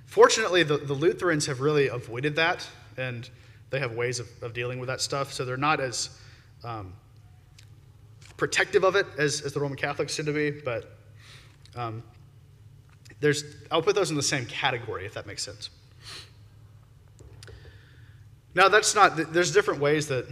Fortunately, 0.06 0.62
the, 0.62 0.78
the 0.78 0.94
Lutherans 0.94 1.46
have 1.46 1.60
really 1.60 1.88
avoided 1.88 2.36
that, 2.36 2.66
and 2.96 3.28
they 3.70 3.78
have 3.78 3.92
ways 3.92 4.20
of, 4.20 4.28
of 4.42 4.54
dealing 4.54 4.78
with 4.78 4.88
that 4.88 5.00
stuff, 5.00 5.32
so 5.32 5.44
they're 5.44 5.56
not 5.56 5.80
as 5.80 6.10
um, 6.64 6.94
protective 8.36 8.84
of 8.84 8.96
it 8.96 9.06
as, 9.18 9.42
as 9.42 9.52
the 9.52 9.60
Roman 9.60 9.76
Catholics 9.76 10.16
tend 10.16 10.26
to 10.26 10.32
be, 10.32 10.50
but 10.50 10.96
um, 11.76 12.02
there's, 13.20 13.44
I'll 13.70 13.82
put 13.82 13.94
those 13.94 14.10
in 14.10 14.16
the 14.16 14.22
same 14.22 14.46
category, 14.46 15.06
if 15.06 15.14
that 15.14 15.26
makes 15.26 15.42
sense. 15.42 15.70
Now, 18.54 18.68
that's 18.68 18.94
not, 18.94 19.32
there's 19.32 19.52
different 19.52 19.80
ways 19.80 20.08
that 20.08 20.26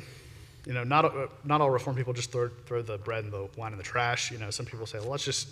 you 0.66 0.72
know, 0.72 0.82
not, 0.82 1.14
not 1.46 1.60
all 1.60 1.70
Reformed 1.70 1.96
people 1.96 2.12
just 2.12 2.32
throw, 2.32 2.48
throw 2.66 2.82
the 2.82 2.98
bread 2.98 3.24
and 3.24 3.32
the 3.32 3.48
wine 3.56 3.70
in 3.70 3.78
the 3.78 3.84
trash. 3.84 4.32
You 4.32 4.38
know, 4.38 4.50
some 4.50 4.66
people 4.66 4.84
say, 4.84 4.98
well, 4.98 5.10
let's 5.10 5.24
just, 5.24 5.48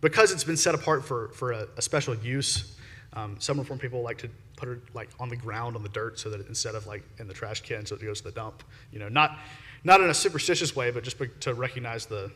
because 0.00 0.32
it's 0.32 0.42
been 0.42 0.56
set 0.56 0.74
apart 0.74 1.04
for, 1.04 1.28
for 1.28 1.52
a, 1.52 1.68
a 1.76 1.82
special 1.82 2.16
use, 2.16 2.76
um, 3.12 3.36
some 3.38 3.58
Reformed 3.58 3.80
people 3.80 4.02
like 4.02 4.18
to 4.18 4.28
put 4.56 4.68
it 4.68 4.78
like 4.92 5.08
on 5.20 5.28
the 5.28 5.36
ground 5.36 5.76
on 5.76 5.82
the 5.82 5.88
dirt 5.88 6.18
so 6.18 6.30
that 6.30 6.46
instead 6.48 6.74
of 6.74 6.86
like 6.86 7.02
in 7.18 7.28
the 7.28 7.34
trash 7.34 7.60
can 7.60 7.86
so 7.86 7.94
it 7.94 8.02
goes 8.02 8.18
to 8.18 8.24
the 8.24 8.32
dump. 8.32 8.64
You 8.92 8.98
know, 8.98 9.08
not, 9.08 9.38
not 9.84 10.00
in 10.00 10.10
a 10.10 10.14
superstitious 10.14 10.74
way, 10.74 10.90
but 10.90 11.04
just 11.04 11.16
to 11.40 11.54
recognize 11.54 12.06
the, 12.06 12.30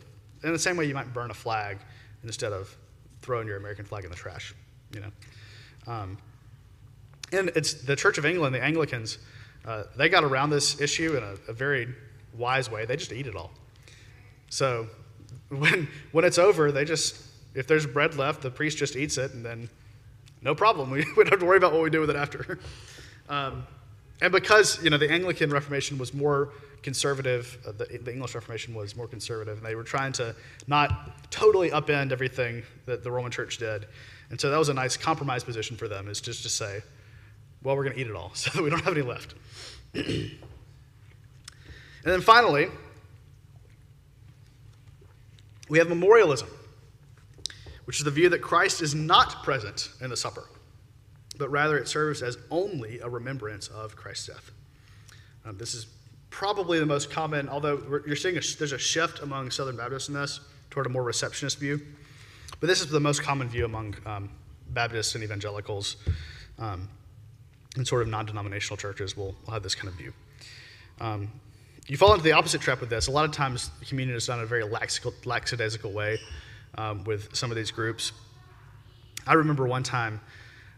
in 0.45 0.53
the 0.53 0.59
same 0.59 0.77
way 0.77 0.85
you 0.85 0.95
might 0.95 1.13
burn 1.13 1.33
a 1.33 1.35
flag 1.35 1.79
instead 2.23 2.53
of 2.53 2.75
throwing 3.25 3.49
your 3.49 3.57
American 3.57 3.85
flag 3.85 4.05
in 4.05 4.11
the 4.11 4.17
trash, 4.17 4.55
you 4.93 5.01
know. 5.01 5.11
Um, 5.87 6.19
and 7.33 7.49
it's 7.57 7.75
the 7.75 7.97
Church 7.97 8.19
of 8.19 8.27
England, 8.27 8.55
the 8.55 8.63
Anglicans, 8.63 9.19
uh, 9.67 9.85
they 9.97 10.09
got 10.09 10.25
around 10.25 10.51
this 10.51 10.81
issue 10.81 11.17
in 11.17 11.23
a, 11.23 11.37
a, 11.49 11.53
very 11.55 11.89
wise 12.37 12.71
way. 12.71 12.85
They 12.85 12.97
just 12.97 13.13
eat 13.13 13.27
it 13.27 13.35
all. 13.35 13.51
So 14.51 14.89
when, 15.49 15.89
when 16.13 16.25
it's 16.25 16.39
over, 16.39 16.71
they 16.71 16.85
just, 16.85 17.17
if 17.55 17.67
there's 17.67 17.87
bread 17.87 18.15
left, 18.17 18.43
the 18.43 18.51
priest 18.51 18.77
just 18.77 18.95
eats 18.95 19.17
it, 19.17 19.33
and 19.33 19.45
then 19.45 19.71
no 20.43 20.55
problem. 20.55 20.91
We, 20.91 21.07
we 21.17 21.25
don't 21.25 21.31
have 21.31 21.41
to 21.41 21.47
worry 21.47 21.57
about 21.57 21.73
what 21.73 21.83
we 21.83 21.91
do 21.91 22.01
with 22.01 22.11
it 22.11 22.17
after. 22.17 22.59
Um, 23.27 23.67
and 24.21 24.33
because, 24.33 24.83
you 24.83 24.91
know, 24.91 24.99
the 24.99 25.11
Anglican 25.11 25.51
Reformation 25.51 25.99
was 25.99 26.15
more 26.15 26.51
conservative, 26.83 27.59
uh, 27.67 27.73
the, 27.73 27.99
the, 27.99 28.13
English 28.13 28.35
Reformation 28.35 28.75
was 28.75 28.95
more 28.95 29.09
conservative, 29.09 29.57
and 29.57 29.67
they 29.67 29.75
were 29.75 29.83
trying 29.83 30.13
to 30.13 30.37
not 30.67 31.31
totally 31.31 31.71
upend 31.71 32.13
everything 32.13 32.63
that 32.87 33.03
the 33.03 33.11
Roman 33.11 33.31
Church 33.31 33.59
did. 33.59 33.87
And 34.31 34.41
so 34.41 34.51
that 34.51 34.59
was 34.59 34.69
a 34.69 34.75
nice 34.75 34.97
compromise 34.97 35.43
position 35.43 35.77
for 35.77 35.89
them, 35.89 36.09
is 36.09 36.21
just 36.21 36.43
to 36.43 36.49
say, 36.49 36.83
well, 37.63 37.77
we're 37.77 37.85
going 37.85 37.95
to 37.95 38.01
eat 38.01 38.07
it 38.07 38.15
all 38.15 38.31
so 38.35 38.51
that 38.51 38.63
we 38.63 38.71
don't 38.71 38.85
have 38.85 38.97
any 38.97 39.03
left. 39.03 39.35
and 39.95 40.31
then 42.05 42.21
finally, 42.21 42.69
we 45.69 45.79
have 45.79 45.89
memorialism, 45.89 46.49
which 47.87 47.99
is 47.99 48.05
the 48.05 48.11
view 48.11 48.29
that 48.29 48.43
Christ 48.43 48.83
is 48.83 48.95
not 48.95 49.43
present 49.43 49.89
in 50.01 50.11
the 50.11 50.17
supper, 50.17 50.45
but 51.39 51.51
rather 51.51 51.77
it 51.77 51.89
serves 51.89 52.23
as 52.23 52.39
only 52.51 53.01
a 53.01 53.09
remembrance 53.09 53.69
of 53.69 53.97
Christ's 53.97 54.29
death. 54.29 54.51
Um, 55.45 55.59
this 55.59 55.75
is 55.75 55.87
probably 56.31 56.79
the 56.79 56.87
most 56.87 57.11
common, 57.11 57.49
although 57.49 58.03
you're 58.07 58.17
seeing 58.17 58.37
a, 58.37 58.41
there's 58.59 58.73
a 58.73 58.79
shift 58.79 59.21
among 59.21 59.51
Southern 59.51 59.77
Baptists 59.77 60.09
in 60.09 60.15
this 60.15 60.41
toward 60.71 60.87
a 60.87 60.89
more 60.89 61.03
receptionist 61.03 61.59
view. 61.59 61.81
But 62.61 62.69
this 62.69 62.81
is 62.81 62.89
the 62.89 63.01
most 63.01 63.23
common 63.23 63.49
view 63.49 63.65
among 63.65 63.97
um, 64.07 64.31
Baptists 64.71 65.15
and 65.15 65.23
evangelicals. 65.23 65.97
Um, 66.59 66.89
and 67.77 67.87
sort 67.87 68.03
of 68.03 68.09
non 68.09 68.27
denominational 68.27 68.77
churches 68.77 69.17
will, 69.17 69.35
will, 69.45 69.53
have 69.53 69.63
this 69.63 69.75
kind 69.75 69.89
of 69.89 69.95
view. 69.95 70.13
Um, 71.01 71.31
you 71.87 71.97
fall 71.97 72.13
into 72.13 72.25
the 72.25 72.33
opposite 72.33 72.61
trap 72.61 72.81
with 72.81 72.89
this. 72.89 73.09
A 73.09 73.11
lot 73.11 73.25
of 73.25 73.33
times, 73.33 73.71
communion 73.87 74.17
is 74.17 74.27
done 74.27 74.39
in 74.39 74.45
a 74.45 74.47
very 74.47 74.65
lackadaisical 74.65 75.93
way 75.93 76.19
um, 76.79 77.05
with 77.05 77.35
some 77.35 77.51
of 77.51 77.57
these 77.57 77.71
groups. 77.71 78.13
I 79.27 79.35
remember 79.35 79.67
one 79.67 79.83
time, 79.83 80.21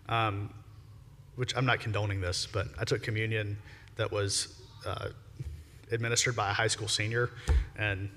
um, 0.09 0.53
which 1.37 1.57
I'm 1.57 1.67
not 1.67 1.81
condoning 1.81 2.21
this, 2.21 2.47
but 2.47 2.69
I 2.79 2.85
took 2.85 3.03
communion 3.03 3.59
that 3.97 4.11
was 4.11 4.61
uh, 4.87 5.09
administered 5.91 6.37
by 6.37 6.51
a 6.51 6.53
high 6.53 6.69
school 6.69 6.89
senior, 6.89 7.31
and 7.77 8.09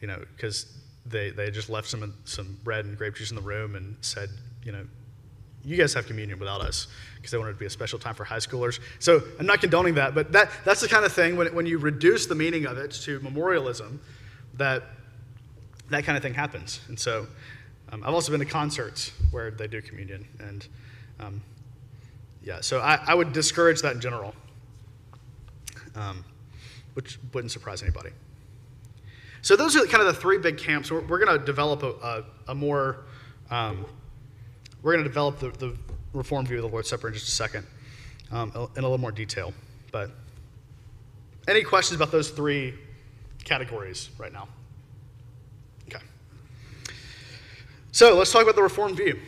you 0.00 0.08
know, 0.08 0.22
because 0.36 0.78
they 1.06 1.30
they 1.30 1.50
just 1.50 1.68
left 1.68 1.88
some 1.88 2.14
some 2.24 2.58
bread 2.64 2.84
and 2.84 2.96
grape 2.96 3.14
juice 3.14 3.30
in 3.30 3.36
the 3.36 3.42
room 3.42 3.74
and 3.76 3.96
said, 4.00 4.30
you 4.64 4.72
know, 4.72 4.84
you 5.64 5.76
guys 5.76 5.94
have 5.94 6.06
communion 6.06 6.38
without 6.38 6.60
us 6.60 6.88
because 7.16 7.30
they 7.30 7.38
wanted 7.38 7.50
it 7.50 7.54
to 7.54 7.60
be 7.60 7.66
a 7.66 7.70
special 7.70 7.98
time 7.98 8.14
for 8.14 8.24
high 8.24 8.38
schoolers. 8.38 8.80
So 8.98 9.22
I'm 9.38 9.46
not 9.46 9.60
condoning 9.60 9.94
that, 9.94 10.14
but 10.14 10.32
that, 10.32 10.50
that's 10.64 10.80
the 10.80 10.88
kind 10.88 11.04
of 11.04 11.12
thing 11.12 11.36
when, 11.36 11.54
when 11.54 11.66
you 11.66 11.78
reduce 11.78 12.26
the 12.26 12.34
meaning 12.34 12.66
of 12.66 12.78
it 12.78 12.90
to 13.02 13.20
memorialism, 13.20 14.00
that 14.54 14.82
that 15.90 16.04
kind 16.04 16.16
of 16.16 16.22
thing 16.22 16.34
happens. 16.34 16.80
And 16.88 16.98
so 16.98 17.26
um, 17.92 18.02
I've 18.02 18.14
also 18.14 18.32
been 18.32 18.40
to 18.40 18.46
concerts 18.46 19.12
where 19.30 19.50
they 19.50 19.68
do 19.68 19.80
communion, 19.82 20.26
and 20.40 20.66
um, 21.20 21.42
Yeah, 22.44 22.60
so 22.60 22.80
I, 22.80 22.98
I 23.06 23.14
would 23.14 23.32
discourage 23.32 23.82
that 23.82 23.94
in 23.94 24.00
general, 24.00 24.34
um, 25.94 26.24
which 26.94 27.18
wouldn't 27.32 27.52
surprise 27.52 27.82
anybody. 27.82 28.10
So 29.42 29.56
those 29.56 29.76
are 29.76 29.84
kind 29.86 30.00
of 30.00 30.14
the 30.14 30.20
three 30.20 30.38
big 30.38 30.58
camps. 30.58 30.90
We're, 30.90 31.00
we're 31.02 31.24
going 31.24 31.38
to 31.38 31.44
develop 31.44 31.82
a, 31.82 31.90
a, 31.90 32.24
a 32.48 32.54
more, 32.54 32.98
um, 33.50 33.84
we're 34.82 34.92
going 34.92 35.04
to 35.04 35.08
develop 35.08 35.38
the, 35.38 35.50
the 35.50 35.76
Reformed 36.12 36.48
view 36.48 36.58
of 36.58 36.62
the 36.62 36.68
Lord's 36.68 36.88
Supper 36.88 37.08
in 37.08 37.14
just 37.14 37.28
a 37.28 37.30
second 37.30 37.66
um, 38.30 38.50
in 38.76 38.84
a 38.84 38.86
little 38.86 38.98
more 38.98 39.12
detail. 39.12 39.52
But 39.90 40.10
any 41.48 41.62
questions 41.62 41.96
about 41.96 42.12
those 42.12 42.30
three 42.30 42.74
categories 43.44 44.10
right 44.18 44.32
now? 44.32 44.48
Okay. 45.88 46.04
So 47.92 48.16
let's 48.16 48.30
talk 48.30 48.42
about 48.42 48.56
the 48.56 48.62
reform 48.62 48.94
view. 48.94 49.18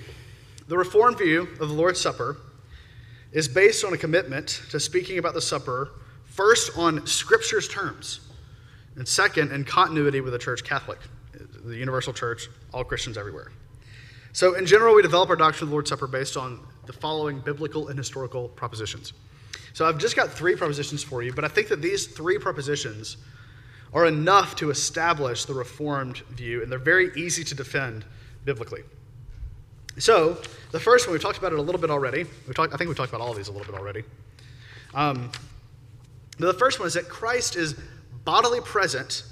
The 0.66 0.78
Reformed 0.78 1.18
view 1.18 1.42
of 1.60 1.68
the 1.68 1.74
Lord's 1.74 2.00
Supper 2.00 2.38
is 3.32 3.48
based 3.48 3.84
on 3.84 3.92
a 3.92 3.98
commitment 3.98 4.62
to 4.70 4.80
speaking 4.80 5.18
about 5.18 5.34
the 5.34 5.40
supper 5.40 5.90
first 6.24 6.78
on 6.78 7.06
Scripture's 7.06 7.68
terms, 7.68 8.20
and 8.96 9.06
second 9.06 9.52
in 9.52 9.64
continuity 9.64 10.22
with 10.22 10.32
the 10.32 10.38
Church 10.38 10.64
Catholic, 10.64 10.98
the 11.64 11.76
universal 11.76 12.14
church, 12.14 12.48
all 12.72 12.82
Christians 12.82 13.18
everywhere. 13.18 13.52
So, 14.32 14.54
in 14.54 14.64
general, 14.64 14.94
we 14.94 15.02
develop 15.02 15.28
our 15.28 15.36
doctrine 15.36 15.64
of 15.64 15.68
the 15.68 15.74
Lord's 15.74 15.90
Supper 15.90 16.06
based 16.06 16.36
on 16.36 16.60
the 16.86 16.94
following 16.94 17.40
biblical 17.40 17.88
and 17.88 17.98
historical 17.98 18.48
propositions. 18.48 19.12
So, 19.74 19.84
I've 19.86 19.98
just 19.98 20.16
got 20.16 20.30
three 20.30 20.56
propositions 20.56 21.02
for 21.02 21.22
you, 21.22 21.34
but 21.34 21.44
I 21.44 21.48
think 21.48 21.68
that 21.68 21.82
these 21.82 22.06
three 22.06 22.38
propositions 22.38 23.18
are 23.92 24.06
enough 24.06 24.56
to 24.56 24.70
establish 24.70 25.44
the 25.44 25.54
Reformed 25.54 26.18
view, 26.30 26.62
and 26.62 26.72
they're 26.72 26.78
very 26.78 27.10
easy 27.16 27.44
to 27.44 27.54
defend 27.54 28.06
biblically. 28.46 28.82
So, 29.98 30.38
the 30.72 30.80
first 30.80 31.06
one, 31.06 31.12
we 31.12 31.20
talked 31.20 31.38
about 31.38 31.52
it 31.52 31.58
a 31.58 31.62
little 31.62 31.80
bit 31.80 31.90
already. 31.90 32.24
We 32.24 32.54
I 32.58 32.76
think 32.76 32.88
we 32.88 32.94
talked 32.94 33.10
about 33.10 33.20
all 33.20 33.30
of 33.30 33.36
these 33.36 33.48
a 33.48 33.52
little 33.52 33.70
bit 33.70 33.78
already. 33.78 34.02
Um, 34.94 35.30
the 36.38 36.54
first 36.54 36.80
one 36.80 36.88
is 36.88 36.94
that 36.94 37.08
Christ 37.08 37.54
is 37.56 37.74
bodily 38.24 38.60
present 38.60 39.22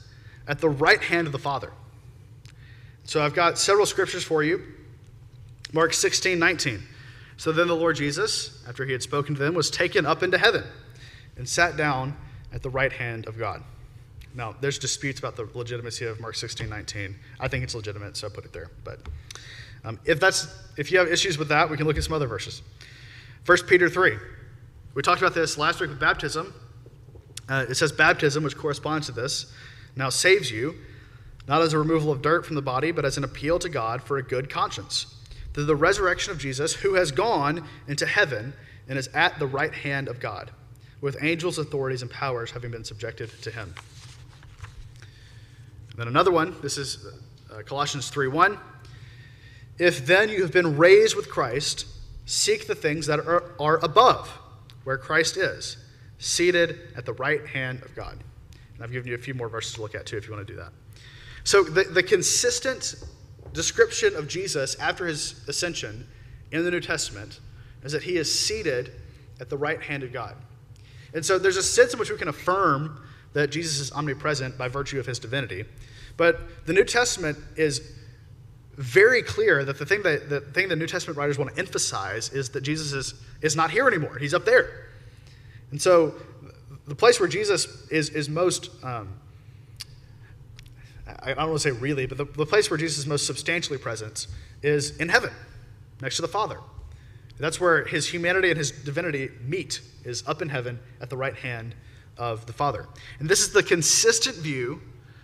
at 0.47 0.61
the 0.61 0.69
right 0.69 1.01
hand 1.01 1.27
of 1.27 1.33
the 1.33 1.39
Father. 1.39 1.73
So, 3.05 3.23
I've 3.23 3.35
got 3.35 3.59
several 3.59 3.87
scriptures 3.87 4.23
for 4.25 4.43
you. 4.43 4.63
Mark 5.73 5.95
16, 5.95 6.39
19. 6.39 6.83
So 7.39 7.51
then 7.51 7.67
the 7.67 7.75
Lord 7.75 7.97
Jesus, 7.97 8.63
after 8.69 8.85
he 8.85 8.93
had 8.93 9.03
spoken 9.03 9.35
to 9.35 9.41
them, 9.41 9.55
was 9.55 9.71
taken 9.71 10.07
up 10.07 10.23
into 10.23 10.39
heaven 10.39 10.65
and 11.37 11.49
sat 11.49 11.77
down 11.77 12.17
at 12.53 12.63
the 12.63 12.71
right 12.71 12.93
hand 12.93 13.27
of 13.27 13.39
God. 13.39 13.63
Now, 14.35 14.55
there's 14.61 14.79
disputes 14.79 15.19
about 15.19 15.37
the 15.37 15.49
legitimacy 15.55 16.05
of 16.05 16.21
Mark 16.21 16.37
16, 16.37 16.69
19. 16.69 17.17
I 17.41 17.49
think 17.49 17.65
it's 17.65 17.75
legitimate, 17.75 18.17
so 18.17 18.29
I 18.29 18.31
put 18.31 18.45
it 18.45 18.53
there. 18.53 18.71
But 18.85 19.01
um, 19.85 19.99
if, 20.05 20.21
that's, 20.21 20.47
if 20.77 20.93
you 20.93 20.99
have 20.99 21.09
issues 21.09 21.39
with 21.39 21.49
that, 21.49 21.71
we 21.71 21.77
can 21.77 21.87
look 21.87 21.97
at 21.97 22.05
some 22.05 22.13
other 22.13 22.27
verses. 22.27 22.63
1 23.47 23.59
Peter 23.67 23.89
3. 23.89 24.17
We 24.95 25.03
talked 25.03 25.21
about 25.21 25.35
this 25.35 25.59
last 25.59 25.81
week 25.81 25.91
with 25.91 25.99
baptism. 25.99 26.55
Uh, 27.49 27.67
it 27.69 27.75
says 27.75 27.91
baptism, 27.91 28.45
which 28.45 28.57
corresponds 28.57 29.07
to 29.07 29.13
this, 29.13 29.53
now 29.97 30.09
saves 30.11 30.51
you, 30.51 30.75
not 31.49 31.61
as 31.61 31.73
a 31.73 31.79
removal 31.79 32.13
of 32.13 32.23
dirt 32.23 32.47
from 32.47 32.55
the 32.55 32.63
body, 32.63 32.93
but 32.93 33.05
as 33.05 33.17
an 33.17 33.25
appeal 33.25 33.59
to 33.59 33.69
God 33.69 34.03
for 34.03 34.19
a 34.19 34.23
good 34.23 34.49
conscience 34.49 35.17
through 35.53 35.65
the 35.65 35.77
resurrection 35.77 36.33
of 36.33 36.39
Jesus, 36.39 36.75
who 36.75 36.95
has 36.95 37.11
gone 37.11 37.67
into 37.89 38.07
heaven 38.07 38.55
and 38.89 38.99
is 38.99 39.09
at 39.09 39.39
the 39.39 39.47
right 39.47 39.75
hand 39.75 40.09
of 40.09 40.21
God, 40.21 40.51
with 41.01 41.17
angels, 41.23 41.59
authorities, 41.59 42.03
and 42.03 42.11
powers 42.11 42.53
having 42.53 42.71
been 42.71 42.85
subjected 42.85 43.31
to 43.43 43.51
him. 43.51 43.75
And 45.91 45.99
then 45.99 46.09
another 46.09 46.31
one, 46.31 46.57
this 46.63 46.79
is 46.79 47.07
uh, 47.53 47.63
Colossians 47.63 48.09
3 48.09 48.29
1. 48.29 48.59
If 49.79 50.07
then 50.07 50.29
you 50.29 50.43
have 50.43 50.53
been 50.53 50.77
raised 50.77 51.17
with 51.17 51.29
Christ, 51.29 51.87
seek 52.27 52.67
the 52.67 52.75
things 52.75 53.07
that 53.07 53.21
are, 53.21 53.53
are 53.59 53.79
above, 53.85 54.29
where 54.85 54.99
Christ 54.99 55.37
is, 55.37 55.77
seated 56.19 56.79
at 56.97 57.07
the 57.07 57.15
right 57.15 57.47
hand 57.47 57.83
of 57.83 57.95
God. 57.95 58.19
And 58.75 58.85
I've 58.85 58.93
given 58.93 59.09
you 59.09 59.15
a 59.15 59.19
few 59.19 59.35
more 59.35 59.49
verses 59.49 59.75
to 59.75 59.83
look 59.83 59.95
at 59.95 60.07
too 60.07 60.17
if 60.17 60.27
you 60.27 60.33
want 60.33 60.47
to 60.47 60.53
do 60.53 60.59
that. 60.59 60.73
So 61.45 61.63
the, 61.63 61.85
the 61.85 62.03
consistent 62.03 62.95
description 63.53 64.15
of 64.15 64.29
Jesus 64.29 64.75
after 64.77 65.07
his 65.07 65.47
ascension 65.49 66.07
in 66.53 66.65
the 66.65 66.71
New 66.71 66.81
Testament 66.81 67.41
is 67.83 67.93
that 67.93 68.03
he 68.03 68.17
is 68.17 68.33
seated 68.33 68.93
at 69.41 69.51
the 69.51 69.57
right 69.57 69.83
hand 69.83 70.03
of 70.03 70.13
God. 70.13 70.37
And 71.15 71.25
so 71.25 71.39
there's 71.39 71.57
a 71.57 71.63
sense 71.63 71.93
in 71.93 71.99
which 71.99 72.11
we 72.11 72.17
can 72.17 72.29
affirm 72.29 73.01
that 73.33 73.51
Jesus 73.51 73.81
is 73.81 73.93
omnipresent 73.93 74.57
by 74.57 74.69
virtue 74.69 75.01
of 75.01 75.07
his 75.07 75.19
divinity. 75.19 75.65
But 76.17 76.67
the 76.67 76.73
New 76.73 76.85
Testament 76.85 77.39
is 77.57 77.93
very 78.77 79.23
clear 79.23 79.65
that 79.65 79.79
the 79.79 79.87
thing 79.87 80.03
that 80.03 80.29
the 80.29 80.41
thing 80.41 80.69
the 80.69 80.77
New 80.77 80.87
Testament 80.87 81.19
writers 81.19 81.39
want 81.39 81.55
to 81.55 81.59
emphasize 81.59 82.31
is 82.31 82.51
that 82.51 82.63
Jesus 82.63 82.93
is, 82.93 83.15
is 83.43 83.55
not 83.55 83.71
here 83.71 83.87
anymore. 83.87 84.19
He's 84.19 84.35
up 84.35 84.45
there. 84.45 84.89
And 85.71 85.81
so 85.81 86.15
the 86.87 86.95
place 86.95 87.21
where 87.21 87.29
Jesus 87.29 87.87
is, 87.91 88.09
is 88.11 88.29
most 88.29 88.71
um, 88.83 89.09
I 91.23 91.35
don't 91.35 91.51
want 91.51 91.61
to 91.61 91.71
say 91.71 91.71
really, 91.71 92.07
but 92.07 92.19
the, 92.19 92.25
the 92.25 92.47
place 92.47 92.71
where 92.71 92.79
Jesus 92.79 92.99
is 92.99 93.07
most 93.07 93.27
substantially 93.27 93.79
present 93.79 94.27
is 94.63 94.97
in 94.97 95.09
heaven, 95.09 95.31
next 96.01 96.17
to 96.17 96.23
the 96.23 96.29
Father. 96.29 96.59
That's 97.39 97.61
where 97.61 97.85
his 97.85 98.07
humanity 98.09 98.51
and 98.51 98.59
his 98.59 98.71
divinity 98.71 99.29
meet, 99.45 99.81
is 100.05 100.23
up 100.29 100.43
in 100.43 100.49
heaven 100.49 100.79
at 101.01 101.11
the 101.11 101.17
right 101.17 101.35
hand 101.35 101.75
of 102.17 102.47
the 102.47 102.53
Father. 102.53 102.87
And 103.19 103.29
this 103.29 103.41
is 103.41 103.53
the 103.53 103.65
consistent 103.65 104.37
view 104.37 104.81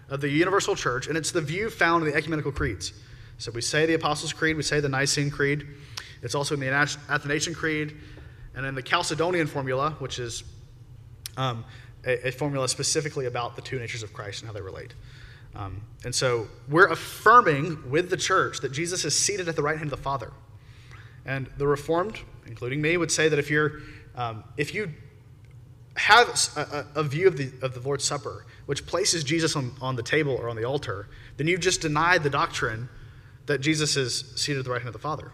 of 0.09 0.21
the 0.21 0.29
universal 0.29 0.75
church, 0.75 1.07
and 1.07 1.17
it's 1.17 1.31
the 1.31 1.41
view 1.41 1.71
found 1.71 2.05
in 2.05 2.11
the 2.11 2.17
ecumenical 2.17 2.51
creeds. 2.51 2.93
So 3.39 3.53
we 3.53 3.61
say 3.61 3.87
the 3.87 3.95
Apostles' 3.95 4.33
Creed, 4.33 4.57
we 4.57 4.63
say 4.63 4.81
the 4.81 4.89
Nicene 4.89 5.31
Creed. 5.31 5.67
It's 6.23 6.35
also 6.35 6.55
in 6.55 6.61
the 6.61 6.69
Athanasian 6.69 7.55
Creed, 7.55 7.97
and 8.57 8.67
in 8.67 8.75
the 8.75 8.83
Chalcedonian 8.83 9.49
formula, 9.49 9.95
which 10.01 10.19
is 10.19 10.43
um, 11.37 11.65
a, 12.05 12.29
a 12.29 12.33
formula 12.33 12.69
specifically 12.69 13.27
about 13.27 13.55
the 13.55 13.63
two 13.63 13.79
natures 13.79 14.03
of 14.03 14.13
Christ 14.13 14.43
and 14.43 14.49
how 14.49 14.53
they 14.53 14.61
relate. 14.61 14.95
Um, 15.55 15.81
and 16.05 16.13
so 16.13 16.49
we're 16.69 16.89
affirming 16.89 17.89
with 17.89 18.11
the 18.11 18.17
church 18.17 18.61
that 18.61 18.73
Jesus 18.73 19.05
is 19.05 19.15
seated 19.15 19.49
at 19.49 19.55
the 19.55 19.63
right 19.63 19.77
hand 19.77 19.93
of 19.93 19.97
the 19.97 20.03
Father. 20.03 20.33
And 21.25 21.49
the 21.59 21.67
Reformed, 21.67 22.19
including 22.47 22.83
me, 22.83 22.97
would 22.97 23.13
say 23.13 23.29
that 23.29 23.39
if 23.39 23.51
you're, 23.51 23.81
um, 24.17 24.43
if 24.57 24.75
you 24.75 24.93
have 25.97 26.29
a, 26.57 26.87
a, 26.97 27.03
view 27.05 27.29
of 27.29 27.37
the, 27.37 27.51
of 27.63 27.75
the 27.75 27.81
Lord's 27.81 28.05
Supper, 28.05 28.47
which 28.67 28.87
places 28.87 29.25
Jesus 29.25 29.55
on, 29.57 29.73
on 29.81 29.97
the 29.97 30.03
table 30.03 30.35
or 30.35 30.49
on 30.49 30.57
the 30.57 30.65
altar, 30.65 31.09
then 31.37 31.47
you've 31.47 31.61
just 31.61 31.81
denied 31.81 32.23
the 32.23 32.31
doctrine 32.31 32.89
that 33.49 33.61
Jesus 33.61 33.97
is 33.97 34.33
seated 34.37 34.61
at 34.61 34.65
the 34.65 34.71
right 34.71 34.81
hand 34.81 34.89
of 34.89 34.93
the 34.93 35.01
Father. 35.01 35.33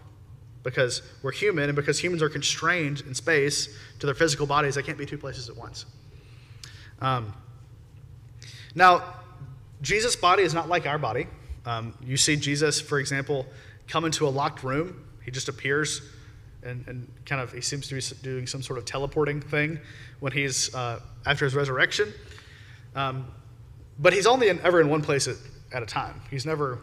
Because 0.63 1.03
we're 1.21 1.31
human, 1.31 1.65
and 1.65 1.75
because 1.75 1.99
humans 1.99 2.23
are 2.23 2.29
constrained 2.29 3.03
in 3.05 3.13
space 3.13 3.77
to 3.99 4.07
their 4.07 4.15
physical 4.15 4.47
bodies, 4.47 4.73
they 4.75 4.81
can't 4.81 4.97
be 4.97 5.05
two 5.05 5.17
places 5.17 5.47
at 5.47 5.55
once. 5.55 5.85
Um, 6.99 7.33
now, 8.73 9.03
Jesus' 9.81 10.15
body 10.15 10.41
is 10.41 10.55
not 10.55 10.67
like 10.67 10.87
our 10.87 10.97
body. 10.97 11.27
Um, 11.65 11.93
you 12.01 12.17
see 12.17 12.35
Jesus, 12.35 12.81
for 12.81 12.99
example, 12.99 13.45
come 13.87 14.05
into 14.05 14.27
a 14.27 14.29
locked 14.29 14.63
room. 14.63 15.05
He 15.23 15.29
just 15.29 15.49
appears 15.49 16.01
and, 16.63 16.83
and 16.87 17.11
kind 17.25 17.41
of, 17.41 17.51
he 17.51 17.61
seems 17.61 17.87
to 17.89 17.95
be 17.95 18.01
doing 18.23 18.47
some 18.47 18.63
sort 18.63 18.79
of 18.79 18.85
teleporting 18.85 19.41
thing 19.41 19.79
when 20.19 20.31
he's, 20.31 20.73
uh, 20.73 20.99
after 21.27 21.45
his 21.45 21.53
resurrection. 21.53 22.11
Um, 22.95 23.27
but 23.99 24.13
he's 24.13 24.25
only 24.25 24.49
in, 24.49 24.59
ever 24.61 24.81
in 24.81 24.89
one 24.89 25.01
place 25.01 25.27
at, 25.27 25.35
at 25.71 25.83
a 25.83 25.85
time. 25.85 26.21
He's 26.31 26.45
never, 26.45 26.79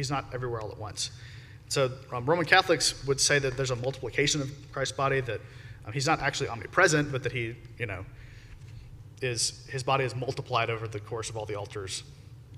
he's 0.00 0.10
not 0.10 0.24
everywhere 0.32 0.62
all 0.62 0.70
at 0.70 0.78
once. 0.78 1.10
So 1.68 1.92
um, 2.10 2.24
Roman 2.24 2.46
Catholics 2.46 3.04
would 3.06 3.20
say 3.20 3.38
that 3.38 3.56
there's 3.56 3.70
a 3.70 3.76
multiplication 3.76 4.40
of 4.40 4.50
Christ's 4.72 4.96
body, 4.96 5.20
that 5.20 5.40
um, 5.84 5.92
he's 5.92 6.06
not 6.06 6.20
actually 6.20 6.48
omnipresent, 6.48 7.12
but 7.12 7.22
that 7.22 7.32
he, 7.32 7.54
you 7.78 7.84
know, 7.84 8.04
is 9.20 9.66
his 9.68 9.82
body 9.82 10.04
is 10.04 10.16
multiplied 10.16 10.70
over 10.70 10.88
the 10.88 11.00
course 11.00 11.28
of 11.28 11.36
all 11.36 11.44
the 11.44 11.54
altars 11.54 12.02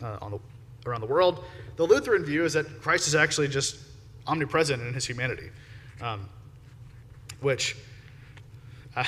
uh, 0.00 0.18
on 0.22 0.30
the, 0.30 0.38
around 0.86 1.00
the 1.00 1.08
world. 1.08 1.44
The 1.76 1.84
Lutheran 1.84 2.24
view 2.24 2.44
is 2.44 2.52
that 2.52 2.80
Christ 2.80 3.08
is 3.08 3.16
actually 3.16 3.48
just 3.48 3.76
omnipresent 4.28 4.80
in 4.80 4.94
his 4.94 5.04
humanity, 5.04 5.50
um, 6.00 6.28
which 7.40 7.76
uh, 8.94 9.04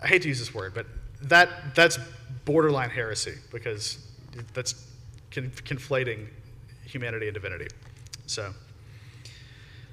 I 0.00 0.06
hate 0.06 0.22
to 0.22 0.28
use 0.28 0.38
this 0.38 0.54
word, 0.54 0.72
but 0.72 0.86
that 1.22 1.74
that's 1.74 1.98
borderline 2.44 2.90
heresy 2.90 3.34
because 3.50 4.06
that's 4.54 4.86
con- 5.32 5.50
conflating 5.64 6.28
humanity 6.96 7.26
and 7.26 7.34
divinity. 7.34 7.68
So, 8.26 8.54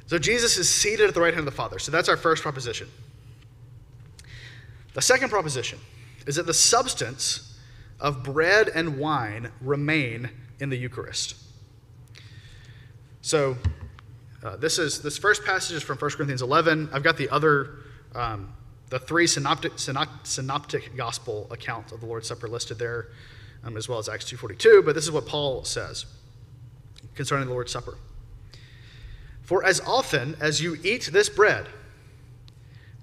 so 0.08 0.18
Jesus 0.18 0.58
is 0.58 0.70
seated 0.70 1.10
at 1.10 1.14
the 1.14 1.20
right 1.20 1.34
hand 1.34 1.46
of 1.46 1.54
the 1.54 1.58
Father. 1.58 1.80
So 1.80 1.92
that's 1.92 2.08
our 2.08 2.16
first 2.16 2.42
proposition. 2.42 2.88
The 4.94 5.02
second 5.02 5.30
proposition 5.30 5.80
is 6.26 6.38
that 6.38 6.46
the 6.46 6.54
substance 6.54 7.60
of 8.00 8.24
bread 8.24 8.70
and 8.70 8.98
wine 8.98 9.52
remain 9.60 10.30
in 10.60 10.70
the 10.70 10.78
Eucharist. 10.78 11.36
So, 13.22 13.58
uh, 14.44 14.58
this 14.58 14.78
is 14.78 15.02
this 15.02 15.18
first 15.18 15.44
passage 15.44 15.78
is 15.78 15.84
from 15.84 15.98
1 15.98 16.12
Corinthians 16.12 16.42
11. 16.42 16.90
I've 16.92 17.04
got 17.04 17.18
the 17.18 17.30
other, 17.30 17.78
um, 18.14 18.54
the 18.90 19.00
three 19.00 19.26
synoptic, 19.26 19.80
synoptic 19.80 20.26
synoptic 20.26 20.96
gospel 20.96 21.48
accounts 21.50 21.92
of 21.92 22.02
the 22.02 22.06
Lord's 22.06 22.28
Supper 22.28 22.48
listed 22.48 22.78
there, 22.78 23.08
um, 23.64 23.78
as 23.78 23.88
well 23.88 24.00
as 24.00 24.10
Acts 24.10 24.26
2:42. 24.26 24.84
But 24.84 24.96
this 24.96 25.06
is 25.06 25.12
what 25.12 25.26
Paul 25.26 25.64
says 25.64 26.06
concerning 27.16 27.48
the 27.48 27.54
Lord's 27.54 27.72
Supper. 27.72 27.98
For 29.42 29.64
as 29.64 29.80
often 29.82 30.36
as 30.40 30.62
you 30.62 30.78
eat 30.84 31.10
this 31.12 31.30
bread 31.30 31.68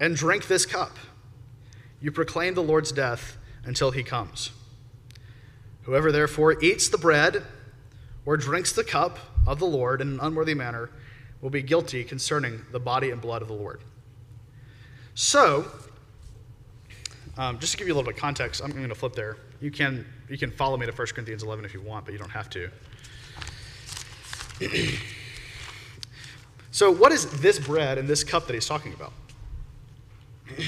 and 0.01 0.15
drink 0.15 0.47
this 0.47 0.65
cup. 0.65 0.97
You 2.01 2.11
proclaim 2.11 2.55
the 2.55 2.63
Lord's 2.63 2.91
death 2.91 3.37
until 3.63 3.91
he 3.91 4.03
comes. 4.03 4.49
Whoever 5.83 6.11
therefore 6.11 6.61
eats 6.61 6.89
the 6.89 6.97
bread 6.97 7.43
or 8.25 8.35
drinks 8.35 8.71
the 8.71 8.83
cup 8.83 9.19
of 9.47 9.59
the 9.59 9.67
Lord 9.67 10.01
in 10.01 10.13
an 10.13 10.19
unworthy 10.19 10.55
manner 10.55 10.89
will 11.41 11.51
be 11.51 11.61
guilty 11.61 12.03
concerning 12.03 12.65
the 12.71 12.79
body 12.79 13.11
and 13.11 13.21
blood 13.21 13.41
of 13.43 13.47
the 13.47 13.53
Lord. 13.53 13.81
So, 15.13 15.67
um, 17.37 17.59
just 17.59 17.73
to 17.73 17.77
give 17.77 17.87
you 17.87 17.93
a 17.93 17.95
little 17.95 18.09
bit 18.09 18.15
of 18.15 18.21
context, 18.21 18.61
I'm 18.63 18.71
going 18.71 18.89
to 18.89 18.95
flip 18.95 19.13
there. 19.13 19.37
You 19.59 19.71
can, 19.71 20.05
you 20.29 20.37
can 20.37 20.51
follow 20.51 20.77
me 20.77 20.87
to 20.87 20.91
1 20.91 21.07
Corinthians 21.07 21.43
11 21.43 21.65
if 21.65 21.73
you 21.73 21.81
want, 21.81 22.05
but 22.05 22.11
you 22.11 22.17
don't 22.17 22.29
have 22.29 22.49
to. 22.51 22.69
so, 26.71 26.91
what 26.91 27.11
is 27.11 27.41
this 27.41 27.59
bread 27.59 27.97
and 27.97 28.07
this 28.07 28.23
cup 28.23 28.47
that 28.47 28.53
he's 28.53 28.67
talking 28.67 28.93
about? 28.93 29.13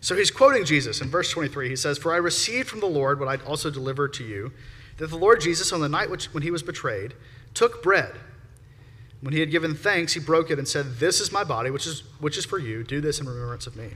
so, 0.00 0.16
he's 0.16 0.30
quoting 0.30 0.64
Jesus 0.64 1.00
in 1.00 1.08
verse 1.08 1.30
23. 1.30 1.68
He 1.68 1.76
says, 1.76 1.98
For 1.98 2.12
I 2.12 2.16
received 2.16 2.68
from 2.68 2.80
the 2.80 2.86
Lord 2.86 3.20
what 3.20 3.28
I 3.28 3.42
also 3.44 3.70
delivered 3.70 4.12
to 4.14 4.24
you, 4.24 4.52
that 4.98 5.10
the 5.10 5.18
Lord 5.18 5.40
Jesus, 5.40 5.72
on 5.72 5.80
the 5.80 5.88
night 5.88 6.10
which, 6.10 6.32
when 6.34 6.42
he 6.42 6.50
was 6.50 6.62
betrayed, 6.62 7.14
took 7.54 7.82
bread. 7.82 8.14
When 9.20 9.34
he 9.34 9.40
had 9.40 9.50
given 9.50 9.74
thanks, 9.74 10.12
he 10.12 10.20
broke 10.20 10.50
it 10.50 10.58
and 10.58 10.68
said, 10.68 10.98
This 10.98 11.20
is 11.20 11.32
my 11.32 11.42
body, 11.42 11.70
which 11.70 11.86
is, 11.86 12.04
which 12.20 12.38
is 12.38 12.44
for 12.44 12.58
you. 12.58 12.84
Do 12.84 13.00
this 13.00 13.20
in 13.20 13.26
remembrance 13.26 13.66
of 13.66 13.74
me. 13.74 13.94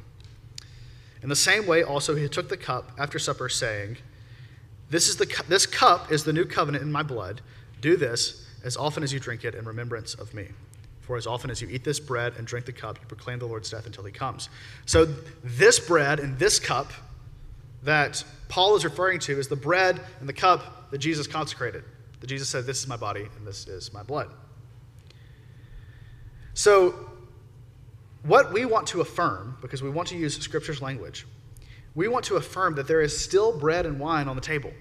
In 1.22 1.28
the 1.28 1.36
same 1.36 1.66
way, 1.68 1.84
also, 1.84 2.16
he 2.16 2.28
took 2.28 2.48
the 2.48 2.56
cup 2.56 2.90
after 2.98 3.20
supper, 3.20 3.48
saying, 3.48 3.98
this, 4.92 5.08
is 5.08 5.16
the, 5.16 5.42
this 5.48 5.64
cup 5.64 6.12
is 6.12 6.22
the 6.22 6.34
new 6.34 6.44
covenant 6.44 6.84
in 6.84 6.92
my 6.92 7.02
blood. 7.02 7.40
Do 7.80 7.96
this 7.96 8.46
as 8.62 8.76
often 8.76 9.02
as 9.02 9.10
you 9.10 9.18
drink 9.18 9.42
it 9.42 9.54
in 9.54 9.64
remembrance 9.64 10.12
of 10.12 10.34
me. 10.34 10.48
For 11.00 11.16
as 11.16 11.26
often 11.26 11.50
as 11.50 11.62
you 11.62 11.68
eat 11.70 11.82
this 11.82 11.98
bread 11.98 12.34
and 12.36 12.46
drink 12.46 12.66
the 12.66 12.74
cup, 12.74 12.98
you 13.00 13.06
proclaim 13.06 13.38
the 13.38 13.46
Lord's 13.46 13.70
death 13.70 13.86
until 13.86 14.04
he 14.04 14.12
comes. 14.12 14.50
So, 14.84 15.06
this 15.42 15.80
bread 15.80 16.20
and 16.20 16.38
this 16.38 16.60
cup 16.60 16.92
that 17.84 18.22
Paul 18.50 18.76
is 18.76 18.84
referring 18.84 19.18
to 19.20 19.38
is 19.38 19.48
the 19.48 19.56
bread 19.56 19.98
and 20.20 20.28
the 20.28 20.34
cup 20.34 20.90
that 20.90 20.98
Jesus 20.98 21.26
consecrated. 21.26 21.84
That 22.20 22.26
Jesus 22.26 22.50
said, 22.50 22.66
This 22.66 22.80
is 22.82 22.86
my 22.86 22.98
body 22.98 23.26
and 23.38 23.46
this 23.46 23.66
is 23.66 23.94
my 23.94 24.02
blood. 24.02 24.28
So, 26.52 26.94
what 28.24 28.52
we 28.52 28.66
want 28.66 28.86
to 28.88 29.00
affirm, 29.00 29.56
because 29.62 29.82
we 29.82 29.88
want 29.88 30.08
to 30.08 30.18
use 30.18 30.36
Scripture's 30.36 30.82
language, 30.82 31.26
we 31.94 32.08
want 32.08 32.24
to 32.26 32.36
affirm 32.36 32.74
that 32.76 32.88
there 32.88 33.00
is 33.00 33.18
still 33.18 33.56
bread 33.58 33.86
and 33.86 33.98
wine 34.00 34.28
on 34.28 34.36
the 34.36 34.42
table. 34.42 34.72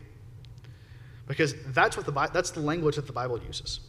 Because 1.28 1.56
that's, 1.68 1.98
what 1.98 2.06
the, 2.06 2.30
that's 2.34 2.52
the 2.52 2.60
language 2.60 2.96
that 2.96 3.08
the 3.08 3.14
Bible 3.14 3.40
uses. 3.40 3.82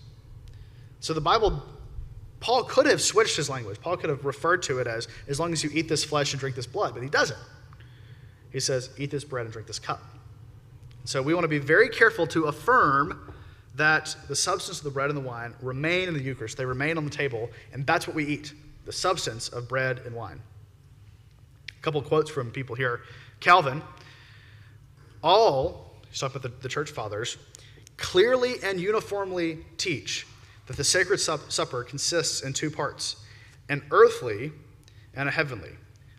So 1.01 1.13
the 1.13 1.21
Bible, 1.21 1.63
Paul 2.41 2.65
could 2.65 2.87
have 2.87 3.01
switched 3.01 3.37
his 3.37 3.51
language. 3.51 3.81
Paul 3.81 3.97
could 3.97 4.11
have 4.11 4.25
referred 4.25 4.63
to 4.65 4.79
it 4.79 4.87
as, 4.87 5.09
as 5.29 5.41
long 5.41 5.53
as 5.53 5.65
you 5.65 5.71
eat 5.73 5.89
this 5.89 6.05
flesh 6.05 6.33
and 6.33 6.41
drink 6.41 6.57
this 6.57 6.67
blood, 6.67 6.95
but 6.95 7.03
he 7.03 7.09
doesn't. 7.09 7.39
He 8.53 8.61
says, 8.61 8.91
eat 8.99 9.11
this 9.11 9.25
bread 9.25 9.47
and 9.47 9.53
drink 9.53 9.67
this 9.67 9.79
cup. 9.79 10.03
So 11.05 11.21
we 11.21 11.35
want 11.35 11.45
to 11.45 11.49
be 11.49 11.59
very 11.59 11.89
careful 11.89 12.27
to 12.29 12.45
affirm 12.45 13.33
that 13.75 14.15
the 14.29 14.37
substance 14.37 14.79
of 14.79 14.85
the 14.85 14.91
bread 14.91 15.09
and 15.09 15.17
the 15.17 15.23
wine 15.23 15.55
remain 15.63 16.09
in 16.09 16.15
the 16.15 16.23
Eucharist. 16.23 16.57
They 16.57 16.67
remain 16.67 16.99
on 16.99 17.05
the 17.05 17.11
table, 17.11 17.51
and 17.73 17.87
that's 17.87 18.07
what 18.07 18.15
we 18.15 18.25
eat 18.25 18.53
the 18.85 18.93
substance 18.93 19.49
of 19.49 19.69
bread 19.69 20.01
and 20.05 20.15
wine. 20.15 20.41
Couple 21.83 22.01
quotes 22.01 22.31
from 22.31 22.51
people 22.51 22.77
here. 22.77 23.03
Calvin, 23.41 23.83
all, 25.23 25.97
he's 26.09 26.21
talking 26.21 26.37
about 26.37 26.43
the, 26.51 26.63
the 26.63 26.69
church 26.69 26.91
fathers, 26.91 27.37
clearly 27.97 28.55
and 28.63 28.81
uniformly 28.81 29.59
teach 29.77 30.27
that 30.67 30.77
the 30.77 30.85
sacred 30.85 31.19
supper 31.19 31.85
consists 31.85 32.43
in 32.43 32.53
two 32.53 32.71
parts 32.71 33.17
an 33.69 33.83
earthly 33.91 34.53
and 35.15 35.29
a 35.29 35.33
heavenly. 35.33 35.71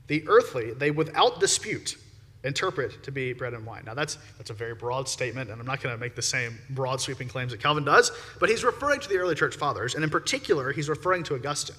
The 0.07 0.27
earthly, 0.27 0.73
they 0.73 0.91
without 0.91 1.39
dispute 1.39 1.97
interpret 2.43 3.03
to 3.03 3.11
be 3.11 3.31
bread 3.31 3.53
and 3.53 3.65
wine. 3.65 3.83
Now, 3.85 3.93
that's, 3.93 4.17
that's 4.37 4.49
a 4.49 4.53
very 4.53 4.75
broad 4.75 5.07
statement, 5.07 5.49
and 5.49 5.59
I'm 5.59 5.67
not 5.67 5.81
going 5.81 5.95
to 5.95 5.99
make 5.99 6.15
the 6.15 6.21
same 6.21 6.57
broad 6.71 6.99
sweeping 6.99 7.27
claims 7.27 7.51
that 7.51 7.61
Calvin 7.61 7.85
does, 7.85 8.11
but 8.39 8.49
he's 8.49 8.63
referring 8.63 8.99
to 8.99 9.09
the 9.09 9.17
early 9.17 9.35
church 9.35 9.55
fathers, 9.55 9.95
and 9.95 10.03
in 10.03 10.09
particular, 10.09 10.71
he's 10.71 10.89
referring 10.89 11.23
to 11.23 11.35
Augustine. 11.35 11.77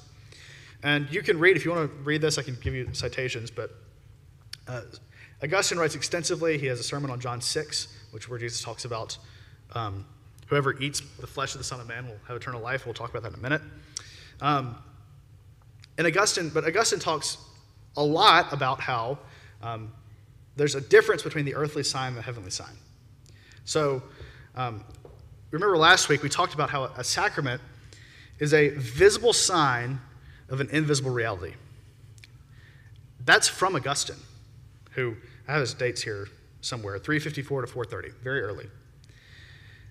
And 0.84 1.10
you 1.10 1.22
can 1.22 1.38
read, 1.38 1.56
if 1.56 1.64
you 1.64 1.70
want 1.70 1.90
to 1.90 1.96
read 2.04 2.20
this, 2.20 2.36
I 2.36 2.42
can 2.42 2.58
give 2.60 2.74
you 2.74 2.90
citations, 2.92 3.50
but 3.50 3.70
uh, 4.68 4.82
Augustine 5.42 5.78
writes 5.78 5.94
extensively. 5.94 6.58
He 6.58 6.66
has 6.66 6.78
a 6.78 6.82
sermon 6.82 7.10
on 7.10 7.20
John 7.20 7.40
6, 7.40 7.88
which 8.10 8.28
where 8.28 8.38
Jesus 8.38 8.60
talks 8.60 8.84
about 8.84 9.16
um, 9.72 10.04
whoever 10.46 10.78
eats 10.80 11.00
the 11.18 11.26
flesh 11.26 11.54
of 11.54 11.58
the 11.58 11.64
Son 11.64 11.80
of 11.80 11.88
Man 11.88 12.06
will 12.06 12.18
have 12.28 12.36
eternal 12.36 12.60
life. 12.60 12.84
We'll 12.84 12.94
talk 12.94 13.08
about 13.08 13.22
that 13.22 13.32
in 13.32 13.38
a 13.38 13.42
minute. 13.42 13.62
Um, 14.42 14.76
and 15.96 16.06
Augustine, 16.06 16.50
but 16.50 16.64
Augustine 16.66 16.98
talks 16.98 17.38
a 17.96 18.04
lot 18.04 18.52
about 18.52 18.78
how 18.78 19.18
um, 19.62 19.90
there's 20.54 20.74
a 20.74 20.82
difference 20.82 21.22
between 21.22 21.46
the 21.46 21.54
earthly 21.54 21.82
sign 21.82 22.08
and 22.08 22.18
the 22.18 22.22
heavenly 22.22 22.50
sign. 22.50 22.76
So, 23.64 24.02
um, 24.54 24.84
remember 25.50 25.78
last 25.78 26.10
week 26.10 26.22
we 26.22 26.28
talked 26.28 26.52
about 26.52 26.68
how 26.68 26.84
a 26.84 27.04
sacrament 27.04 27.62
is 28.38 28.52
a 28.52 28.68
visible 28.68 29.32
sign 29.32 29.98
of 30.48 30.60
an 30.60 30.68
invisible 30.70 31.10
reality. 31.10 31.54
That's 33.24 33.48
from 33.48 33.74
Augustine, 33.74 34.16
who 34.92 35.16
I 35.48 35.52
have 35.52 35.60
his 35.60 35.74
dates 35.74 36.02
here 36.02 36.28
somewhere 36.60 36.98
354 36.98 37.62
to 37.62 37.66
430, 37.66 38.22
very 38.22 38.42
early. 38.42 38.66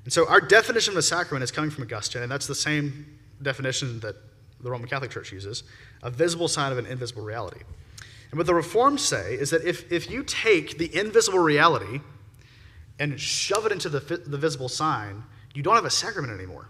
And 0.03 0.11
so 0.11 0.27
our 0.27 0.41
definition 0.41 0.93
of 0.93 0.97
a 0.97 1.01
sacrament 1.01 1.43
is 1.43 1.51
coming 1.51 1.69
from 1.69 1.83
Augustine, 1.83 2.23
and 2.23 2.31
that's 2.31 2.47
the 2.47 2.55
same 2.55 3.19
definition 3.41 3.99
that 4.01 4.15
the 4.61 4.69
Roman 4.69 4.87
Catholic 4.87 5.11
Church 5.11 5.31
uses 5.31 5.63
a 6.01 6.09
visible 6.09 6.47
sign 6.47 6.71
of 6.71 6.77
an 6.77 6.85
invisible 6.85 7.23
reality. 7.23 7.61
And 8.31 8.37
what 8.37 8.47
the 8.47 8.55
Reforms 8.55 9.01
say 9.01 9.35
is 9.35 9.51
that 9.51 9.63
if, 9.63 9.91
if 9.91 10.09
you 10.09 10.23
take 10.23 10.77
the 10.77 10.95
invisible 10.97 11.39
reality 11.39 12.01
and 12.99 13.19
shove 13.19 13.65
it 13.65 13.71
into 13.71 13.89
the, 13.89 13.99
the 13.99 14.37
visible 14.37 14.69
sign, 14.69 15.23
you 15.53 15.61
don't 15.61 15.75
have 15.75 15.85
a 15.85 15.89
sacrament 15.89 16.33
anymore, 16.33 16.69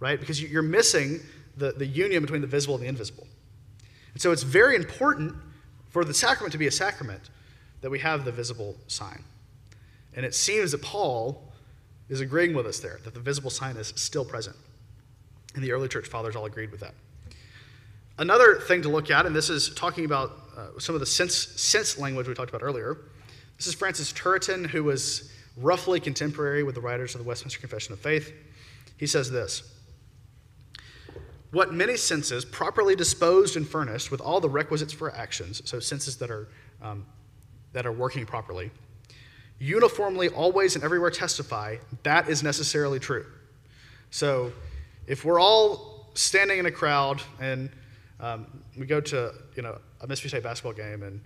right? 0.00 0.18
Because 0.18 0.42
you're 0.42 0.62
missing 0.62 1.20
the, 1.56 1.72
the 1.72 1.86
union 1.86 2.22
between 2.22 2.40
the 2.40 2.46
visible 2.46 2.74
and 2.74 2.84
the 2.84 2.88
invisible. 2.88 3.26
And 4.12 4.20
so 4.20 4.32
it's 4.32 4.42
very 4.42 4.76
important 4.76 5.34
for 5.90 6.04
the 6.04 6.14
sacrament 6.14 6.52
to 6.52 6.58
be 6.58 6.66
a 6.66 6.70
sacrament 6.70 7.30
that 7.80 7.90
we 7.90 7.98
have 8.00 8.24
the 8.24 8.32
visible 8.32 8.76
sign. 8.86 9.22
And 10.14 10.24
it 10.24 10.34
seems 10.34 10.72
that 10.72 10.82
Paul 10.82 11.52
is 12.08 12.20
agreeing 12.20 12.54
with 12.54 12.66
us 12.66 12.78
there, 12.80 12.98
that 13.04 13.14
the 13.14 13.20
visible 13.20 13.50
sign 13.50 13.76
is 13.76 13.92
still 13.96 14.24
present. 14.24 14.56
And 15.54 15.62
the 15.62 15.72
early 15.72 15.88
church 15.88 16.06
fathers 16.06 16.36
all 16.36 16.46
agreed 16.46 16.70
with 16.70 16.80
that. 16.80 16.94
Another 18.18 18.60
thing 18.60 18.82
to 18.82 18.88
look 18.88 19.10
at, 19.10 19.26
and 19.26 19.36
this 19.36 19.50
is 19.50 19.74
talking 19.74 20.04
about 20.04 20.32
uh, 20.56 20.78
some 20.78 20.94
of 20.94 21.00
the 21.00 21.06
sense, 21.06 21.34
sense 21.34 21.98
language 21.98 22.26
we 22.26 22.34
talked 22.34 22.48
about 22.48 22.62
earlier. 22.62 22.96
This 23.58 23.66
is 23.66 23.74
Francis 23.74 24.12
Turretin, 24.12 24.66
who 24.66 24.84
was 24.84 25.30
roughly 25.56 26.00
contemporary 26.00 26.62
with 26.62 26.74
the 26.74 26.80
writers 26.80 27.14
of 27.14 27.20
the 27.20 27.26
Westminster 27.26 27.60
Confession 27.60 27.92
of 27.92 28.00
Faith. 28.00 28.32
He 28.96 29.06
says 29.06 29.30
this 29.30 29.75
what 31.52 31.72
many 31.72 31.96
senses, 31.96 32.44
properly 32.44 32.96
disposed 32.96 33.56
and 33.56 33.68
furnished 33.68 34.10
with 34.10 34.20
all 34.20 34.40
the 34.40 34.48
requisites 34.48 34.92
for 34.92 35.14
actions, 35.14 35.62
so 35.64 35.80
senses 35.80 36.16
that 36.18 36.30
are, 36.30 36.48
um, 36.82 37.06
that 37.72 37.86
are 37.86 37.92
working 37.92 38.26
properly, 38.26 38.70
uniformly, 39.58 40.28
always, 40.28 40.74
and 40.74 40.84
everywhere 40.84 41.10
testify, 41.10 41.76
that 42.02 42.28
is 42.28 42.42
necessarily 42.42 42.98
true. 42.98 43.26
So 44.10 44.52
if 45.06 45.24
we're 45.24 45.40
all 45.40 46.10
standing 46.14 46.58
in 46.58 46.66
a 46.66 46.70
crowd 46.70 47.22
and 47.40 47.70
um, 48.20 48.46
we 48.76 48.86
go 48.86 49.00
to 49.00 49.32
you 49.54 49.62
know 49.62 49.78
a 50.00 50.06
Mississippi 50.06 50.30
State 50.30 50.42
basketball 50.42 50.72
game 50.72 51.02
and 51.02 51.20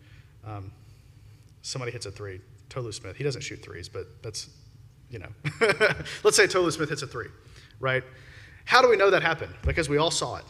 um, 0.45 0.73
somebody 1.63 1.93
hits 1.93 2.07
a 2.07 2.11
three, 2.11 2.41
Tolu 2.69 2.93
Smith, 2.93 3.17
he 3.17 3.25
doesn't 3.25 3.43
shoot 3.43 3.63
threes, 3.63 3.89
but 3.89 4.07
that's, 4.23 4.49
you 5.11 5.19
know, 5.19 5.29
let's 6.25 6.37
say 6.37 6.47
Tolu 6.47 6.71
Smith 6.71 6.89
hits 6.89 7.03
a 7.03 7.07
three, 7.07 7.29
right? 7.81 8.05
How 8.71 8.81
do 8.81 8.89
we 8.89 8.95
know 8.95 9.11
that 9.11 9.25
happened? 9.25 9.53
Because 9.63 9.89
we 9.89 9.97
all 9.97 10.13
saw 10.13 10.37
it, 10.37 10.45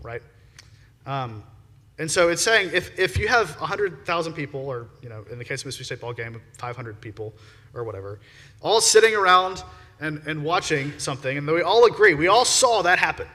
right? 0.00 0.22
Um, 1.04 1.44
and 1.98 2.10
so 2.10 2.30
it's 2.30 2.40
saying 2.40 2.70
if, 2.72 2.98
if 2.98 3.18
you 3.18 3.28
have 3.28 3.50
100,000 3.60 4.32
people, 4.32 4.60
or, 4.60 4.88
you 5.02 5.10
know, 5.10 5.26
in 5.30 5.36
the 5.36 5.44
case 5.44 5.60
of 5.60 5.66
Mississippi 5.66 5.84
State 5.84 6.00
ball 6.00 6.14
game, 6.14 6.40
500 6.56 6.98
people 7.02 7.34
or 7.74 7.84
whatever, 7.84 8.18
all 8.62 8.80
sitting 8.80 9.14
around 9.14 9.62
and, 10.00 10.22
and 10.26 10.42
watching 10.42 10.98
something, 10.98 11.36
and 11.36 11.46
we 11.46 11.60
all 11.60 11.84
agree, 11.84 12.14
we 12.14 12.28
all 12.28 12.46
saw 12.46 12.80
that 12.80 12.98
happen, 12.98 13.28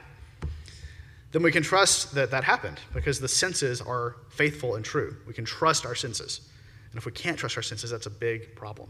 then 1.30 1.44
we 1.44 1.52
can 1.52 1.62
trust 1.62 2.12
that 2.16 2.32
that 2.32 2.42
happened 2.42 2.80
because 2.94 3.20
the 3.20 3.28
senses 3.28 3.80
are 3.80 4.16
faithful 4.30 4.74
and 4.74 4.84
true. 4.84 5.16
We 5.28 5.34
can 5.34 5.44
trust 5.44 5.86
our 5.86 5.94
senses. 5.94 6.40
And 6.90 6.98
if 6.98 7.06
we 7.06 7.12
can't 7.12 7.38
trust 7.38 7.56
our 7.56 7.62
senses, 7.62 7.92
that's 7.92 8.06
a 8.06 8.10
big 8.10 8.56
problem. 8.56 8.88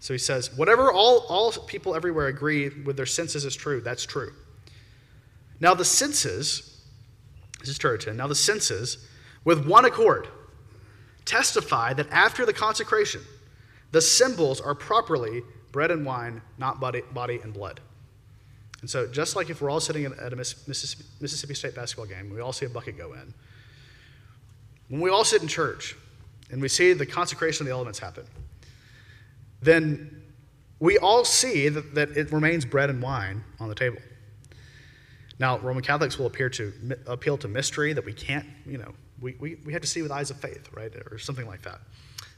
So 0.00 0.14
he 0.14 0.18
says, 0.18 0.56
whatever 0.56 0.90
all, 0.90 1.26
all 1.28 1.52
people 1.52 1.94
everywhere 1.94 2.28
agree 2.28 2.70
with 2.70 2.96
their 2.96 3.04
senses 3.04 3.44
is 3.44 3.54
true, 3.54 3.82
that's 3.82 4.06
true. 4.06 4.32
Now, 5.60 5.74
the 5.74 5.84
senses, 5.84 6.84
this 7.60 7.68
is 7.68 7.78
Turretin, 7.78 8.16
now 8.16 8.26
the 8.26 8.34
senses, 8.34 9.06
with 9.44 9.66
one 9.66 9.84
accord, 9.84 10.28
testify 11.24 11.92
that 11.94 12.10
after 12.10 12.44
the 12.44 12.52
consecration, 12.52 13.22
the 13.92 14.00
symbols 14.00 14.60
are 14.60 14.74
properly 14.74 15.42
bread 15.72 15.90
and 15.90 16.04
wine, 16.04 16.42
not 16.58 16.80
body, 16.80 17.02
body 17.12 17.40
and 17.42 17.52
blood. 17.52 17.80
And 18.80 18.90
so, 18.90 19.06
just 19.06 19.36
like 19.36 19.50
if 19.50 19.60
we're 19.60 19.70
all 19.70 19.80
sitting 19.80 20.04
at 20.04 20.32
a 20.32 20.36
Mississippi 20.36 21.54
State 21.54 21.74
basketball 21.74 22.06
game, 22.06 22.30
we 22.32 22.40
all 22.40 22.52
see 22.52 22.66
a 22.66 22.68
bucket 22.68 22.98
go 22.98 23.14
in. 23.14 23.34
When 24.88 25.00
we 25.00 25.10
all 25.10 25.24
sit 25.24 25.42
in 25.42 25.48
church 25.48 25.96
and 26.50 26.60
we 26.60 26.68
see 26.68 26.92
the 26.92 27.06
consecration 27.06 27.64
of 27.64 27.66
the 27.66 27.72
elements 27.72 27.98
happen, 27.98 28.24
then 29.60 30.22
we 30.78 30.98
all 30.98 31.24
see 31.24 31.68
that, 31.68 31.94
that 31.94 32.10
it 32.16 32.30
remains 32.30 32.64
bread 32.64 32.90
and 32.90 33.02
wine 33.02 33.42
on 33.58 33.68
the 33.68 33.74
table. 33.74 33.98
Now, 35.38 35.58
Roman 35.58 35.82
Catholics 35.82 36.18
will 36.18 36.26
appear 36.26 36.48
to 36.50 36.72
appeal 37.06 37.36
to 37.38 37.48
mystery 37.48 37.92
that 37.92 38.04
we 38.04 38.12
can't, 38.12 38.46
you 38.64 38.78
know, 38.78 38.94
we, 39.20 39.34
we, 39.38 39.56
we 39.66 39.72
have 39.72 39.82
to 39.82 39.88
see 39.88 40.02
with 40.02 40.10
eyes 40.10 40.30
of 40.30 40.40
faith, 40.40 40.68
right? 40.72 40.92
Or 41.10 41.18
something 41.18 41.46
like 41.46 41.62
that. 41.62 41.80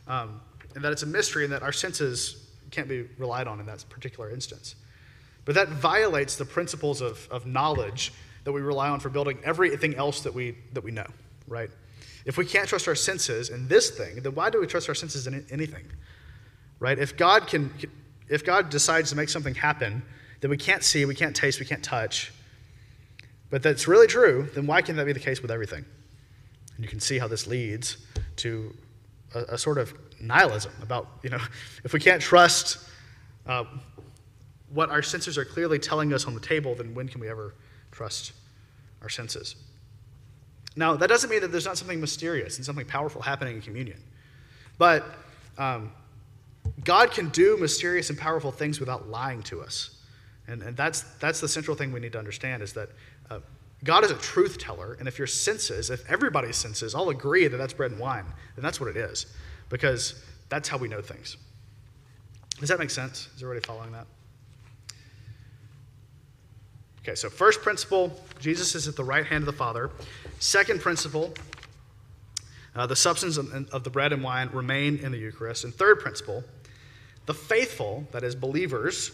Um, 0.06 0.40
and 0.74 0.84
that 0.84 0.92
it's 0.92 1.02
a 1.02 1.06
mystery 1.06 1.44
and 1.44 1.52
that 1.52 1.62
our 1.62 1.72
senses 1.72 2.48
can't 2.70 2.88
be 2.88 3.08
relied 3.18 3.46
on 3.46 3.60
in 3.60 3.66
that 3.66 3.84
particular 3.88 4.30
instance. 4.30 4.74
But 5.44 5.54
that 5.54 5.68
violates 5.68 6.36
the 6.36 6.44
principles 6.44 7.00
of, 7.00 7.26
of 7.30 7.46
knowledge 7.46 8.12
that 8.44 8.52
we 8.52 8.60
rely 8.60 8.88
on 8.88 9.00
for 9.00 9.08
building 9.08 9.38
everything 9.44 9.94
else 9.94 10.20
that 10.22 10.34
we, 10.34 10.56
that 10.72 10.82
we 10.82 10.90
know, 10.90 11.06
right? 11.46 11.70
If 12.24 12.36
we 12.36 12.44
can't 12.44 12.68
trust 12.68 12.88
our 12.88 12.94
senses 12.94 13.48
in 13.48 13.68
this 13.68 13.90
thing, 13.90 14.22
then 14.22 14.34
why 14.34 14.50
do 14.50 14.60
we 14.60 14.66
trust 14.66 14.88
our 14.88 14.94
senses 14.94 15.26
in 15.26 15.46
anything? 15.50 15.84
Right? 16.80 16.98
If 16.98 17.16
God 17.16 17.46
can 17.46 17.72
if 18.28 18.44
God 18.44 18.68
decides 18.68 19.10
to 19.10 19.16
make 19.16 19.28
something 19.28 19.54
happen 19.54 20.02
that 20.40 20.48
we 20.48 20.56
can't 20.56 20.84
see, 20.84 21.04
we 21.04 21.14
can't 21.14 21.34
taste, 21.34 21.58
we 21.58 21.66
can't 21.66 21.82
touch, 21.82 22.32
but 23.50 23.62
that's 23.62 23.88
really 23.88 24.06
true, 24.06 24.48
then 24.54 24.66
why 24.66 24.82
can't 24.82 24.96
that 24.98 25.06
be 25.06 25.12
the 25.12 25.20
case 25.20 25.40
with 25.40 25.50
everything? 25.50 25.84
And 26.76 26.84
you 26.84 26.88
can 26.88 27.00
see 27.00 27.18
how 27.18 27.28
this 27.28 27.46
leads 27.46 27.96
to 28.36 28.74
a, 29.34 29.40
a 29.54 29.58
sort 29.58 29.78
of 29.78 29.94
nihilism 30.20 30.72
about, 30.82 31.08
you 31.22 31.30
know, 31.30 31.40
if 31.84 31.92
we 31.92 32.00
can't 32.00 32.20
trust 32.20 32.78
uh, 33.46 33.64
what 34.70 34.90
our 34.90 35.02
senses 35.02 35.38
are 35.38 35.44
clearly 35.44 35.78
telling 35.78 36.12
us 36.12 36.26
on 36.26 36.34
the 36.34 36.40
table, 36.40 36.74
then 36.74 36.94
when 36.94 37.08
can 37.08 37.20
we 37.20 37.28
ever 37.28 37.54
trust 37.90 38.32
our 39.02 39.08
senses? 39.08 39.56
Now, 40.76 40.94
that 40.96 41.08
doesn't 41.08 41.30
mean 41.30 41.40
that 41.40 41.48
there's 41.48 41.64
not 41.64 41.78
something 41.78 42.00
mysterious 42.00 42.56
and 42.56 42.64
something 42.64 42.86
powerful 42.86 43.22
happening 43.22 43.56
in 43.56 43.62
communion. 43.62 43.98
But 44.76 45.04
um, 45.56 45.90
God 46.84 47.10
can 47.10 47.30
do 47.30 47.56
mysterious 47.56 48.10
and 48.10 48.18
powerful 48.18 48.52
things 48.52 48.78
without 48.78 49.08
lying 49.08 49.42
to 49.44 49.60
us. 49.60 49.96
And, 50.46 50.62
and 50.62 50.76
that's, 50.76 51.02
that's 51.18 51.40
the 51.40 51.48
central 51.48 51.76
thing 51.76 51.92
we 51.92 52.00
need 52.00 52.12
to 52.12 52.18
understand 52.18 52.62
is 52.62 52.72
that 52.74 52.90
uh, 53.30 53.40
God 53.84 54.04
is 54.04 54.10
a 54.10 54.16
truth 54.16 54.58
teller. 54.58 54.96
And 54.98 55.06
if 55.06 55.18
your 55.18 55.26
senses, 55.26 55.90
if 55.90 56.08
everybody's 56.10 56.56
senses 56.56 56.94
all 56.94 57.10
agree 57.10 57.46
that 57.48 57.56
that's 57.56 57.72
bread 57.72 57.92
and 57.92 58.00
wine, 58.00 58.24
then 58.56 58.62
that's 58.62 58.80
what 58.80 58.88
it 58.88 58.96
is. 58.96 59.26
Because 59.68 60.22
that's 60.48 60.68
how 60.68 60.78
we 60.78 60.88
know 60.88 61.00
things. 61.00 61.36
Does 62.58 62.68
that 62.70 62.78
make 62.78 62.90
sense? 62.90 63.28
Is 63.36 63.42
everybody 63.42 63.64
following 63.64 63.92
that? 63.92 64.06
Okay, 67.02 67.14
so 67.14 67.30
first 67.30 67.62
principle 67.62 68.20
Jesus 68.40 68.74
is 68.74 68.88
at 68.88 68.96
the 68.96 69.04
right 69.04 69.24
hand 69.24 69.42
of 69.42 69.46
the 69.46 69.52
Father. 69.52 69.90
Second 70.40 70.80
principle 70.80 71.32
uh, 72.78 72.86
the 72.86 72.96
substance 72.96 73.36
of, 73.36 73.52
of 73.72 73.82
the 73.82 73.90
bread 73.90 74.12
and 74.12 74.22
wine 74.22 74.48
remain 74.52 74.98
in 74.98 75.10
the 75.10 75.18
Eucharist. 75.18 75.64
And 75.64 75.74
third 75.74 76.00
principle 76.00 76.44
the 77.26 77.34
faithful, 77.34 78.06
that 78.12 78.22
is, 78.22 78.34
believers, 78.34 79.10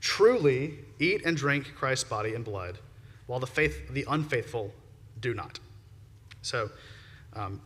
truly 0.00 0.78
eat 0.98 1.26
and 1.26 1.36
drink 1.36 1.74
Christ's 1.74 2.04
body 2.04 2.34
and 2.34 2.42
blood, 2.42 2.78
while 3.26 3.40
the, 3.40 3.46
faith, 3.46 3.88
the 3.90 4.04
unfaithful 4.08 4.72
do 5.20 5.34
not. 5.34 5.58
So, 6.42 6.70
um, 7.34 7.60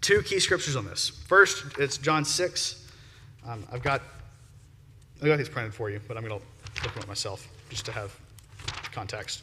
two 0.00 0.22
key 0.22 0.38
scriptures 0.38 0.76
on 0.76 0.84
this. 0.84 1.08
First, 1.08 1.78
it's 1.78 1.98
John 1.98 2.24
6. 2.24 2.90
Um, 3.46 3.66
I've 3.72 3.82
got 3.82 4.02
I 5.22 5.26
got 5.26 5.38
these 5.38 5.48
printed 5.48 5.72
for 5.72 5.88
you, 5.88 6.00
but 6.08 6.16
I'm 6.16 6.24
going 6.24 6.40
to 6.40 6.44
look 6.82 6.94
them 6.94 7.02
up 7.02 7.08
myself 7.08 7.46
just 7.70 7.86
to 7.86 7.92
have 7.92 8.12
context. 8.90 9.42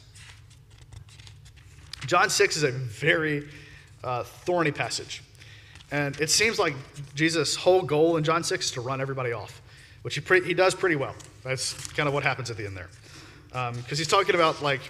John 2.06 2.28
6 2.28 2.56
is 2.58 2.62
a 2.64 2.70
very 2.70 3.48
uh, 4.04 4.24
thorny 4.24 4.72
passage. 4.72 5.22
And 5.90 6.20
it 6.20 6.28
seems 6.28 6.58
like 6.58 6.74
Jesus' 7.14 7.56
whole 7.56 7.82
goal 7.82 8.18
in 8.18 8.24
John 8.24 8.44
6 8.44 8.66
is 8.66 8.70
to 8.72 8.82
run 8.82 9.00
everybody 9.00 9.32
off, 9.32 9.62
which 10.02 10.16
he, 10.16 10.20
pre- 10.20 10.44
he 10.44 10.52
does 10.52 10.74
pretty 10.74 10.96
well. 10.96 11.14
That's 11.44 11.72
kind 11.92 12.06
of 12.06 12.14
what 12.14 12.24
happens 12.24 12.50
at 12.50 12.58
the 12.58 12.66
end 12.66 12.76
there. 12.76 12.90
Because 13.48 13.74
um, 13.76 13.96
he's 13.96 14.06
talking 14.06 14.34
about 14.34 14.62
like 14.62 14.82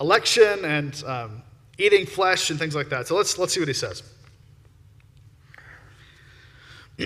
election 0.00 0.64
and 0.64 1.02
um, 1.04 1.42
eating 1.78 2.06
flesh 2.06 2.50
and 2.50 2.58
things 2.58 2.74
like 2.74 2.88
that. 2.90 3.06
So 3.06 3.16
let's, 3.16 3.38
let's 3.38 3.54
see 3.54 3.60
what 3.60 3.68
he 3.68 3.74
says. 3.74 4.02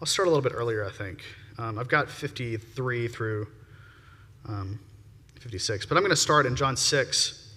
I'll 0.00 0.06
start 0.06 0.28
a 0.28 0.30
little 0.30 0.42
bit 0.42 0.52
earlier, 0.54 0.84
I 0.84 0.90
think. 0.90 1.22
Um, 1.58 1.78
I've 1.78 1.88
got 1.88 2.08
53 2.08 3.08
through 3.08 3.46
um, 4.48 4.80
56, 5.40 5.86
but 5.86 5.96
I'm 5.96 6.02
going 6.02 6.10
to 6.10 6.16
start 6.16 6.46
in 6.46 6.56
John 6.56 6.76
6, 6.76 7.54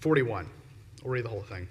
41. 0.00 0.48
We'll 1.02 1.12
read 1.12 1.24
the 1.24 1.28
whole 1.28 1.42
thing. 1.42 1.68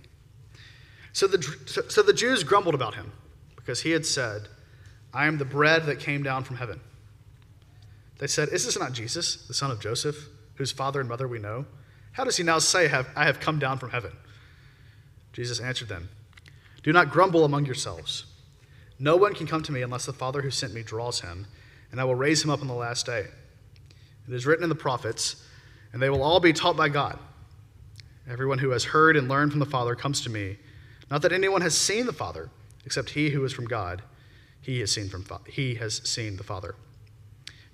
So 1.14 1.28
the, 1.28 1.42
so 1.88 2.02
the 2.02 2.14
Jews 2.14 2.44
grumbled 2.44 2.76
about 2.76 2.96
him 2.96 3.12
because 3.56 3.82
he 3.82 3.92
had 3.92 4.06
said, 4.06 4.50
I 5.14 5.28
am 5.28 5.38
the 5.38 5.46
bread 5.46 5.86
that 5.86 6.00
came 6.00 6.24
down 6.24 6.44
from 6.44 6.58
heaven. 6.58 6.82
They 8.18 8.28
said, 8.28 8.50
Is 8.50 8.66
this 8.66 8.80
not 8.80 8.94
Jesus, 8.94 9.48
the 9.48 9.54
son 9.54 9.72
of 9.72 9.80
Joseph, 9.80 10.28
whose 10.56 10.72
father 10.72 11.00
and 11.00 11.10
mother 11.10 11.28
we 11.28 11.40
know? 11.40 11.66
How 12.14 12.24
does 12.24 12.38
he 12.38 12.44
now 12.44 12.60
say, 12.60 12.90
I 13.16 13.26
have 13.26 13.40
come 13.40 13.60
down 13.60 13.78
from 13.78 13.90
heaven? 13.90 14.14
Jesus 15.34 15.60
answered 15.60 15.90
them, 15.90 16.10
Do 16.82 16.94
not 16.94 17.12
grumble 17.12 17.44
among 17.44 17.66
yourselves. 17.66 18.26
No 18.98 19.18
one 19.18 19.34
can 19.34 19.48
come 19.48 19.64
to 19.64 19.72
me 19.74 19.82
unless 19.82 20.06
the 20.06 20.14
Father 20.14 20.42
who 20.42 20.50
sent 20.50 20.74
me 20.74 20.82
draws 20.82 21.20
him, 21.20 21.48
and 21.92 22.00
I 22.00 22.06
will 22.06 22.16
raise 22.16 22.44
him 22.44 22.50
up 22.50 22.62
on 22.62 22.68
the 22.68 22.74
last 22.74 23.06
day. 23.06 23.26
It 24.28 24.34
is 24.34 24.46
written 24.46 24.64
in 24.64 24.70
the 24.70 24.76
prophets, 24.76 25.46
and 25.92 26.02
they 26.02 26.10
will 26.10 26.24
all 26.24 26.40
be 26.40 26.54
taught 26.54 26.78
by 26.78 26.88
God. 26.88 27.20
Everyone 28.30 28.60
who 28.60 28.72
has 28.72 28.86
heard 28.86 29.18
and 29.18 29.28
learned 29.28 29.52
from 29.52 29.60
the 29.60 29.66
Father 29.66 29.94
comes 29.94 30.22
to 30.22 30.30
me. 30.30 30.58
Not 31.12 31.22
that 31.22 31.34
anyone 31.34 31.62
has 31.62 31.78
seen 31.78 32.06
the 32.06 32.14
Father, 32.14 32.50
except 32.86 33.12
he 33.12 33.30
who 33.30 33.44
is 33.44 33.54
from 33.54 33.66
God. 33.66 34.02
He 34.62 34.80
has 34.80 34.92
seen, 34.92 35.10
from, 35.10 35.26
he 35.48 35.76
has 35.76 36.02
seen 36.10 36.38
the 36.38 36.44
Father. 36.44 36.76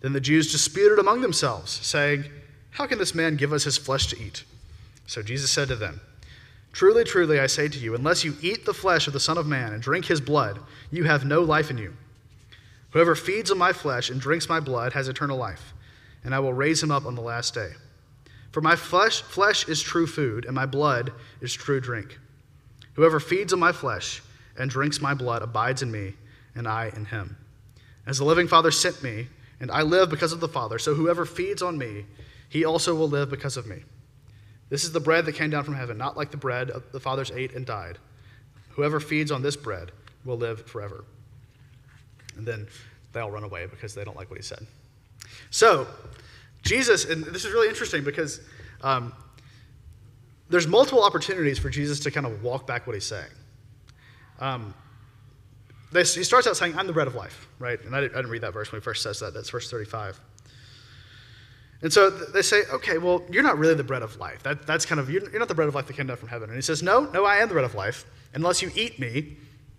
Then 0.00 0.12
the 0.12 0.20
Jews 0.20 0.50
disputed 0.50 0.98
among 0.98 1.20
themselves, 1.20 1.70
saying, 1.70 2.24
How 2.70 2.86
can 2.86 2.98
this 2.98 3.14
man 3.14 3.36
give 3.36 3.52
us 3.52 3.64
his 3.64 3.76
flesh 3.76 4.06
to 4.08 4.20
eat? 4.20 4.44
So 5.06 5.22
Jesus 5.22 5.50
said 5.50 5.68
to 5.68 5.76
them, 5.76 6.00
Truly, 6.72 7.04
truly, 7.04 7.40
I 7.40 7.46
say 7.46 7.68
to 7.68 7.78
you, 7.78 7.94
unless 7.94 8.24
you 8.24 8.36
eat 8.40 8.64
the 8.64 8.74
flesh 8.74 9.06
of 9.06 9.12
the 9.12 9.20
Son 9.20 9.36
of 9.36 9.46
Man 9.46 9.72
and 9.72 9.82
drink 9.82 10.06
his 10.06 10.20
blood, 10.20 10.60
you 10.90 11.04
have 11.04 11.24
no 11.24 11.42
life 11.42 11.70
in 11.70 11.78
you. 11.78 11.94
Whoever 12.90 13.14
feeds 13.14 13.50
on 13.50 13.58
my 13.58 13.72
flesh 13.72 14.10
and 14.10 14.20
drinks 14.20 14.48
my 14.48 14.60
blood 14.60 14.92
has 14.92 15.08
eternal 15.08 15.36
life, 15.36 15.72
and 16.24 16.34
I 16.34 16.38
will 16.38 16.52
raise 16.52 16.82
him 16.82 16.90
up 16.90 17.06
on 17.06 17.14
the 17.14 17.20
last 17.20 17.54
day. 17.54 17.70
For 18.52 18.60
my 18.60 18.76
flesh, 18.76 19.22
flesh 19.22 19.68
is 19.68 19.80
true 19.80 20.06
food, 20.06 20.44
and 20.44 20.54
my 20.54 20.66
blood 20.66 21.12
is 21.40 21.52
true 21.52 21.80
drink. 21.80 22.18
Whoever 22.94 23.20
feeds 23.20 23.52
on 23.52 23.60
my 23.60 23.72
flesh 23.72 24.22
and 24.56 24.70
drinks 24.70 25.00
my 25.00 25.14
blood 25.14 25.42
abides 25.42 25.82
in 25.82 25.90
me, 25.90 26.14
and 26.54 26.66
I 26.66 26.92
in 26.94 27.04
him. 27.04 27.36
As 28.06 28.18
the 28.18 28.24
living 28.24 28.48
Father 28.48 28.70
sent 28.70 29.02
me, 29.02 29.28
and 29.60 29.70
I 29.70 29.82
live 29.82 30.08
because 30.08 30.32
of 30.32 30.40
the 30.40 30.48
Father, 30.48 30.78
so 30.78 30.94
whoever 30.94 31.24
feeds 31.24 31.62
on 31.62 31.76
me, 31.76 32.06
he 32.48 32.64
also 32.64 32.94
will 32.94 33.08
live 33.08 33.30
because 33.30 33.56
of 33.56 33.66
me. 33.66 33.82
This 34.70 34.84
is 34.84 34.92
the 34.92 35.00
bread 35.00 35.26
that 35.26 35.34
came 35.34 35.50
down 35.50 35.64
from 35.64 35.74
heaven, 35.74 35.98
not 35.98 36.16
like 36.16 36.30
the 36.30 36.36
bread 36.36 36.70
the 36.92 37.00
fathers 37.00 37.30
ate 37.30 37.54
and 37.54 37.66
died. 37.66 37.98
Whoever 38.70 39.00
feeds 39.00 39.30
on 39.30 39.42
this 39.42 39.56
bread 39.56 39.92
will 40.24 40.36
live 40.36 40.66
forever. 40.66 41.04
And 42.36 42.46
then 42.46 42.68
they 43.12 43.20
all 43.20 43.30
run 43.30 43.44
away 43.44 43.66
because 43.66 43.94
they 43.94 44.04
don't 44.04 44.16
like 44.16 44.30
what 44.30 44.38
he 44.38 44.42
said. 44.42 44.66
So, 45.50 45.86
Jesus, 46.62 47.04
and 47.04 47.24
this 47.24 47.44
is 47.44 47.52
really 47.52 47.68
interesting 47.68 48.04
because 48.04 48.40
um, 48.82 49.12
there's 50.48 50.66
multiple 50.66 51.02
opportunities 51.02 51.58
for 51.58 51.68
Jesus 51.68 52.00
to 52.00 52.10
kind 52.10 52.26
of 52.26 52.42
walk 52.42 52.66
back 52.66 52.86
what 52.86 52.94
he's 52.94 53.04
saying. 53.04 53.30
Um, 54.38 54.72
he 55.92 56.24
starts 56.24 56.46
out 56.46 56.56
saying, 56.56 56.76
I'm 56.78 56.86
the 56.86 56.92
bread 56.92 57.06
of 57.06 57.14
life, 57.14 57.48
right? 57.58 57.82
And 57.84 57.94
I 57.94 58.00
didn't, 58.00 58.14
I 58.14 58.18
didn't 58.18 58.30
read 58.30 58.42
that 58.42 58.52
verse 58.52 58.70
when 58.70 58.80
he 58.80 58.84
first 58.84 59.02
says 59.02 59.20
that. 59.20 59.34
That's 59.34 59.50
verse 59.50 59.70
35. 59.70 60.20
And 61.82 61.92
so 61.92 62.10
they 62.10 62.42
say, 62.42 62.62
okay, 62.72 62.98
well, 62.98 63.22
you're 63.30 63.42
not 63.42 63.58
really 63.58 63.74
the 63.74 63.84
bread 63.84 64.02
of 64.02 64.18
life. 64.18 64.42
That, 64.42 64.66
that's 64.66 64.84
kind 64.84 65.00
of, 65.00 65.10
you're 65.10 65.38
not 65.38 65.48
the 65.48 65.54
bread 65.54 65.68
of 65.68 65.74
life 65.74 65.86
that 65.86 65.96
came 65.96 66.06
down 66.06 66.18
from 66.18 66.28
heaven. 66.28 66.50
And 66.50 66.56
he 66.56 66.62
says, 66.62 66.82
no, 66.82 67.04
no, 67.06 67.24
I 67.24 67.36
am 67.36 67.48
the 67.48 67.54
bread 67.54 67.64
of 67.64 67.74
life. 67.74 68.04
Unless 68.34 68.62
you 68.62 68.70
eat 68.74 68.98
me, 68.98 69.36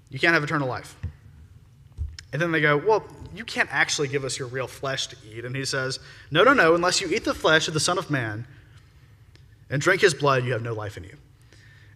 you 0.09 0.19
can't 0.19 0.33
have 0.33 0.43
eternal 0.43 0.67
life. 0.67 0.97
And 2.33 2.41
then 2.41 2.51
they 2.51 2.61
go, 2.61 2.77
well, 2.77 3.05
you 3.33 3.45
can't 3.45 3.69
actually 3.71 4.07
give 4.07 4.23
us 4.23 4.37
your 4.37 4.47
real 4.47 4.67
flesh 4.67 5.07
to 5.07 5.15
eat. 5.29 5.45
And 5.45 5.55
he 5.55 5.65
says, 5.65 5.99
No, 6.31 6.43
no, 6.43 6.53
no, 6.53 6.75
unless 6.75 7.01
you 7.01 7.09
eat 7.09 7.23
the 7.23 7.33
flesh 7.33 7.67
of 7.67 7.73
the 7.73 7.79
Son 7.79 7.97
of 7.97 8.09
Man 8.09 8.45
and 9.69 9.81
drink 9.81 10.01
his 10.01 10.13
blood, 10.13 10.45
you 10.45 10.53
have 10.53 10.61
no 10.61 10.73
life 10.73 10.97
in 10.97 11.03
you. 11.03 11.15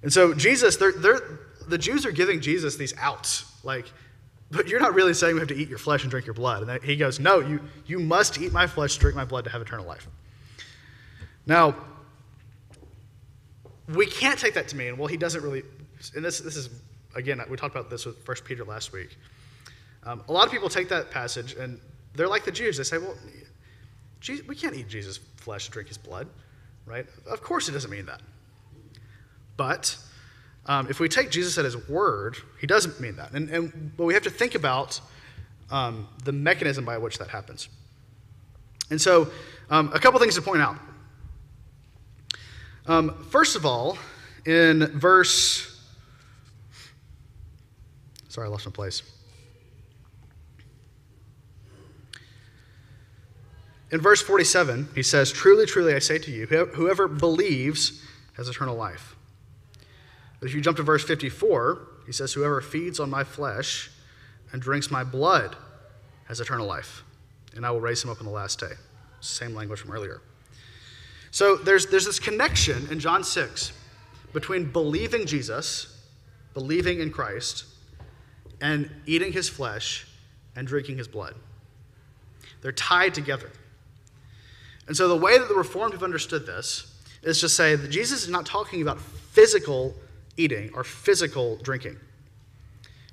And 0.01 0.11
so, 0.11 0.33
Jesus, 0.33 0.77
they're, 0.77 0.91
they're, 0.91 1.39
the 1.67 1.77
Jews 1.77 2.05
are 2.05 2.11
giving 2.11 2.39
Jesus 2.39 2.75
these 2.75 2.93
outs. 2.97 3.51
Like, 3.63 3.91
but 4.51 4.67
you're 4.67 4.79
not 4.79 4.93
really 4.93 5.13
saying 5.13 5.35
we 5.35 5.39
have 5.39 5.49
to 5.49 5.55
eat 5.55 5.69
your 5.69 5.77
flesh 5.77 6.03
and 6.03 6.11
drink 6.11 6.25
your 6.25 6.35
blood. 6.35 6.67
And 6.67 6.83
he 6.83 6.95
goes, 6.95 7.19
No, 7.19 7.39
you, 7.39 7.59
you 7.85 7.99
must 7.99 8.39
eat 8.39 8.53
my 8.53 8.67
flesh, 8.67 8.95
drink 8.97 9.15
my 9.15 9.25
blood 9.25 9.43
to 9.45 9.49
have 9.49 9.61
eternal 9.61 9.85
life. 9.85 10.07
Now, 11.45 11.75
we 13.87 14.05
can't 14.05 14.39
take 14.39 14.53
that 14.55 14.67
to 14.69 14.75
mean, 14.75 14.97
well, 14.97 15.07
he 15.07 15.17
doesn't 15.17 15.43
really, 15.43 15.63
and 16.15 16.25
this, 16.25 16.39
this 16.39 16.55
is, 16.55 16.69
again, 17.15 17.41
we 17.49 17.57
talked 17.57 17.75
about 17.75 17.89
this 17.89 18.05
with 18.05 18.17
First 18.23 18.45
Peter 18.45 18.63
last 18.63 18.91
week. 18.91 19.17
Um, 20.03 20.23
a 20.27 20.31
lot 20.31 20.45
of 20.45 20.51
people 20.51 20.69
take 20.69 20.89
that 20.89 21.11
passage 21.11 21.53
and 21.53 21.79
they're 22.13 22.27
like 22.27 22.45
the 22.45 22.51
Jews. 22.51 22.77
They 22.77 22.83
say, 22.83 22.97
well, 22.97 23.15
we 24.47 24.55
can't 24.55 24.75
eat 24.75 24.87
Jesus' 24.87 25.19
flesh 25.37 25.67
and 25.67 25.73
drink 25.73 25.87
his 25.87 25.97
blood, 25.97 26.27
right? 26.85 27.05
Of 27.29 27.41
course, 27.41 27.69
it 27.69 27.73
doesn't 27.73 27.91
mean 27.91 28.05
that. 28.07 28.21
But 29.57 29.97
um, 30.67 30.87
if 30.89 30.99
we 30.99 31.07
take 31.07 31.29
Jesus 31.29 31.57
at 31.57 31.65
his 31.65 31.87
word, 31.87 32.37
he 32.59 32.67
doesn't 32.67 32.99
mean 32.99 33.15
that. 33.17 33.31
And, 33.33 33.49
and 33.49 33.91
but 33.95 34.05
we 34.05 34.13
have 34.13 34.23
to 34.23 34.29
think 34.29 34.55
about 34.55 34.99
um, 35.69 36.07
the 36.23 36.31
mechanism 36.31 36.85
by 36.85 36.97
which 36.97 37.17
that 37.19 37.29
happens. 37.29 37.69
And 38.89 38.99
so, 39.01 39.29
um, 39.69 39.91
a 39.93 39.99
couple 39.99 40.19
things 40.19 40.35
to 40.35 40.41
point 40.41 40.61
out. 40.61 40.77
Um, 42.87 43.25
first 43.31 43.55
of 43.55 43.65
all, 43.65 43.97
in 44.45 44.85
verse, 44.99 45.81
sorry, 48.29 48.47
I 48.47 48.51
lost 48.51 48.65
my 48.65 48.71
place. 48.71 49.01
In 53.91 54.01
verse 54.01 54.21
47, 54.21 54.89
he 54.93 55.03
says, 55.03 55.31
Truly, 55.31 55.65
truly, 55.65 55.93
I 55.93 55.99
say 55.99 56.17
to 56.19 56.31
you, 56.31 56.45
whoever 56.47 57.07
believes 57.07 58.03
has 58.33 58.49
eternal 58.49 58.75
life. 58.75 59.14
But 60.45 60.51
if 60.51 60.55
you 60.57 60.61
jump 60.61 60.77
to 60.77 60.83
verse 60.83 61.03
54, 61.03 61.87
he 62.05 62.11
says, 62.11 62.33
Whoever 62.33 62.61
feeds 62.61 62.99
on 62.99 63.09
my 63.09 63.23
flesh 63.23 63.89
and 64.51 64.61
drinks 64.61 64.91
my 64.91 65.03
blood 65.03 65.55
has 66.25 66.39
eternal 66.39 66.67
life, 66.67 67.03
and 67.55 67.65
I 67.65 67.71
will 67.71 67.81
raise 67.81 68.03
him 68.03 68.11
up 68.11 68.19
in 68.19 68.27
the 68.27 68.31
last 68.31 68.59
day. 68.59 68.73
Same 69.21 69.55
language 69.55 69.79
from 69.79 69.89
earlier. 69.89 70.21
So 71.31 71.55
there's, 71.55 71.87
there's 71.87 72.05
this 72.05 72.19
connection 72.19 72.87
in 72.91 72.99
John 72.99 73.23
6 73.23 73.73
between 74.33 74.71
believing 74.71 75.25
Jesus, 75.25 75.99
believing 76.53 76.99
in 76.99 77.09
Christ, 77.09 77.65
and 78.61 78.87
eating 79.07 79.33
his 79.33 79.49
flesh 79.49 80.05
and 80.55 80.67
drinking 80.67 80.99
his 80.99 81.07
blood. 81.07 81.33
They're 82.61 82.71
tied 82.71 83.15
together. 83.15 83.49
And 84.85 84.95
so 84.95 85.07
the 85.07 85.17
way 85.17 85.39
that 85.39 85.47
the 85.47 85.55
Reformed 85.55 85.93
have 85.93 86.03
understood 86.03 86.45
this 86.45 87.01
is 87.23 87.39
to 87.39 87.49
say 87.49 87.75
that 87.75 87.87
Jesus 87.87 88.21
is 88.21 88.29
not 88.29 88.45
talking 88.45 88.83
about 88.83 89.01
physical 89.01 89.95
eating 90.37 90.71
or 90.73 90.83
physical 90.83 91.57
drinking. 91.57 91.97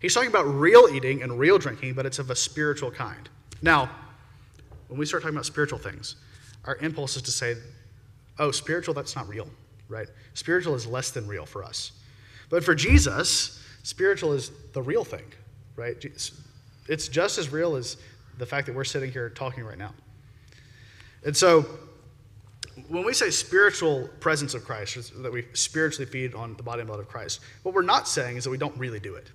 He's 0.01 0.15
talking 0.15 0.31
about 0.31 0.45
real 0.45 0.89
eating 0.93 1.23
and 1.23 1.39
real 1.39 1.59
drinking, 1.59 1.95
but 1.95 2.07
it's 2.07 2.19
of 2.19 2.31
a 2.31 2.37
spiritual 2.37 2.91
kind. 2.91 3.29
Now, 3.63 3.91
when 4.89 4.99
we 4.99 5.07
start 5.07 5.23
talking 5.23 5.37
about 5.37 5.47
spiritual 5.47 5.79
things, 5.79 6.17
our 6.65 6.77
impulse 6.77 7.17
is 7.17 7.23
to 7.23 7.31
say 7.31 7.57
oh, 8.39 8.51
spiritual, 8.51 8.95
that's 8.95 9.15
not 9.15 9.29
real, 9.29 9.49
right? 9.89 10.09
Spiritual 10.35 10.75
is 10.75 10.87
less 10.87 11.11
than 11.11 11.27
real 11.27 11.47
for 11.47 11.63
us. 11.63 11.93
But 12.51 12.65
for 12.65 12.75
Jesus, 12.75 13.63
spiritual 13.83 14.33
is 14.33 14.51
the 14.73 14.83
real 14.83 15.05
thing, 15.05 15.25
right? 15.77 16.03
It's 16.89 17.09
just 17.09 17.39
as 17.39 17.53
real 17.53 17.77
as 17.77 17.97
the 18.39 18.47
fact 18.47 18.67
that 18.67 18.75
we're 18.75 18.85
sitting 18.85 19.13
here 19.13 19.31
talking 19.31 19.65
right 19.65 19.79
now. 19.79 19.93
And 21.25 21.37
so, 21.37 21.65
when 22.89 23.05
we 23.05 23.13
say 23.13 23.31
spiritual 23.31 24.09
presence 24.21 24.55
of 24.55 24.65
Christ, 24.65 25.13
that 25.23 25.33
we 25.33 25.47
spiritually 25.53 26.11
feed 26.11 26.35
on 26.35 26.55
the 26.57 26.63
body 26.63 26.81
and 26.81 26.89
blood 26.89 27.01
of 27.01 27.09
Christ, 27.09 27.41
what 27.63 27.75
we're 27.75 27.83
not 27.83 28.09
saying 28.09 28.37
is 28.37 28.45
that 28.45 28.51
we 28.51 28.59
don't 28.59 28.77
really 28.79 29.01
do 29.01 29.15
it. 29.15 29.31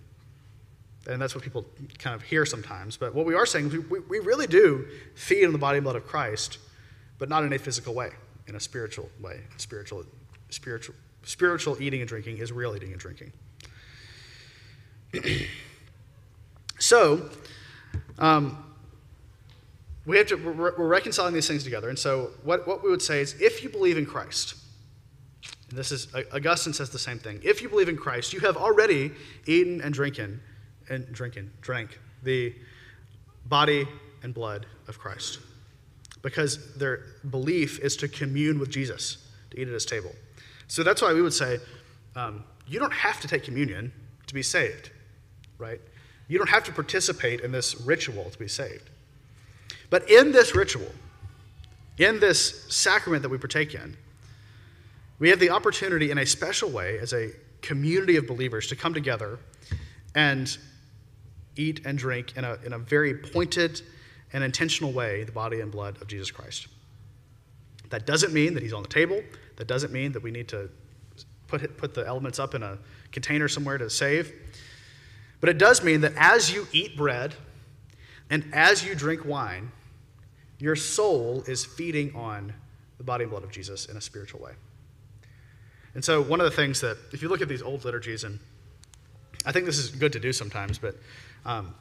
And 1.07 1.21
that's 1.21 1.33
what 1.33 1.43
people 1.43 1.65
kind 1.99 2.15
of 2.15 2.21
hear 2.21 2.45
sometimes. 2.45 2.97
But 2.97 3.15
what 3.15 3.25
we 3.25 3.33
are 3.33 3.45
saying 3.45 3.67
is 3.67 3.73
we, 3.89 3.99
we 3.99 4.19
really 4.19 4.47
do 4.47 4.87
feed 5.15 5.45
on 5.45 5.53
the 5.53 5.57
body 5.57 5.77
and 5.77 5.83
blood 5.83 5.95
of 5.95 6.05
Christ, 6.05 6.57
but 7.17 7.29
not 7.29 7.43
in 7.43 7.53
a 7.53 7.59
physical 7.59 7.93
way 7.93 8.09
in 8.47 8.55
a 8.55 8.59
spiritual 8.59 9.09
way. 9.21 9.41
Spiritual, 9.57 10.03
spiritual, 10.49 10.95
spiritual 11.23 11.81
eating 11.81 12.01
and 12.01 12.07
drinking 12.07 12.37
is 12.37 12.51
real 12.51 12.75
eating 12.75 12.91
and 12.91 12.99
drinking. 12.99 13.33
so, 16.79 17.29
um, 18.17 18.66
we 20.07 20.17
have 20.17 20.27
to, 20.27 20.35
we're, 20.35 20.71
reconciling 20.87 21.33
these 21.33 21.47
things 21.47 21.63
together. 21.63 21.89
And 21.89 21.99
so, 21.99 22.31
what, 22.43 22.65
what 22.65 22.81
we 22.83 22.89
would 22.89 23.01
say 23.01 23.19
is 23.19 23.39
if 23.41 23.61
you 23.61 23.69
believe 23.69 23.97
in 23.97 24.05
Christ, 24.05 24.55
and 25.69 25.77
this 25.77 25.91
is, 25.91 26.07
Augustine 26.33 26.73
says 26.73 26.89
the 26.89 26.97
same 26.97 27.19
thing. 27.19 27.41
If 27.43 27.61
you 27.61 27.67
believe 27.67 27.89
in 27.89 27.97
Christ, 27.97 28.31
you 28.31 28.39
have 28.39 28.55
already 28.55 29.11
eaten 29.45 29.81
and 29.81 29.93
drinking, 29.93 30.39
and 30.89 31.05
drinking, 31.11 31.51
drank 31.61 31.99
the 32.23 32.55
body 33.45 33.85
and 34.23 34.33
blood 34.33 34.65
of 34.87 34.97
Christ 34.97 35.39
because 36.21 36.73
their 36.75 37.03
belief 37.29 37.79
is 37.79 37.97
to 37.97 38.07
commune 38.07 38.59
with 38.59 38.69
Jesus, 38.69 39.17
to 39.51 39.59
eat 39.59 39.67
at 39.67 39.73
his 39.73 39.85
table. 39.85 40.13
So 40.67 40.83
that's 40.83 41.01
why 41.01 41.13
we 41.13 41.21
would 41.21 41.33
say 41.33 41.59
um, 42.15 42.43
you 42.65 42.79
don't 42.79 42.93
have 42.93 43.19
to 43.21 43.27
take 43.27 43.43
communion 43.43 43.91
to 44.25 44.33
be 44.33 44.41
saved, 44.41 44.91
right? 45.57 45.79
You 46.27 46.37
don't 46.37 46.49
have 46.49 46.63
to 46.65 46.71
participate 46.71 47.41
in 47.41 47.51
this 47.51 47.79
ritual 47.81 48.29
to 48.29 48.39
be 48.39 48.47
saved. 48.47 48.89
But 49.89 50.09
in 50.09 50.31
this 50.31 50.55
ritual, 50.55 50.91
in 51.97 52.19
this 52.19 52.65
sacrament 52.69 53.23
that 53.23 53.29
we 53.29 53.37
partake 53.37 53.73
in, 53.73 53.97
we 55.19 55.29
have 55.29 55.39
the 55.39 55.49
opportunity 55.49 56.11
in 56.11 56.17
a 56.17 56.25
special 56.25 56.69
way 56.69 56.99
as 56.99 57.13
a 57.13 57.31
community 57.61 58.17
of 58.17 58.27
believers 58.27 58.67
to 58.67 58.75
come 58.75 58.93
together 58.93 59.39
and 60.13 60.57
eat 61.55 61.81
and 61.85 61.97
drink 61.97 62.33
in 62.37 62.43
a, 62.43 62.57
in 62.65 62.73
a 62.73 62.77
very 62.77 63.15
pointed 63.15 63.81
and 64.33 64.43
intentional 64.43 64.91
way 64.91 65.23
the 65.23 65.31
body 65.31 65.61
and 65.61 65.71
blood 65.71 65.99
of 66.01 66.07
Jesus 66.07 66.29
Christ. 66.29 66.67
That 67.89 68.05
doesn't 68.05 68.33
mean 68.33 68.53
that 68.53 68.63
he's 68.63 68.73
on 68.73 68.83
the 68.83 68.89
table. 68.89 69.21
That 69.55 69.67
doesn't 69.67 69.91
mean 69.91 70.11
that 70.11 70.21
we 70.21 70.31
need 70.31 70.47
to 70.49 70.69
put, 71.47 71.77
put 71.77 71.93
the 71.93 72.05
elements 72.05 72.37
up 72.37 72.53
in 72.53 72.61
a 72.61 72.77
container 73.11 73.47
somewhere 73.47 73.77
to 73.77 73.89
save. 73.89 74.33
But 75.39 75.49
it 75.49 75.57
does 75.57 75.83
mean 75.83 76.01
that 76.01 76.13
as 76.15 76.51
you 76.51 76.67
eat 76.71 76.97
bread 76.97 77.33
and 78.29 78.45
as 78.53 78.85
you 78.85 78.95
drink 78.95 79.25
wine, 79.25 79.71
your 80.59 80.75
soul 80.75 81.43
is 81.47 81.63
feeding 81.63 82.15
on 82.15 82.53
the 82.97 83.03
body 83.03 83.23
and 83.23 83.31
blood 83.31 83.43
of 83.43 83.51
Jesus 83.51 83.85
in 83.85 83.95
a 83.95 84.01
spiritual 84.01 84.41
way. 84.41 84.53
And 85.93 86.03
so, 86.03 86.21
one 86.21 86.39
of 86.39 86.45
the 86.45 86.55
things 86.55 86.81
that, 86.81 86.97
if 87.11 87.21
you 87.21 87.29
look 87.29 87.41
at 87.41 87.47
these 87.47 87.61
old 87.61 87.85
liturgies, 87.85 88.23
and 88.23 88.39
I 89.45 89.51
think 89.51 89.65
this 89.65 89.77
is 89.77 89.89
good 89.89 90.13
to 90.13 90.19
do 90.19 90.33
sometimes, 90.33 90.77
but 90.77 90.95
um, 91.45 91.73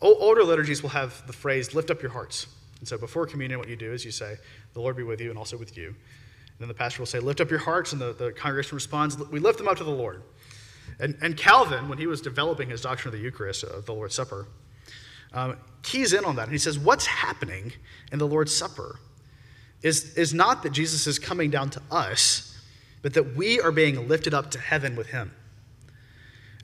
Older 0.00 0.44
liturgies 0.44 0.82
will 0.82 0.90
have 0.90 1.26
the 1.26 1.32
phrase, 1.32 1.74
lift 1.74 1.90
up 1.90 2.02
your 2.02 2.10
hearts. 2.10 2.46
And 2.80 2.88
so 2.88 2.98
before 2.98 3.26
communion, 3.26 3.58
what 3.58 3.68
you 3.68 3.76
do 3.76 3.92
is 3.92 4.04
you 4.04 4.10
say, 4.10 4.36
the 4.74 4.80
Lord 4.80 4.96
be 4.96 5.02
with 5.02 5.20
you 5.20 5.30
and 5.30 5.38
also 5.38 5.56
with 5.56 5.76
you. 5.76 5.88
And 5.88 5.96
then 6.58 6.68
the 6.68 6.74
pastor 6.74 7.00
will 7.00 7.06
say, 7.06 7.18
lift 7.18 7.40
up 7.40 7.50
your 7.50 7.60
hearts. 7.60 7.92
And 7.92 8.00
the, 8.00 8.12
the 8.12 8.32
congregation 8.32 8.74
responds, 8.74 9.16
we 9.16 9.40
lift 9.40 9.56
them 9.56 9.68
up 9.68 9.78
to 9.78 9.84
the 9.84 9.90
Lord. 9.90 10.22
And, 11.00 11.16
and 11.22 11.36
Calvin, 11.36 11.88
when 11.88 11.96
he 11.96 12.06
was 12.06 12.20
developing 12.20 12.68
his 12.68 12.82
doctrine 12.82 13.12
of 13.12 13.18
the 13.18 13.24
Eucharist, 13.24 13.64
of 13.64 13.86
the 13.86 13.94
Lord's 13.94 14.14
Supper, 14.14 14.46
um, 15.36 15.56
keys 15.82 16.12
in 16.14 16.24
on 16.24 16.34
that. 16.36 16.44
And 16.44 16.52
he 16.52 16.58
says, 16.58 16.78
what's 16.78 17.06
happening 17.06 17.72
in 18.10 18.18
the 18.18 18.26
Lord's 18.26 18.54
Supper 18.54 18.98
is, 19.82 20.16
is 20.16 20.34
not 20.34 20.62
that 20.62 20.70
Jesus 20.70 21.06
is 21.06 21.18
coming 21.18 21.50
down 21.50 21.70
to 21.70 21.82
us, 21.90 22.58
but 23.02 23.14
that 23.14 23.36
we 23.36 23.60
are 23.60 23.70
being 23.70 24.08
lifted 24.08 24.34
up 24.34 24.50
to 24.52 24.58
heaven 24.58 24.96
with 24.96 25.08
him. 25.08 25.30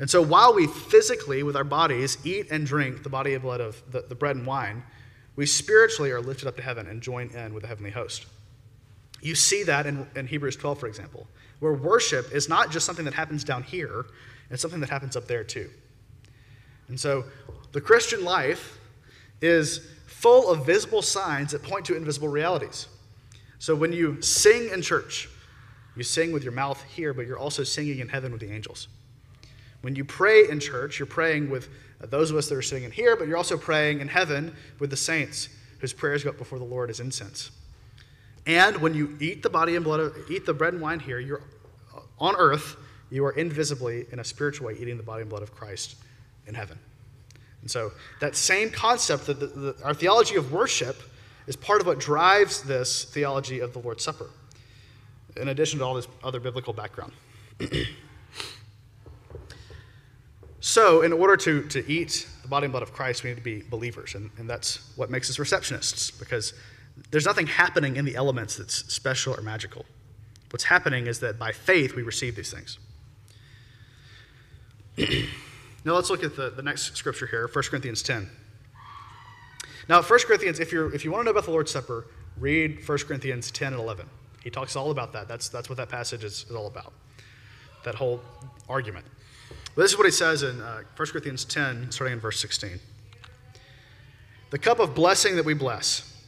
And 0.00 0.08
so 0.08 0.22
while 0.22 0.54
we 0.54 0.66
physically, 0.66 1.42
with 1.42 1.54
our 1.54 1.64
bodies, 1.64 2.16
eat 2.24 2.50
and 2.50 2.66
drink 2.66 3.02
the 3.02 3.10
body 3.10 3.34
and 3.34 3.42
blood 3.42 3.60
of 3.60 3.80
the, 3.92 4.06
the 4.08 4.14
bread 4.14 4.36
and 4.36 4.46
wine, 4.46 4.82
we 5.36 5.46
spiritually 5.46 6.10
are 6.10 6.20
lifted 6.20 6.48
up 6.48 6.56
to 6.56 6.62
heaven 6.62 6.86
and 6.86 7.00
join 7.02 7.28
in 7.30 7.52
with 7.54 7.62
the 7.62 7.68
heavenly 7.68 7.90
host. 7.90 8.26
You 9.20 9.34
see 9.34 9.62
that 9.64 9.86
in, 9.86 10.06
in 10.16 10.26
Hebrews 10.26 10.56
12, 10.56 10.80
for 10.80 10.86
example, 10.86 11.28
where 11.60 11.74
worship 11.74 12.32
is 12.32 12.48
not 12.48 12.70
just 12.70 12.86
something 12.86 13.04
that 13.04 13.14
happens 13.14 13.44
down 13.44 13.62
here, 13.62 14.06
it's 14.50 14.62
something 14.62 14.80
that 14.80 14.90
happens 14.90 15.14
up 15.14 15.26
there 15.28 15.44
too. 15.44 15.70
And 16.88 16.98
so 16.98 17.24
the 17.72 17.80
Christian 17.80 18.24
life 18.24 18.78
is 19.40 19.86
full 20.06 20.50
of 20.50 20.64
visible 20.64 21.02
signs 21.02 21.52
that 21.52 21.62
point 21.62 21.84
to 21.86 21.96
invisible 21.96 22.28
realities. 22.28 22.86
So 23.58 23.74
when 23.74 23.92
you 23.92 24.20
sing 24.22 24.70
in 24.70 24.82
church, 24.82 25.28
you 25.96 26.02
sing 26.02 26.32
with 26.32 26.42
your 26.42 26.52
mouth 26.52 26.82
here, 26.94 27.12
but 27.12 27.26
you're 27.26 27.38
also 27.38 27.64
singing 27.64 27.98
in 27.98 28.08
heaven 28.08 28.32
with 28.32 28.40
the 28.40 28.50
angels. 28.50 28.88
When 29.82 29.96
you 29.96 30.04
pray 30.04 30.48
in 30.48 30.60
church, 30.60 30.98
you're 30.98 31.06
praying 31.06 31.50
with 31.50 31.68
those 32.00 32.30
of 32.30 32.36
us 32.36 32.48
that 32.48 32.56
are 32.56 32.62
sitting 32.62 32.84
in 32.84 32.90
here, 32.90 33.16
but 33.16 33.26
you're 33.26 33.36
also 33.36 33.58
praying 33.58 34.00
in 34.00 34.08
heaven 34.08 34.54
with 34.78 34.90
the 34.90 34.96
saints 34.96 35.48
whose 35.78 35.92
prayers 35.92 36.24
go 36.24 36.30
up 36.30 36.38
before 36.38 36.58
the 36.58 36.64
Lord 36.64 36.88
as 36.88 37.00
incense. 37.00 37.50
And 38.46 38.76
when 38.78 38.94
you 38.94 39.16
eat 39.20 39.42
the 39.42 39.50
body 39.50 39.76
and 39.76 39.84
blood, 39.84 40.00
of, 40.00 40.30
eat 40.30 40.46
the 40.46 40.54
bread 40.54 40.72
and 40.72 40.82
wine 40.82 41.00
here, 41.00 41.18
you're 41.18 41.42
on 42.18 42.36
earth, 42.36 42.76
you 43.10 43.24
are 43.24 43.32
invisibly, 43.32 44.06
in 44.12 44.20
a 44.20 44.24
spiritual 44.24 44.68
way, 44.68 44.76
eating 44.78 44.96
the 44.96 45.02
body 45.02 45.22
and 45.22 45.30
blood 45.30 45.42
of 45.42 45.54
Christ 45.54 45.96
in 46.46 46.54
heaven. 46.54 46.78
And 47.62 47.70
so, 47.70 47.92
that 48.20 48.34
same 48.34 48.70
concept, 48.70 49.26
that 49.26 49.38
the, 49.38 49.46
the, 49.46 49.76
our 49.84 49.94
theology 49.94 50.36
of 50.36 50.52
worship, 50.52 51.00
is 51.46 51.56
part 51.56 51.80
of 51.80 51.86
what 51.86 51.98
drives 51.98 52.62
this 52.62 53.04
theology 53.04 53.60
of 53.60 53.72
the 53.72 53.78
Lord's 53.78 54.04
Supper, 54.04 54.28
in 55.36 55.48
addition 55.48 55.78
to 55.78 55.84
all 55.84 55.94
this 55.94 56.08
other 56.22 56.40
biblical 56.40 56.72
background. 56.72 57.12
so, 60.60 61.02
in 61.02 61.12
order 61.12 61.36
to, 61.36 61.62
to 61.68 61.88
eat 61.90 62.28
the 62.42 62.48
body 62.48 62.64
and 62.64 62.72
blood 62.72 62.82
of 62.82 62.92
Christ, 62.92 63.22
we 63.22 63.30
need 63.30 63.36
to 63.36 63.42
be 63.42 63.62
believers, 63.62 64.16
and, 64.16 64.30
and 64.38 64.50
that's 64.50 64.92
what 64.96 65.10
makes 65.10 65.30
us 65.30 65.36
receptionists, 65.38 66.18
because 66.18 66.54
there's 67.10 67.26
nothing 67.26 67.46
happening 67.46 67.96
in 67.96 68.04
the 68.04 68.16
elements 68.16 68.56
that's 68.56 68.92
special 68.92 69.38
or 69.38 69.42
magical. 69.42 69.84
What's 70.50 70.64
happening 70.64 71.06
is 71.06 71.20
that 71.20 71.38
by 71.38 71.52
faith 71.52 71.94
we 71.94 72.02
receive 72.02 72.34
these 72.34 72.52
things. 72.52 72.78
now 75.84 75.94
let's 75.94 76.10
look 76.10 76.22
at 76.22 76.36
the, 76.36 76.50
the 76.50 76.62
next 76.62 76.96
scripture 76.96 77.26
here, 77.26 77.48
1 77.52 77.64
Corinthians 77.64 78.02
10. 78.02 78.28
Now, 79.88 80.00
1 80.00 80.18
Corinthians, 80.20 80.60
if, 80.60 80.72
you're, 80.72 80.94
if 80.94 81.04
you 81.04 81.10
want 81.10 81.22
to 81.22 81.24
know 81.24 81.30
about 81.32 81.44
the 81.44 81.50
Lord's 81.50 81.72
Supper, 81.72 82.06
read 82.38 82.86
1 82.86 82.98
Corinthians 82.98 83.50
10 83.50 83.72
and 83.72 83.82
11. 83.82 84.06
He 84.44 84.50
talks 84.50 84.76
all 84.76 84.90
about 84.90 85.12
that. 85.12 85.28
That's, 85.28 85.48
that's 85.48 85.68
what 85.68 85.76
that 85.78 85.88
passage 85.88 86.24
is, 86.24 86.46
is 86.48 86.54
all 86.54 86.66
about, 86.66 86.92
that 87.84 87.94
whole 87.94 88.20
argument. 88.68 89.06
But 89.74 89.82
this 89.82 89.92
is 89.92 89.98
what 89.98 90.06
he 90.06 90.12
says 90.12 90.42
in 90.42 90.60
uh, 90.60 90.82
1 90.96 91.08
Corinthians 91.08 91.44
10, 91.44 91.90
starting 91.90 92.14
in 92.14 92.20
verse 92.20 92.40
16. 92.40 92.78
The 94.50 94.58
cup 94.58 94.80
of 94.80 94.94
blessing 94.94 95.36
that 95.36 95.44
we 95.44 95.54
bless, 95.54 96.22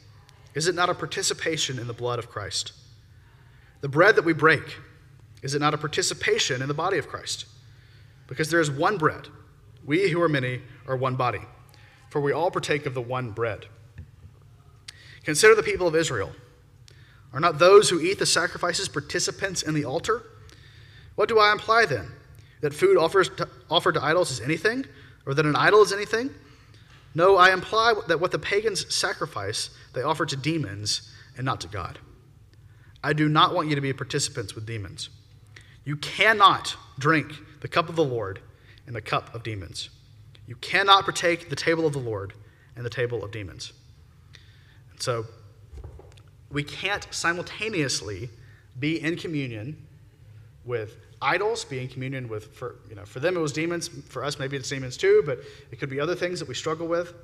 is 0.54 0.66
it 0.66 0.74
not 0.74 0.88
a 0.88 0.94
participation 0.94 1.78
in 1.78 1.86
the 1.86 1.92
blood 1.92 2.18
of 2.18 2.30
Christ? 2.30 2.72
The 3.82 3.88
bread 3.88 4.16
that 4.16 4.24
we 4.24 4.32
break, 4.32 4.78
is 5.42 5.54
it 5.54 5.60
not 5.60 5.74
a 5.74 5.78
participation 5.78 6.62
in 6.62 6.68
the 6.68 6.74
body 6.74 6.96
of 6.96 7.06
Christ? 7.06 7.44
Because 8.26 8.50
there 8.50 8.60
is 8.60 8.70
one 8.70 8.96
bread. 8.96 9.28
We 9.84 10.10
who 10.10 10.20
are 10.22 10.28
many 10.28 10.62
are 10.86 10.96
one 10.96 11.16
body, 11.16 11.40
for 12.10 12.20
we 12.20 12.32
all 12.32 12.50
partake 12.50 12.86
of 12.86 12.94
the 12.94 13.02
one 13.02 13.30
bread. 13.30 13.66
Consider 15.24 15.54
the 15.54 15.62
people 15.62 15.86
of 15.86 15.94
Israel. 15.94 16.32
Are 17.32 17.40
not 17.40 17.58
those 17.58 17.90
who 17.90 18.00
eat 18.00 18.18
the 18.18 18.26
sacrifices 18.26 18.88
participants 18.88 19.62
in 19.62 19.74
the 19.74 19.84
altar? 19.84 20.22
What 21.16 21.28
do 21.28 21.38
I 21.38 21.52
imply 21.52 21.86
then? 21.86 22.12
That 22.60 22.72
food 22.72 22.94
to, 22.94 23.48
offered 23.70 23.94
to 23.94 24.04
idols 24.04 24.30
is 24.30 24.40
anything? 24.40 24.86
Or 25.26 25.34
that 25.34 25.46
an 25.46 25.56
idol 25.56 25.82
is 25.82 25.92
anything? 25.92 26.30
No, 27.14 27.36
I 27.36 27.52
imply 27.52 27.94
that 28.08 28.20
what 28.20 28.30
the 28.30 28.38
pagans 28.38 28.92
sacrifice, 28.94 29.70
they 29.92 30.02
offer 30.02 30.26
to 30.26 30.36
demons 30.36 31.10
and 31.36 31.44
not 31.44 31.60
to 31.62 31.68
God. 31.68 31.98
I 33.02 33.12
do 33.12 33.28
not 33.28 33.54
want 33.54 33.68
you 33.68 33.74
to 33.74 33.80
be 33.80 33.92
participants 33.92 34.54
with 34.54 34.66
demons. 34.66 35.10
You 35.84 35.96
cannot 35.96 36.76
drink 36.98 37.32
the 37.60 37.68
cup 37.68 37.88
of 37.88 37.96
the 37.96 38.04
Lord 38.04 38.40
and 38.86 38.94
the 38.94 39.00
cup 39.00 39.34
of 39.34 39.42
demons. 39.42 39.90
You 40.46 40.56
cannot 40.56 41.04
partake 41.04 41.48
the 41.48 41.56
table 41.56 41.86
of 41.86 41.92
the 41.92 41.98
Lord 41.98 42.34
and 42.76 42.84
the 42.84 42.90
table 42.90 43.24
of 43.24 43.30
demons. 43.30 43.72
And 44.90 45.00
so, 45.02 45.26
we 46.50 46.62
can't 46.62 47.06
simultaneously 47.10 48.30
be 48.78 49.00
in 49.02 49.16
communion 49.16 49.76
with 50.64 50.96
idols, 51.20 51.64
be 51.64 51.80
in 51.80 51.88
communion 51.88 52.28
with, 52.28 52.54
for, 52.54 52.76
you 52.88 52.94
know, 52.94 53.04
for 53.04 53.20
them 53.20 53.36
it 53.36 53.40
was 53.40 53.52
demons, 53.52 53.88
for 53.88 54.22
us 54.24 54.38
maybe 54.38 54.56
it's 54.56 54.68
demons 54.68 54.96
too, 54.96 55.22
but 55.26 55.40
it 55.70 55.78
could 55.78 55.90
be 55.90 55.98
other 56.00 56.14
things 56.14 56.38
that 56.38 56.48
we 56.48 56.54
struggle 56.54 56.86
with. 56.86 57.14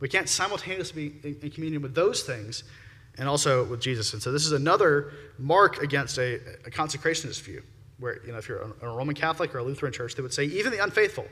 We 0.00 0.08
can't 0.08 0.28
simultaneously 0.28 1.08
be 1.08 1.28
in, 1.28 1.38
in 1.40 1.50
communion 1.50 1.82
with 1.82 1.94
those 1.94 2.22
things 2.22 2.64
and 3.16 3.28
also 3.28 3.64
with 3.64 3.80
Jesus. 3.80 4.12
And 4.12 4.22
so 4.22 4.32
this 4.32 4.44
is 4.44 4.52
another 4.52 5.12
mark 5.38 5.82
against 5.82 6.18
a, 6.18 6.36
a 6.66 6.70
consecrationist 6.70 7.42
view, 7.42 7.62
where, 7.98 8.24
you 8.24 8.32
know, 8.32 8.38
if 8.38 8.48
you're 8.48 8.62
a, 8.80 8.88
Roman 8.88 9.14
Catholic 9.14 9.54
or 9.54 9.58
a 9.58 9.62
Lutheran 9.62 9.92
church, 9.92 10.14
they 10.14 10.22
would 10.22 10.32
say 10.32 10.44
even 10.44 10.72
the 10.72 10.82
unfaithful, 10.82 11.26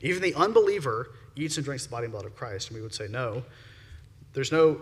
even 0.00 0.22
the 0.22 0.34
unbeliever 0.34 1.10
eats 1.34 1.56
and 1.56 1.64
drinks 1.64 1.84
the 1.84 1.90
body 1.90 2.04
and 2.04 2.12
blood 2.12 2.24
of 2.24 2.34
Christ. 2.36 2.68
And 2.68 2.76
we 2.76 2.82
would 2.82 2.94
say, 2.94 3.08
no, 3.08 3.42
there's 4.32 4.52
no, 4.52 4.80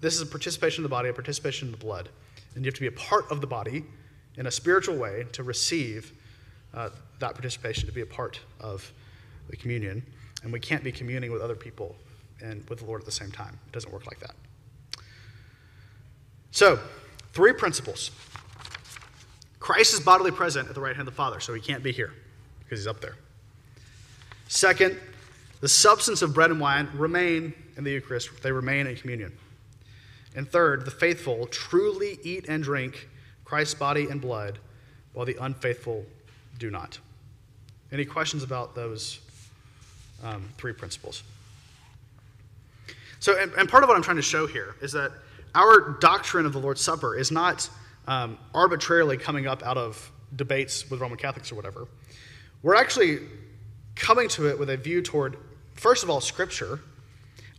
this 0.00 0.14
is 0.14 0.20
a 0.20 0.26
participation 0.26 0.80
in 0.80 0.82
the 0.82 0.88
body, 0.88 1.08
a 1.08 1.12
participation 1.12 1.68
in 1.68 1.72
the 1.72 1.78
blood. 1.78 2.08
And 2.54 2.64
you 2.64 2.68
have 2.68 2.74
to 2.74 2.80
be 2.80 2.86
a 2.86 2.92
part 2.92 3.30
of 3.30 3.40
the 3.40 3.46
body 3.46 3.84
in 4.36 4.46
a 4.46 4.50
spiritual 4.50 4.96
way 4.96 5.26
to 5.32 5.42
receive 5.42 6.12
uh, 6.74 6.90
that 7.20 7.34
participation, 7.34 7.86
to 7.86 7.92
be 7.92 8.02
a 8.02 8.06
part 8.06 8.40
of 8.60 8.92
the 9.48 9.56
communion. 9.56 10.04
And 10.42 10.52
we 10.52 10.60
can't 10.60 10.84
be 10.84 10.92
communing 10.92 11.32
with 11.32 11.40
other 11.40 11.54
people 11.54 11.96
and 12.42 12.68
with 12.68 12.80
the 12.80 12.84
Lord 12.84 13.00
at 13.00 13.06
the 13.06 13.12
same 13.12 13.30
time. 13.30 13.58
It 13.68 13.72
doesn't 13.72 13.92
work 13.92 14.06
like 14.06 14.20
that. 14.20 14.34
So, 16.50 16.78
three 17.32 17.52
principles. 17.52 18.10
Christ 19.66 19.94
is 19.94 19.98
bodily 19.98 20.30
present 20.30 20.68
at 20.68 20.76
the 20.76 20.80
right 20.80 20.94
hand 20.94 21.08
of 21.08 21.12
the 21.12 21.16
Father, 21.16 21.40
so 21.40 21.52
he 21.52 21.60
can't 21.60 21.82
be 21.82 21.90
here 21.90 22.12
because 22.60 22.78
he's 22.78 22.86
up 22.86 23.00
there. 23.00 23.16
Second, 24.46 24.96
the 25.60 25.68
substance 25.68 26.22
of 26.22 26.32
bread 26.32 26.52
and 26.52 26.60
wine 26.60 26.88
remain 26.94 27.52
in 27.76 27.82
the 27.82 27.90
Eucharist, 27.90 28.30
they 28.44 28.52
remain 28.52 28.86
in 28.86 28.94
communion. 28.94 29.36
And 30.36 30.48
third, 30.48 30.84
the 30.84 30.92
faithful 30.92 31.48
truly 31.48 32.20
eat 32.22 32.46
and 32.48 32.62
drink 32.62 33.08
Christ's 33.44 33.74
body 33.74 34.06
and 34.08 34.20
blood, 34.20 34.60
while 35.14 35.26
the 35.26 35.36
unfaithful 35.40 36.06
do 36.60 36.70
not. 36.70 37.00
Any 37.90 38.04
questions 38.04 38.44
about 38.44 38.76
those 38.76 39.18
um, 40.22 40.48
three 40.58 40.74
principles? 40.74 41.24
So, 43.18 43.36
and, 43.36 43.50
and, 43.54 43.68
part 43.68 43.82
of 43.82 43.88
what 43.88 43.96
I'm 43.96 44.04
trying 44.04 44.14
to 44.14 44.22
show 44.22 44.46
here 44.46 44.76
is 44.80 44.92
that 44.92 45.10
our 45.56 45.98
doctrine 46.00 46.46
of 46.46 46.52
the 46.52 46.60
Lord's 46.60 46.82
Supper 46.82 47.16
is 47.16 47.32
not 47.32 47.68
um, 48.06 48.38
arbitrarily 48.54 49.16
coming 49.16 49.46
up 49.46 49.62
out 49.62 49.76
of 49.76 50.12
debates 50.34 50.90
with 50.90 51.00
Roman 51.00 51.18
Catholics 51.18 51.52
or 51.52 51.54
whatever. 51.54 51.88
We're 52.62 52.74
actually 52.74 53.20
coming 53.94 54.28
to 54.30 54.48
it 54.48 54.58
with 54.58 54.70
a 54.70 54.76
view 54.76 55.02
toward, 55.02 55.36
first 55.74 56.02
of 56.02 56.10
all, 56.10 56.20
Scripture, 56.20 56.80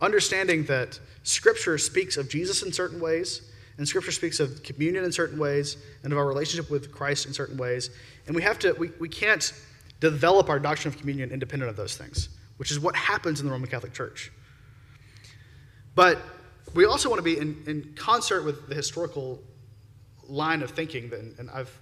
understanding 0.02 0.64
that 0.66 1.00
Scripture 1.24 1.78
speaks 1.78 2.18
of 2.18 2.30
Jesus 2.30 2.64
in 2.64 2.72
certain 2.72 3.00
ways, 3.00 3.52
and 3.78 3.88
Scripture 3.88 4.12
speaks 4.12 4.39
of 4.39 4.64
communion 4.64 5.04
in 5.04 5.12
certain 5.12 5.38
ways, 5.38 5.78
and 6.04 6.12
of 6.12 6.20
our 6.20 6.28
relationship 6.28 6.72
with 6.72 6.91
Christ 6.91 7.26
in 7.26 7.34
certain 7.34 7.58
ways. 7.58 7.89
And 8.26 8.36
we 8.36 8.41
have 8.41 8.60
to, 8.60 8.74
we, 8.74 8.91
we 9.00 9.10
can't 9.10 9.54
develop 10.00 10.50
our 10.50 10.60
doctrine 10.60 10.93
of 10.93 11.00
communion 11.00 11.32
independent 11.32 11.70
of 11.70 11.76
those 11.76 11.98
things, 11.98 12.30
which 12.58 12.72
is 12.72 12.80
what 12.80 12.95
happens 12.95 13.39
in 13.39 13.48
the 13.48 13.52
Roman 13.52 13.70
Catholic 13.70 13.93
Church. 13.93 14.32
But 15.95 16.20
we 16.74 16.86
also 16.86 17.10
want 17.10 17.20
to 17.20 17.24
be 17.24 17.39
in, 17.39 17.64
in 17.66 17.93
concert 17.95 18.43
with 18.43 18.68
the 18.68 18.76
historical 18.76 19.41
line 20.28 20.61
of 20.61 20.71
thinking, 20.71 21.09
that, 21.09 21.19
and 21.19 21.49
I've, 21.49 21.75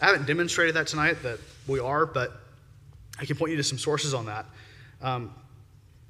I 0.00 0.06
haven't 0.06 0.26
demonstrated 0.26 0.74
that 0.76 0.86
tonight 0.86 1.22
that 1.22 1.38
we 1.66 1.80
are, 1.80 2.06
but 2.06 2.32
I 3.18 3.24
can 3.24 3.36
point 3.36 3.50
you 3.50 3.56
to 3.56 3.62
some 3.62 3.78
sources 3.78 4.14
on 4.14 4.26
that. 4.26 4.46
Um, 5.00 5.34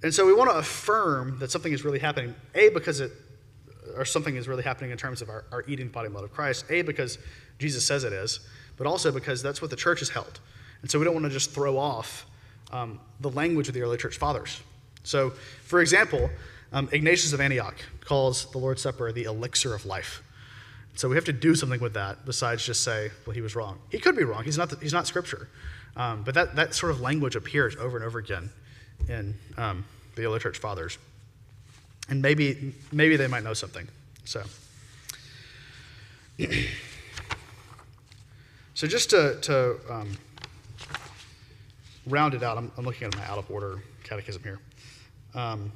and 0.02 0.12
so 0.12 0.26
we 0.26 0.34
want 0.34 0.50
to 0.50 0.56
affirm 0.56 1.38
that 1.38 1.50
something 1.50 1.72
is 1.72 1.84
really 1.84 1.98
happening, 1.98 2.34
A, 2.54 2.70
because 2.70 3.00
it, 3.00 3.12
or 3.96 4.04
something 4.04 4.36
is 4.36 4.48
really 4.48 4.62
happening 4.62 4.90
in 4.90 4.98
terms 4.98 5.22
of 5.22 5.28
our, 5.28 5.44
our 5.52 5.64
eating 5.68 5.88
body 5.88 6.06
and 6.06 6.14
blood 6.14 6.24
of 6.24 6.32
Christ, 6.32 6.64
A, 6.70 6.82
because 6.82 7.18
Jesus 7.58 7.84
says 7.84 8.04
it 8.04 8.12
is, 8.12 8.40
but 8.76 8.86
also 8.86 9.12
because 9.12 9.42
that's 9.42 9.60
what 9.60 9.70
the 9.70 9.76
church 9.76 10.00
has 10.00 10.08
held. 10.08 10.40
And 10.82 10.90
so 10.90 10.98
we 10.98 11.04
don't 11.04 11.14
want 11.14 11.26
to 11.26 11.30
just 11.30 11.52
throw 11.52 11.78
off 11.78 12.26
um, 12.72 12.98
the 13.20 13.30
language 13.30 13.68
of 13.68 13.74
the 13.74 13.82
early 13.82 13.96
church 13.96 14.18
fathers. 14.18 14.60
So, 15.04 15.30
for 15.64 15.80
example, 15.80 16.30
um, 16.72 16.88
Ignatius 16.92 17.32
of 17.32 17.40
Antioch 17.40 17.76
calls 18.00 18.50
the 18.50 18.58
Lord's 18.58 18.82
Supper 18.82 19.12
the 19.12 19.24
elixir 19.24 19.74
of 19.74 19.84
life. 19.84 20.22
So 20.94 21.08
we 21.08 21.16
have 21.16 21.24
to 21.24 21.32
do 21.32 21.54
something 21.54 21.80
with 21.80 21.94
that 21.94 22.26
besides 22.26 22.64
just 22.64 22.82
say, 22.82 23.10
well, 23.26 23.34
he 23.34 23.40
was 23.40 23.56
wrong. 23.56 23.78
He 23.90 23.98
could 23.98 24.16
be 24.16 24.24
wrong. 24.24 24.44
He's 24.44 24.58
not, 24.58 24.70
the, 24.70 24.76
he's 24.76 24.92
not 24.92 25.06
scripture. 25.06 25.48
Um, 25.96 26.22
but 26.22 26.34
that, 26.34 26.56
that 26.56 26.74
sort 26.74 26.92
of 26.92 27.00
language 27.00 27.36
appears 27.36 27.76
over 27.76 27.96
and 27.96 28.04
over 28.04 28.18
again 28.18 28.50
in 29.08 29.34
um, 29.56 29.84
the 30.16 30.24
early 30.24 30.38
church 30.38 30.58
fathers. 30.58 30.98
And 32.08 32.20
maybe, 32.20 32.74
maybe 32.90 33.16
they 33.16 33.26
might 33.26 33.44
know 33.44 33.54
something. 33.54 33.88
So, 34.24 34.42
so 38.74 38.86
just 38.86 39.10
to, 39.10 39.38
to 39.42 39.76
um, 39.90 40.16
round 42.06 42.34
it 42.34 42.42
out, 42.42 42.58
I'm, 42.58 42.70
I'm, 42.76 42.84
looking 42.84 43.06
at 43.06 43.16
my 43.16 43.24
out 43.26 43.38
of 43.38 43.50
order 43.50 43.82
catechism 44.04 44.42
here. 44.42 44.58
Um, 45.34 45.72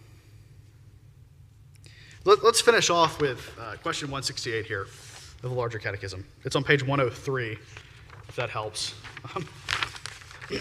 let, 2.25 2.43
us 2.43 2.61
finish 2.61 2.91
off 2.91 3.21
with 3.21 3.39
uh, 3.59 3.77
question 3.83 4.09
168 4.09 4.67
here 4.67 4.87
of 5.47 5.53
the 5.53 5.59
larger 5.59 5.79
catechism. 5.79 6.27
It's 6.45 6.57
on 6.57 6.65
page 6.65 6.83
103, 6.83 7.59
if 8.29 8.37
that 8.37 8.51
helps. 8.51 8.95
Um, 9.35 9.49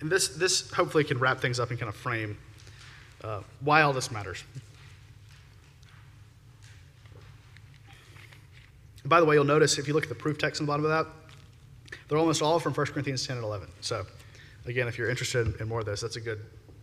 and 0.00 0.10
this, 0.10 0.28
this 0.28 0.70
hopefully 0.70 1.04
can 1.04 1.18
wrap 1.18 1.40
things 1.40 1.58
up 1.58 1.70
and 1.70 1.78
kind 1.78 1.88
of 1.88 1.96
frame 1.96 2.38
uh, 3.22 3.40
why 3.60 3.82
all 3.82 3.92
this 3.92 4.10
matters. 4.10 4.44
And 9.02 9.10
by 9.10 9.20
the 9.20 9.26
way, 9.26 9.34
you'll 9.34 9.44
notice 9.44 9.78
if 9.78 9.88
you 9.88 9.94
look 9.94 10.04
at 10.04 10.08
the 10.08 10.14
proof 10.14 10.38
text 10.38 10.60
on 10.60 10.66
the 10.66 10.70
bottom 10.70 10.84
of 10.84 10.90
that, 10.90 11.06
they're 12.08 12.18
almost 12.18 12.42
all 12.42 12.58
from 12.58 12.72
1 12.74 12.86
Corinthians 12.86 13.26
10 13.26 13.36
and 13.36 13.44
11. 13.44 13.68
So, 13.80 14.06
again, 14.66 14.88
if 14.88 14.98
you're 14.98 15.10
interested 15.10 15.60
in 15.60 15.68
more 15.68 15.80
of 15.80 15.86
this, 15.86 16.00
that's 16.00 16.16
a 16.16 16.20
good 16.20 16.40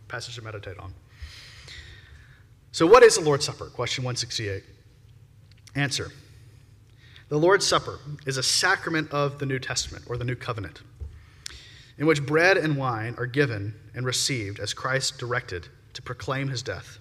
passage 0.07 0.35
to 0.35 0.41
meditate 0.41 0.77
on. 0.77 0.93
So, 2.73 2.87
what 2.87 3.03
is 3.03 3.15
the 3.17 3.21
Lord's 3.21 3.45
Supper? 3.45 3.65
Question 3.65 4.05
168. 4.05 4.63
Answer 5.75 6.09
The 7.27 7.37
Lord's 7.37 7.67
Supper 7.67 7.99
is 8.25 8.37
a 8.37 8.43
sacrament 8.43 9.11
of 9.11 9.39
the 9.39 9.45
New 9.45 9.59
Testament 9.59 10.05
or 10.07 10.15
the 10.17 10.23
New 10.23 10.35
Covenant. 10.35 10.81
in 11.97 12.07
which 12.07 12.25
bread 12.25 12.57
and 12.57 12.77
wine 12.77 13.13
are 13.17 13.25
given 13.25 13.75
and 13.93 14.05
received 14.05 14.59
as 14.59 14.73
Christ 14.73 15.19
directed 15.19 15.67
to 15.93 16.01
proclaim 16.01 16.47
his 16.47 16.63
death. 16.63 16.97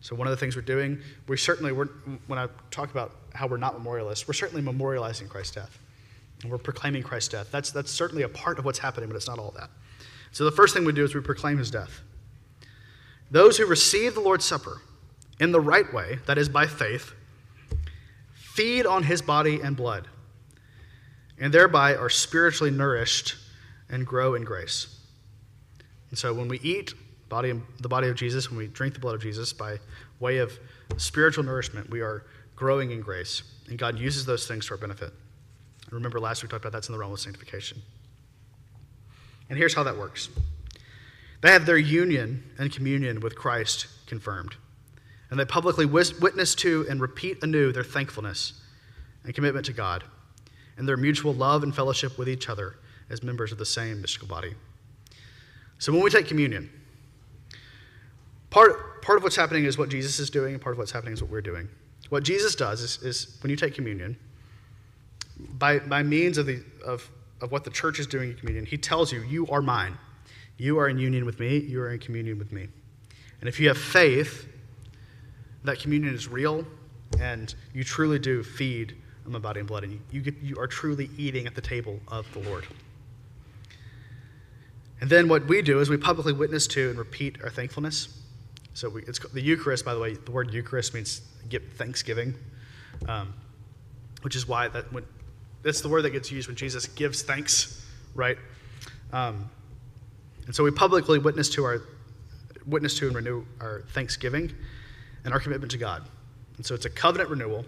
So, 0.00 0.14
one 0.14 0.28
of 0.28 0.30
the 0.30 0.36
things 0.36 0.54
we're 0.54 0.62
doing, 0.62 1.00
we 1.26 1.36
certainly, 1.36 1.72
we're, 1.72 1.88
when 2.28 2.38
I 2.38 2.46
talk 2.70 2.92
about 2.92 3.16
how 3.34 3.48
we're 3.48 3.56
not 3.56 3.74
memorialists, 3.74 4.28
we're 4.28 4.34
certainly 4.34 4.62
memorializing 4.62 5.28
Christ's 5.28 5.56
death. 5.56 5.80
And 6.42 6.50
we're 6.52 6.58
proclaiming 6.58 7.02
Christ's 7.02 7.30
death. 7.30 7.48
That's, 7.50 7.72
that's 7.72 7.90
certainly 7.90 8.22
a 8.22 8.28
part 8.28 8.60
of 8.60 8.64
what's 8.64 8.78
happening, 8.78 9.08
but 9.08 9.16
it's 9.16 9.26
not 9.26 9.40
all 9.40 9.52
that. 9.56 9.68
So, 10.30 10.44
the 10.44 10.52
first 10.52 10.74
thing 10.74 10.84
we 10.84 10.92
do 10.92 11.02
is 11.02 11.12
we 11.12 11.20
proclaim 11.22 11.58
his 11.58 11.72
death. 11.72 12.02
Those 13.30 13.56
who 13.56 13.66
receive 13.66 14.14
the 14.14 14.20
Lord's 14.20 14.44
Supper 14.44 14.80
in 15.40 15.52
the 15.52 15.60
right 15.60 15.92
way, 15.92 16.18
that 16.26 16.38
is 16.38 16.48
by 16.48 16.66
faith, 16.66 17.12
feed 18.34 18.86
on 18.86 19.02
his 19.02 19.20
body 19.20 19.60
and 19.60 19.76
blood, 19.76 20.08
and 21.38 21.52
thereby 21.52 21.94
are 21.94 22.08
spiritually 22.08 22.70
nourished 22.70 23.34
and 23.90 24.06
grow 24.06 24.34
in 24.34 24.44
grace. 24.44 25.00
And 26.10 26.18
so 26.18 26.32
when 26.32 26.48
we 26.48 26.58
eat 26.60 26.94
body, 27.28 27.60
the 27.80 27.88
body 27.88 28.08
of 28.08 28.16
Jesus, 28.16 28.50
when 28.50 28.58
we 28.58 28.68
drink 28.68 28.94
the 28.94 29.00
blood 29.00 29.14
of 29.14 29.22
Jesus 29.22 29.52
by 29.52 29.78
way 30.20 30.38
of 30.38 30.58
spiritual 30.96 31.44
nourishment, 31.44 31.90
we 31.90 32.00
are 32.00 32.24
growing 32.54 32.90
in 32.90 33.00
grace. 33.00 33.42
And 33.68 33.78
God 33.78 33.98
uses 33.98 34.24
those 34.24 34.46
things 34.46 34.66
to 34.66 34.74
our 34.74 34.78
benefit. 34.78 35.12
Remember, 35.90 36.18
last 36.18 36.42
week 36.42 36.50
we 36.50 36.54
talked 36.54 36.64
about 36.64 36.72
that's 36.72 36.88
in 36.88 36.92
the 36.92 36.98
realm 36.98 37.12
of 37.12 37.20
sanctification. 37.20 37.82
And 39.48 39.58
here's 39.58 39.74
how 39.74 39.82
that 39.84 39.96
works 39.96 40.28
they 41.46 41.52
have 41.52 41.66
their 41.66 41.78
union 41.78 42.42
and 42.58 42.72
communion 42.72 43.20
with 43.20 43.36
Christ 43.36 43.86
confirmed. 44.06 44.56
And 45.30 45.38
they 45.38 45.44
publicly 45.44 45.86
witness 45.86 46.54
to 46.56 46.86
and 46.88 47.00
repeat 47.00 47.42
anew 47.42 47.72
their 47.72 47.84
thankfulness 47.84 48.54
and 49.24 49.34
commitment 49.34 49.66
to 49.66 49.72
God 49.72 50.02
and 50.76 50.88
their 50.88 50.96
mutual 50.96 51.32
love 51.32 51.62
and 51.62 51.74
fellowship 51.74 52.18
with 52.18 52.28
each 52.28 52.48
other 52.48 52.76
as 53.10 53.22
members 53.22 53.52
of 53.52 53.58
the 53.58 53.66
same 53.66 54.00
mystical 54.00 54.26
body. 54.26 54.54
So 55.78 55.92
when 55.92 56.02
we 56.02 56.10
take 56.10 56.26
communion, 56.26 56.70
part, 58.50 59.02
part 59.02 59.18
of 59.18 59.22
what's 59.22 59.36
happening 59.36 59.64
is 59.64 59.78
what 59.78 59.88
Jesus 59.88 60.18
is 60.18 60.30
doing, 60.30 60.54
and 60.54 60.62
part 60.62 60.74
of 60.74 60.78
what's 60.78 60.92
happening 60.92 61.14
is 61.14 61.22
what 61.22 61.30
we're 61.30 61.40
doing. 61.40 61.68
What 62.08 62.24
Jesus 62.24 62.54
does 62.54 62.80
is, 62.80 63.02
is 63.02 63.38
when 63.42 63.50
you 63.50 63.56
take 63.56 63.74
communion, 63.74 64.16
by, 65.38 65.78
by 65.78 66.02
means 66.02 66.38
of, 66.38 66.46
the, 66.46 66.62
of, 66.84 67.08
of 67.40 67.52
what 67.52 67.64
the 67.64 67.70
church 67.70 67.98
is 67.98 68.06
doing 68.06 68.30
in 68.30 68.36
communion, 68.36 68.66
he 68.66 68.78
tells 68.78 69.12
you, 69.12 69.22
You 69.22 69.46
are 69.48 69.62
mine. 69.62 69.98
You 70.58 70.78
are 70.78 70.88
in 70.88 70.98
union 70.98 71.26
with 71.26 71.38
me. 71.38 71.58
You 71.58 71.80
are 71.82 71.92
in 71.92 71.98
communion 71.98 72.38
with 72.38 72.52
me. 72.52 72.68
And 73.40 73.48
if 73.48 73.60
you 73.60 73.68
have 73.68 73.78
faith, 73.78 74.48
that 75.64 75.78
communion 75.78 76.14
is 76.14 76.28
real, 76.28 76.64
and 77.20 77.54
you 77.74 77.84
truly 77.84 78.18
do 78.18 78.42
feed 78.42 78.96
on 79.26 79.32
my 79.32 79.38
body 79.38 79.60
and 79.60 79.68
blood, 79.68 79.84
and 79.84 80.00
you, 80.10 80.20
get, 80.20 80.36
you 80.38 80.56
are 80.58 80.66
truly 80.66 81.10
eating 81.18 81.46
at 81.46 81.54
the 81.54 81.60
table 81.60 82.00
of 82.08 82.30
the 82.32 82.38
Lord. 82.40 82.64
And 85.00 85.10
then 85.10 85.28
what 85.28 85.46
we 85.46 85.60
do 85.60 85.80
is 85.80 85.90
we 85.90 85.96
publicly 85.96 86.32
witness 86.32 86.66
to 86.68 86.90
and 86.90 86.98
repeat 86.98 87.42
our 87.42 87.50
thankfulness. 87.50 88.22
So 88.72 88.88
we, 88.88 89.02
it's 89.02 89.18
the 89.18 89.42
Eucharist, 89.42 89.84
by 89.84 89.92
the 89.92 90.00
way. 90.00 90.14
The 90.14 90.30
word 90.30 90.52
Eucharist 90.54 90.94
means 90.94 91.20
give 91.48 91.62
thanksgiving, 91.74 92.34
um, 93.06 93.34
which 94.22 94.36
is 94.36 94.48
why 94.48 94.68
that 94.68 94.90
when 94.92 95.04
that's 95.62 95.80
the 95.80 95.88
word 95.88 96.02
that 96.02 96.10
gets 96.10 96.30
used 96.30 96.46
when 96.48 96.56
Jesus 96.56 96.86
gives 96.86 97.22
thanks, 97.22 97.84
right? 98.14 98.38
Um, 99.12 99.50
and 100.46 100.54
so 100.54 100.64
we 100.64 100.70
publicly 100.70 101.18
witness 101.18 101.48
to 101.50 101.64
our 101.64 101.82
witness 102.66 102.98
to 102.98 103.06
and 103.06 103.16
renew 103.16 103.44
our 103.60 103.82
thanksgiving 103.90 104.52
and 105.24 105.32
our 105.32 105.40
commitment 105.40 105.70
to 105.72 105.78
God. 105.78 106.02
And 106.56 106.64
so 106.64 106.74
it's 106.74 106.84
a 106.84 106.90
covenant 106.90 107.30
renewal. 107.30 107.64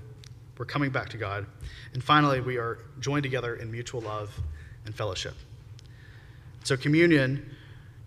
We're 0.57 0.65
coming 0.65 0.91
back 0.91 1.09
to 1.11 1.17
God. 1.17 1.47
And 1.93 2.03
finally, 2.03 2.41
we 2.41 2.57
are 2.57 2.79
joined 3.01 3.23
together 3.23 3.57
in 3.57 3.71
mutual 3.71 4.01
love 4.01 4.31
and 4.85 4.95
fellowship. 4.95 5.35
So, 6.65 6.77
communion 6.77 7.55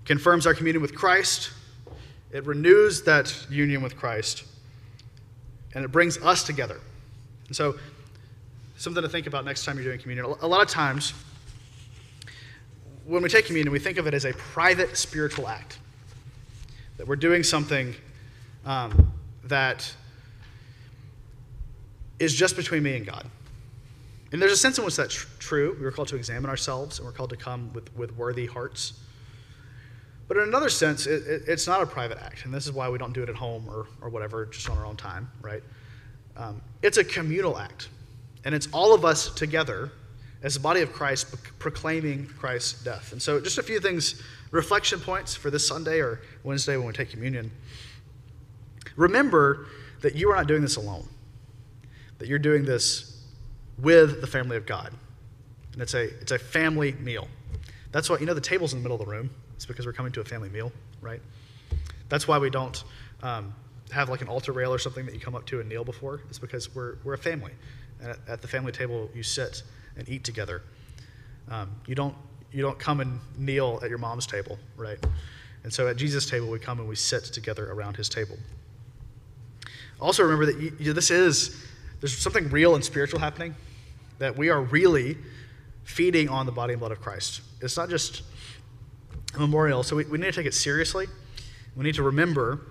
confirms 0.04 0.46
our 0.46 0.54
communion 0.54 0.82
with 0.82 0.94
Christ, 0.94 1.52
it 2.32 2.46
renews 2.46 3.04
that 3.04 3.34
union 3.50 3.82
with 3.82 3.96
Christ, 3.96 4.44
and 5.74 5.86
it 5.86 5.92
brings 5.92 6.18
us 6.18 6.44
together. 6.44 6.80
And 7.48 7.56
so, 7.56 7.76
something 8.76 9.02
to 9.02 9.10
think 9.10 9.28
about 9.28 9.46
next 9.46 9.64
time 9.64 9.78
you're 9.78 9.86
doing 9.86 10.00
communion. 10.00 10.26
A 10.42 10.48
lot 10.48 10.62
of 10.62 10.68
times, 10.68 11.14
when 13.06 13.24
we 13.24 13.30
take 13.30 13.46
communion, 13.46 13.72
we 13.72 13.80
think 13.80 13.98
of 13.98 14.08
it 14.08 14.14
as 14.14 14.26
a 14.26 14.34
private 14.34 14.98
spiritual 14.98 15.48
act. 15.48 15.80
That 16.98 17.08
we're 17.08 17.16
doing 17.16 17.44
something 17.44 17.96
um, 18.66 19.12
that 19.46 19.92
is 22.20 22.34
just 22.36 22.56
between 22.56 22.84
me 22.84 22.96
and 22.96 23.06
God. 23.06 23.26
And 24.32 24.42
there's 24.42 24.52
a 24.52 24.58
sense 24.58 24.78
in 24.78 24.86
which 24.86 24.96
that's 24.96 25.26
true. 25.40 25.76
We 25.80 25.86
are 25.86 25.92
called 25.92 26.08
to 26.10 26.16
examine 26.16 26.50
ourselves 26.50 27.00
and 27.00 27.06
we're 27.06 27.14
called 27.14 27.32
to 27.32 27.36
come 27.36 27.74
with, 27.74 27.94
with 27.98 28.16
worthy 28.16 28.46
hearts. 28.46 28.94
But 30.28 30.38
in 30.38 30.44
another 30.44 30.70
sense, 30.70 31.08
it, 31.08 31.28
it, 31.28 31.44
it's 31.48 31.68
not 31.68 31.82
a 31.82 31.86
private 31.86 32.20
act. 32.20 32.46
And 32.46 32.54
this 32.54 32.66
is 32.66 32.72
why 32.72 32.88
we 32.88 32.98
don't 32.98 33.12
do 33.12 33.24
it 33.24 33.30
at 33.30 33.36
home 33.36 33.68
or, 33.68 33.88
or 34.00 34.10
whatever, 34.10 34.46
just 34.46 34.70
on 34.70 34.78
our 34.78 34.86
own 34.86 34.96
time, 34.96 35.30
right? 35.42 35.62
Um, 36.38 36.62
it's 36.82 36.98
a 36.98 37.04
communal 37.04 37.58
act. 37.58 37.90
And 38.46 38.56
it's 38.56 38.70
all 38.72 38.94
of 38.94 39.04
us 39.04 39.34
together 39.34 39.92
as 40.44 40.56
the 40.56 40.60
body 40.60 40.82
of 40.82 40.92
Christ 40.92 41.36
proclaiming 41.60 42.26
Christ's 42.38 42.84
death. 42.84 43.12
And 43.12 43.22
so, 43.22 43.40
just 43.40 43.58
a 43.58 43.64
few 43.64 43.80
things, 43.80 44.22
reflection 44.52 45.00
points 45.00 45.36
for 45.36 45.50
this 45.52 45.68
Sunday 45.68 46.00
or 46.00 46.22
Wednesday 46.44 46.78
when 46.78 46.88
we 46.88 46.94
take 46.94 47.10
communion. 47.10 47.52
Remember 48.96 49.68
that 50.02 50.16
you 50.16 50.30
are 50.32 50.36
not 50.36 50.48
doing 50.48 50.62
this 50.62 50.76
alone, 50.76 51.08
that 52.18 52.28
you're 52.28 52.40
doing 52.40 52.66
this 52.66 53.24
with 53.78 54.22
the 54.22 54.28
family 54.28 54.58
of 54.58 54.66
God. 54.66 54.94
And 55.74 55.82
it's 55.82 55.94
a, 55.94 56.04
it's 56.20 56.32
a 56.32 56.40
family 56.40 56.94
meal. 56.94 57.28
That's 57.92 58.10
why, 58.10 58.18
you 58.20 58.26
know, 58.26 58.34
the 58.34 58.42
table's 58.42 58.74
in 58.74 58.80
the 58.80 58.84
middle 58.84 59.00
of 59.00 59.06
the 59.06 59.12
room. 59.12 59.30
It's 59.56 59.66
because 59.66 59.86
we're 59.86 59.94
coming 59.94 60.12
to 60.14 60.22
a 60.22 60.26
family 60.26 60.50
meal, 60.50 60.72
right? 61.02 61.22
That's 62.10 62.28
why 62.28 62.40
we 62.40 62.50
don't 62.50 62.84
um, 63.24 63.54
have 63.92 64.10
like 64.10 64.22
an 64.22 64.28
altar 64.28 64.52
rail 64.52 64.74
or 64.74 64.80
something 64.80 65.06
that 65.06 65.14
you 65.14 65.20
come 65.20 65.36
up 65.36 65.46
to 65.48 65.60
and 65.60 65.70
kneel 65.70 65.84
before. 65.84 66.22
It's 66.30 66.40
because 66.40 66.74
we're, 66.74 66.96
we're 67.04 67.14
a 67.14 67.18
family. 67.18 67.52
And 68.02 68.12
at, 68.12 68.20
at 68.28 68.42
the 68.42 68.48
family 68.48 68.72
table, 68.72 69.10
you 69.14 69.24
sit 69.24 69.64
and 69.98 70.08
eat 70.10 70.24
together. 70.24 70.62
Um, 71.50 71.70
you, 71.88 71.96
don't, 71.96 72.16
you 72.52 72.62
don't 72.62 72.80
come 72.80 73.02
and 73.02 73.20
kneel 73.38 73.80
at 73.84 73.90
your 73.90 73.98
mom's 73.98 74.26
table, 74.26 74.58
right? 74.78 74.98
And 75.64 75.72
so 75.72 75.88
at 75.88 75.98
Jesus' 75.98 76.26
table, 76.26 76.50
we 76.50 76.60
come 76.60 76.80
and 76.80 76.88
we 76.88 76.96
sit 76.96 77.26
together 77.26 77.72
around 77.72 77.98
his 77.98 78.10
table. 78.10 78.38
Also, 80.00 80.24
remember 80.24 80.48
that 80.48 80.60
you, 80.60 80.76
you, 80.80 80.94
this 80.94 81.12
is, 81.12 81.64
there's 82.00 82.18
something 82.18 82.50
real 82.50 82.76
and 82.76 82.84
spiritual 82.84 83.20
happening 83.20 83.56
that 84.18 84.36
we 84.36 84.50
are 84.50 84.62
really 84.62 85.18
feeding 85.84 86.30
on 86.30 86.46
the 86.46 86.52
body 86.52 86.74
and 86.74 86.80
blood 86.80 86.92
of 86.92 87.02
Christ. 87.02 87.42
It's 87.62 87.78
not 87.78 87.90
just 87.90 88.24
a 89.36 89.40
memorial, 89.40 89.84
so 89.84 89.96
we, 89.96 90.06
we 90.06 90.18
need 90.18 90.26
to 90.26 90.32
take 90.32 90.46
it 90.46 90.54
seriously. 90.54 91.08
We 91.76 91.84
need 91.84 91.96
to 91.96 92.04
remember 92.04 92.62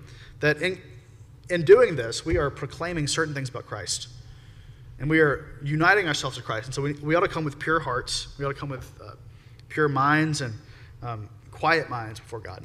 that 0.41 0.61
in, 0.61 0.79
in 1.49 1.63
doing 1.63 1.95
this, 1.95 2.25
we 2.25 2.37
are 2.37 2.49
proclaiming 2.49 3.07
certain 3.07 3.33
things 3.33 3.49
about 3.49 3.65
Christ. 3.65 4.09
And 5.01 5.09
we 5.09 5.19
are 5.19 5.47
uniting 5.63 6.07
ourselves 6.07 6.37
to 6.37 6.43
Christ. 6.43 6.67
And 6.67 6.75
so 6.75 6.83
we, 6.83 6.93
we 6.93 7.15
ought 7.15 7.21
to 7.21 7.27
come 7.27 7.43
with 7.43 7.57
pure 7.57 7.79
hearts. 7.79 8.27
We 8.37 8.45
ought 8.45 8.53
to 8.53 8.59
come 8.59 8.69
with 8.69 8.87
uh, 9.03 9.13
pure 9.67 9.89
minds 9.89 10.41
and 10.41 10.53
um, 11.01 11.27
quiet 11.49 11.89
minds 11.89 12.19
before 12.19 12.39
God. 12.39 12.63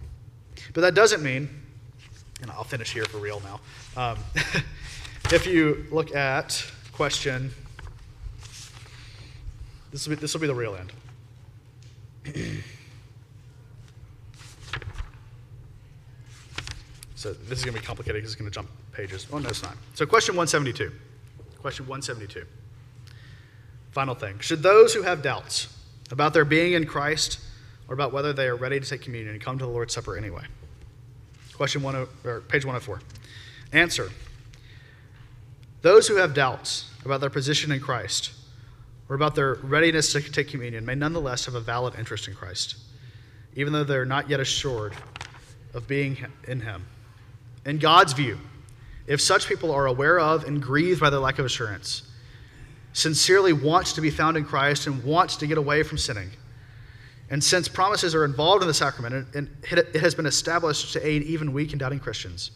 But 0.74 0.82
that 0.82 0.94
doesn't 0.94 1.22
mean, 1.22 1.48
and 2.42 2.50
I'll 2.50 2.62
finish 2.62 2.92
here 2.92 3.06
for 3.06 3.16
real 3.16 3.40
now. 3.40 3.60
Um, 3.96 4.18
if 5.32 5.46
you 5.46 5.86
look 5.90 6.14
at 6.14 6.62
question 6.92 7.50
this 9.90 10.06
will 10.06 10.16
be, 10.16 10.20
this 10.20 10.34
will 10.34 10.42
be 10.42 10.46
the 10.46 10.54
real 10.54 10.76
end. 10.76 10.92
so 17.14 17.32
this 17.32 17.60
is 17.60 17.64
going 17.64 17.74
to 17.74 17.80
be 17.80 17.86
complicated 17.86 18.16
because 18.16 18.32
it's 18.32 18.38
going 18.38 18.50
to 18.50 18.54
jump 18.54 18.68
pages. 18.92 19.26
Oh, 19.32 19.38
no, 19.38 19.48
it's 19.48 19.62
not. 19.62 19.74
So, 19.94 20.04
question 20.04 20.36
172. 20.36 20.92
Question 21.66 21.88
172. 21.88 22.46
Final 23.90 24.14
thing. 24.14 24.38
Should 24.38 24.62
those 24.62 24.94
who 24.94 25.02
have 25.02 25.20
doubts 25.20 25.66
about 26.12 26.32
their 26.32 26.44
being 26.44 26.74
in 26.74 26.86
Christ 26.86 27.40
or 27.88 27.94
about 27.94 28.12
whether 28.12 28.32
they 28.32 28.46
are 28.46 28.54
ready 28.54 28.78
to 28.78 28.88
take 28.88 29.02
communion 29.02 29.40
come 29.40 29.58
to 29.58 29.64
the 29.64 29.70
Lord's 29.72 29.92
Supper 29.92 30.16
anyway? 30.16 30.44
Question 31.54 31.82
10, 31.82 32.06
or 32.24 32.40
page 32.42 32.64
104. 32.64 33.00
Answer. 33.72 34.10
Those 35.82 36.06
who 36.06 36.14
have 36.14 36.34
doubts 36.34 36.88
about 37.04 37.20
their 37.20 37.30
position 37.30 37.72
in 37.72 37.80
Christ 37.80 38.30
or 39.08 39.16
about 39.16 39.34
their 39.34 39.54
readiness 39.54 40.12
to 40.12 40.20
take 40.20 40.46
communion 40.46 40.86
may 40.86 40.94
nonetheless 40.94 41.46
have 41.46 41.56
a 41.56 41.60
valid 41.60 41.96
interest 41.98 42.28
in 42.28 42.34
Christ, 42.36 42.76
even 43.56 43.72
though 43.72 43.82
they're 43.82 44.04
not 44.04 44.30
yet 44.30 44.38
assured 44.38 44.94
of 45.74 45.88
being 45.88 46.16
in 46.46 46.60
Him. 46.60 46.86
In 47.64 47.78
God's 47.78 48.12
view, 48.12 48.38
if 49.06 49.20
such 49.20 49.48
people 49.48 49.70
are 49.72 49.86
aware 49.86 50.18
of 50.18 50.44
and 50.44 50.62
grieved 50.62 51.00
by 51.00 51.10
their 51.10 51.20
lack 51.20 51.38
of 51.38 51.44
assurance, 51.44 52.02
sincerely 52.92 53.52
wants 53.52 53.92
to 53.92 54.00
be 54.00 54.10
found 54.10 54.36
in 54.36 54.44
Christ 54.44 54.86
and 54.86 55.04
wants 55.04 55.36
to 55.36 55.46
get 55.46 55.58
away 55.58 55.82
from 55.82 55.98
sinning, 55.98 56.30
and 57.28 57.42
since 57.42 57.68
promises 57.68 58.14
are 58.14 58.24
involved 58.24 58.62
in 58.62 58.68
the 58.68 58.74
sacrament, 58.74 59.26
and 59.34 59.50
it 59.70 59.96
has 59.96 60.14
been 60.14 60.26
established 60.26 60.92
to 60.92 61.06
aid 61.06 61.22
even 61.24 61.52
weak 61.52 61.72
and 61.72 61.80
doubting 61.80 61.98
Christians, 61.98 62.52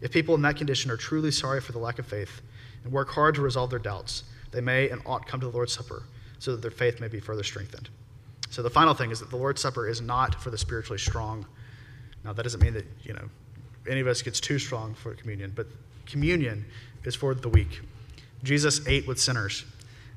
if 0.00 0.12
people 0.12 0.34
in 0.34 0.42
that 0.42 0.56
condition 0.56 0.90
are 0.90 0.96
truly 0.96 1.30
sorry 1.30 1.60
for 1.60 1.72
the 1.72 1.78
lack 1.78 1.98
of 1.98 2.06
faith 2.06 2.40
and 2.84 2.92
work 2.92 3.08
hard 3.08 3.34
to 3.34 3.42
resolve 3.42 3.70
their 3.70 3.78
doubts, 3.78 4.24
they 4.52 4.60
may 4.60 4.88
and 4.90 5.02
ought 5.04 5.26
come 5.26 5.40
to 5.40 5.46
the 5.46 5.52
Lord's 5.52 5.72
Supper 5.72 6.04
so 6.38 6.52
that 6.52 6.62
their 6.62 6.70
faith 6.70 7.00
may 7.00 7.08
be 7.08 7.18
further 7.18 7.42
strengthened. 7.42 7.88
So 8.50 8.62
the 8.62 8.70
final 8.70 8.94
thing 8.94 9.10
is 9.10 9.18
that 9.18 9.30
the 9.30 9.36
Lord's 9.36 9.60
Supper 9.60 9.88
is 9.88 10.00
not 10.00 10.40
for 10.40 10.50
the 10.50 10.58
spiritually 10.58 10.98
strong. 10.98 11.44
Now, 12.22 12.32
that 12.32 12.42
doesn't 12.42 12.62
mean 12.62 12.74
that, 12.74 12.86
you 13.02 13.14
know, 13.14 13.28
any 13.88 14.00
of 14.00 14.06
us 14.06 14.22
gets 14.22 14.40
too 14.40 14.58
strong 14.58 14.94
for 14.94 15.14
communion, 15.14 15.52
but 15.54 15.66
communion 16.06 16.64
is 17.04 17.14
for 17.14 17.34
the 17.34 17.48
weak. 17.48 17.80
Jesus 18.42 18.86
ate 18.86 19.06
with 19.06 19.18
sinners, 19.18 19.64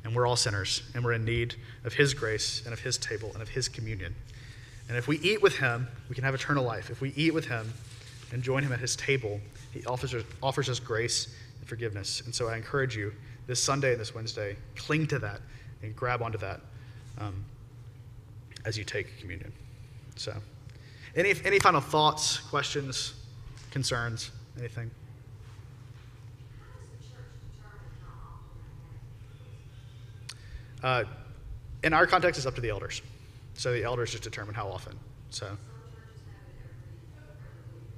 and 0.03 0.15
we're 0.15 0.28
all 0.28 0.36
sinners, 0.36 0.84
and 0.93 1.03
we're 1.03 1.13
in 1.13 1.26
need 1.26 1.55
of 1.84 1.93
his 1.93 2.13
grace 2.13 2.61
and 2.65 2.74
of 2.74 2.80
his 2.80 2.97
table 2.97 3.32
and 3.34 3.41
of 3.41 3.49
his 3.49 3.68
communion. 3.68 4.15
And 4.88 4.97
if 4.97 5.07
we 5.07 5.20
eat 5.20 5.41
with 5.41 5.57
him, 5.57 5.88
we 6.09 6.15
can 6.15 6.24
have 6.24 6.34
eternal 6.34 6.63
life. 6.63 6.89
If 6.89 7.01
we 7.01 7.11
eat 7.15 7.34
with 7.34 7.45
him 7.45 7.74
and 8.32 8.41
join 8.41 8.63
him 8.63 8.72
at 8.72 8.80
his 8.80 8.95
table, 8.95 9.39
he 9.74 9.86
offers, 9.86 10.15
offers 10.41 10.70
us 10.70 10.80
grace 10.80 11.36
and 11.59 11.68
forgiveness. 11.68 12.22
And 12.22 12.34
so 12.34 12.47
I 12.47 12.55
encourage 12.55 12.95
you 12.95 13.13
this 13.47 13.61
Sunday 13.61 13.91
and 13.91 13.99
this 13.99 14.13
Wednesday, 14.13 14.55
cling 14.76 15.07
to 15.07 15.20
that 15.20 15.41
and 15.82 15.95
grab 15.95 16.22
onto 16.22 16.38
that 16.38 16.61
um, 17.20 17.43
as 18.65 18.78
you 18.78 18.84
take 18.84 19.20
communion. 19.20 19.51
So, 20.15 20.34
any, 21.15 21.34
any 21.45 21.59
final 21.59 21.82
thoughts, 21.82 22.38
questions, 22.38 23.13
concerns, 23.72 24.32
anything? 24.57 24.91
Uh, 30.84 31.03
in 31.84 31.93
our 31.93 32.05
context, 32.05 32.38
it's 32.38 32.45
up 32.45 32.55
to 32.55 32.61
the 32.61 32.70
elders. 32.70 33.01
So 33.55 33.72
the 33.72 33.84
elders 33.84 34.11
just 34.11 34.24
determine 34.24 34.53
how 34.53 34.68
often. 34.68 34.97
So. 35.30 35.57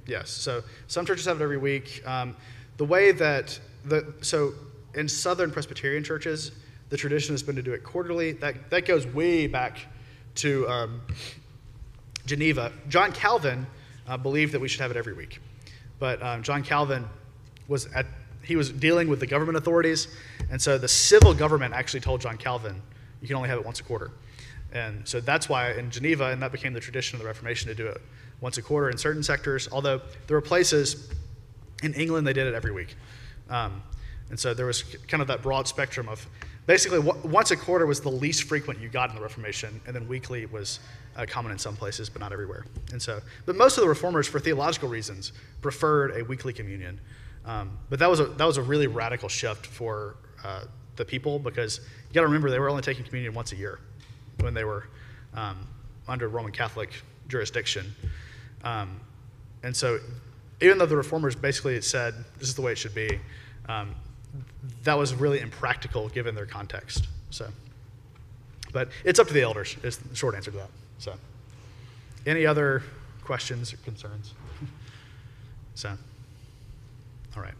Yes. 0.06 0.30
So 0.30 0.62
some 0.88 1.06
churches 1.06 1.26
have 1.26 1.40
it 1.40 1.44
every 1.44 1.58
week. 1.58 2.02
Um, 2.06 2.36
the 2.78 2.84
way 2.84 3.12
that 3.12 3.58
the 3.84 4.12
so 4.22 4.54
in 4.94 5.08
Southern 5.08 5.50
Presbyterian 5.50 6.02
churches, 6.02 6.52
the 6.88 6.96
tradition 6.96 7.32
has 7.34 7.42
been 7.42 7.56
to 7.56 7.62
do 7.62 7.72
it 7.72 7.84
quarterly. 7.84 8.32
That 8.32 8.70
that 8.70 8.86
goes 8.86 9.06
way 9.06 9.46
back 9.46 9.78
to 10.36 10.68
um, 10.68 11.00
Geneva. 12.26 12.72
John 12.88 13.12
Calvin 13.12 13.66
uh, 14.08 14.16
believed 14.16 14.52
that 14.52 14.60
we 14.60 14.68
should 14.68 14.80
have 14.80 14.90
it 14.90 14.96
every 14.96 15.12
week, 15.12 15.40
but 16.00 16.20
um, 16.22 16.42
John 16.42 16.64
Calvin 16.64 17.08
was 17.68 17.86
at 17.92 18.06
he 18.42 18.56
was 18.56 18.70
dealing 18.70 19.08
with 19.08 19.20
the 19.20 19.26
government 19.26 19.58
authorities, 19.58 20.08
and 20.50 20.60
so 20.60 20.78
the 20.78 20.88
civil 20.88 21.34
government 21.34 21.74
actually 21.74 22.00
told 22.00 22.22
John 22.22 22.36
Calvin, 22.36 22.80
you 23.20 23.28
can 23.28 23.36
only 23.36 23.50
have 23.50 23.58
it 23.58 23.64
once 23.64 23.78
a 23.80 23.84
quarter. 23.84 24.10
And 24.72 25.06
so 25.06 25.20
that's 25.20 25.48
why 25.48 25.72
in 25.72 25.90
Geneva, 25.90 26.30
and 26.30 26.42
that 26.42 26.50
became 26.50 26.72
the 26.72 26.80
tradition 26.80 27.16
of 27.16 27.22
the 27.22 27.26
Reformation 27.28 27.68
to 27.68 27.74
do 27.74 27.86
it 27.86 28.00
once 28.40 28.56
a 28.56 28.62
quarter 28.62 28.88
in 28.88 28.96
certain 28.96 29.22
sectors, 29.22 29.68
although 29.70 30.00
there 30.26 30.36
were 30.36 30.40
places 30.40 31.10
in 31.82 31.92
England 31.94 32.26
they 32.26 32.32
did 32.32 32.46
it 32.46 32.54
every 32.54 32.72
week. 32.72 32.96
Um, 33.50 33.82
and 34.30 34.38
so 34.38 34.54
there 34.54 34.66
was 34.66 34.82
kind 35.08 35.20
of 35.20 35.28
that 35.28 35.42
broad 35.42 35.68
spectrum 35.68 36.08
of 36.08 36.26
basically 36.70 37.00
once 37.00 37.50
a 37.50 37.56
quarter 37.56 37.84
was 37.84 38.00
the 38.00 38.08
least 38.08 38.44
frequent 38.44 38.78
you 38.78 38.88
got 38.88 39.10
in 39.10 39.16
the 39.16 39.20
Reformation, 39.20 39.80
and 39.86 39.96
then 39.96 40.06
weekly 40.06 40.46
was 40.46 40.78
uh, 41.16 41.26
common 41.28 41.50
in 41.50 41.58
some 41.58 41.74
places, 41.74 42.08
but 42.08 42.20
not 42.20 42.32
everywhere. 42.32 42.64
And 42.92 43.02
so, 43.02 43.20
but 43.44 43.56
most 43.56 43.76
of 43.76 43.82
the 43.82 43.88
reformers, 43.88 44.28
for 44.28 44.38
theological 44.38 44.88
reasons, 44.88 45.32
preferred 45.62 46.16
a 46.16 46.24
weekly 46.24 46.52
communion. 46.52 47.00
Um, 47.44 47.76
but 47.88 47.98
that 47.98 48.08
was 48.08 48.20
a 48.20 48.26
that 48.26 48.44
was 48.44 48.56
a 48.56 48.62
really 48.62 48.86
radical 48.86 49.28
shift 49.28 49.66
for 49.66 50.14
uh, 50.44 50.66
the 50.94 51.04
people 51.04 51.40
because 51.40 51.80
you 52.06 52.14
got 52.14 52.20
to 52.20 52.28
remember 52.28 52.50
they 52.50 52.60
were 52.60 52.70
only 52.70 52.82
taking 52.82 53.04
communion 53.04 53.34
once 53.34 53.50
a 53.50 53.56
year 53.56 53.80
when 54.38 54.54
they 54.54 54.62
were 54.62 54.86
um, 55.34 55.66
under 56.06 56.28
Roman 56.28 56.52
Catholic 56.52 56.90
jurisdiction. 57.26 57.92
Um, 58.62 59.00
and 59.64 59.76
so, 59.76 59.98
even 60.60 60.78
though 60.78 60.86
the 60.86 60.96
reformers 60.96 61.34
basically 61.34 61.80
said 61.80 62.14
this 62.38 62.46
is 62.46 62.54
the 62.54 62.62
way 62.62 62.70
it 62.70 62.78
should 62.78 62.94
be, 62.94 63.18
um, 63.68 63.96
that 64.84 64.98
was 64.98 65.14
really 65.14 65.40
impractical 65.40 66.08
given 66.08 66.34
their 66.34 66.46
context. 66.46 67.06
So, 67.30 67.48
but 68.72 68.88
it's 69.04 69.18
up 69.18 69.26
to 69.28 69.34
the 69.34 69.42
elders. 69.42 69.76
Is 69.82 69.98
the 69.98 70.16
short 70.16 70.34
answer 70.34 70.50
to 70.50 70.56
that. 70.58 70.70
So, 70.98 71.14
any 72.26 72.46
other 72.46 72.82
questions 73.22 73.72
or 73.72 73.76
concerns? 73.78 74.34
so, 75.74 75.90
all 77.36 77.42
right. 77.42 77.54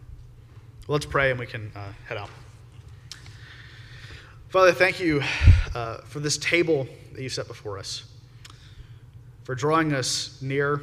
Well, 0.86 0.94
let's 0.94 1.06
pray 1.06 1.30
and 1.30 1.38
we 1.38 1.46
can 1.46 1.70
uh, 1.74 1.92
head 2.06 2.18
out. 2.18 2.30
Father, 4.48 4.72
thank 4.72 4.98
you 4.98 5.22
uh, 5.74 5.98
for 5.98 6.18
this 6.18 6.36
table 6.36 6.88
that 7.12 7.22
you 7.22 7.28
set 7.28 7.46
before 7.46 7.78
us, 7.78 8.04
for 9.44 9.54
drawing 9.54 9.92
us 9.92 10.40
near, 10.42 10.82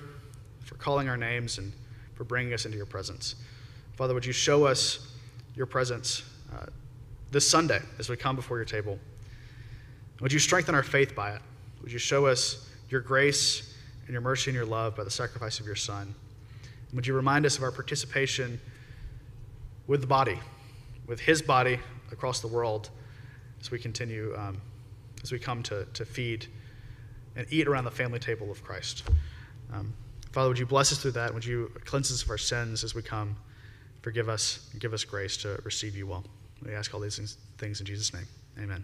for 0.61 0.75
calling 0.75 1.09
our 1.09 1.17
names, 1.17 1.57
and 1.57 1.73
for 2.15 2.23
bringing 2.23 2.53
us 2.53 2.65
into 2.65 2.77
your 2.77 2.85
presence. 2.85 3.35
Father, 3.97 4.13
would 4.13 4.25
you 4.25 4.31
show 4.31 4.65
us 4.65 5.06
your 5.57 5.65
presence 5.65 6.23
uh, 6.53 6.67
this 7.31 7.49
Sunday 7.49 7.81
as 7.99 8.09
we 8.09 8.15
come 8.15 8.37
before 8.37 8.57
your 8.57 8.65
table? 8.65 8.97
Would 10.21 10.31
you 10.31 10.39
strengthen 10.39 10.75
our 10.75 10.83
faith 10.83 11.13
by 11.13 11.31
it? 11.31 11.41
Would 11.81 11.91
you 11.91 11.99
show 11.99 12.25
us 12.25 12.69
your 12.89 13.01
grace 13.01 13.75
and 14.05 14.13
your 14.13 14.21
mercy 14.21 14.51
and 14.51 14.55
your 14.55 14.65
love 14.65 14.95
by 14.95 15.03
the 15.03 15.11
sacrifice 15.11 15.59
of 15.59 15.65
your 15.65 15.75
Son? 15.75 16.15
would 16.93 17.05
you 17.05 17.13
remind 17.13 17.45
us 17.45 17.57
of 17.57 17.63
our 17.63 17.71
participation 17.71 18.61
with 19.87 19.99
the 19.99 20.07
body, 20.07 20.39
with 21.05 21.19
his 21.19 21.41
body 21.41 21.77
across 22.11 22.39
the 22.39 22.47
world? 22.47 22.89
as 23.61 23.71
we 23.71 23.79
continue, 23.79 24.35
um, 24.37 24.61
as 25.23 25.31
we 25.31 25.39
come 25.39 25.63
to, 25.63 25.85
to 25.93 26.05
feed 26.05 26.47
and 27.35 27.45
eat 27.49 27.67
around 27.67 27.85
the 27.85 27.91
family 27.91 28.19
table 28.19 28.51
of 28.51 28.63
Christ. 28.63 29.03
Um, 29.73 29.93
Father, 30.31 30.49
would 30.49 30.59
you 30.59 30.65
bless 30.65 30.91
us 30.91 30.99
through 30.99 31.11
that? 31.11 31.33
Would 31.33 31.45
you 31.45 31.71
cleanse 31.85 32.11
us 32.11 32.23
of 32.23 32.29
our 32.29 32.37
sins 32.37 32.83
as 32.83 32.93
we 32.93 33.01
come? 33.01 33.35
Forgive 34.01 34.29
us 34.29 34.69
and 34.71 34.81
give 34.81 34.93
us 34.93 35.03
grace 35.03 35.37
to 35.37 35.59
receive 35.63 35.95
you 35.95 36.07
well. 36.07 36.23
We 36.65 36.73
ask 36.73 36.93
all 36.93 36.99
these 36.99 37.37
things 37.57 37.79
in 37.79 37.85
Jesus' 37.85 38.13
name. 38.13 38.27
Amen. 38.59 38.83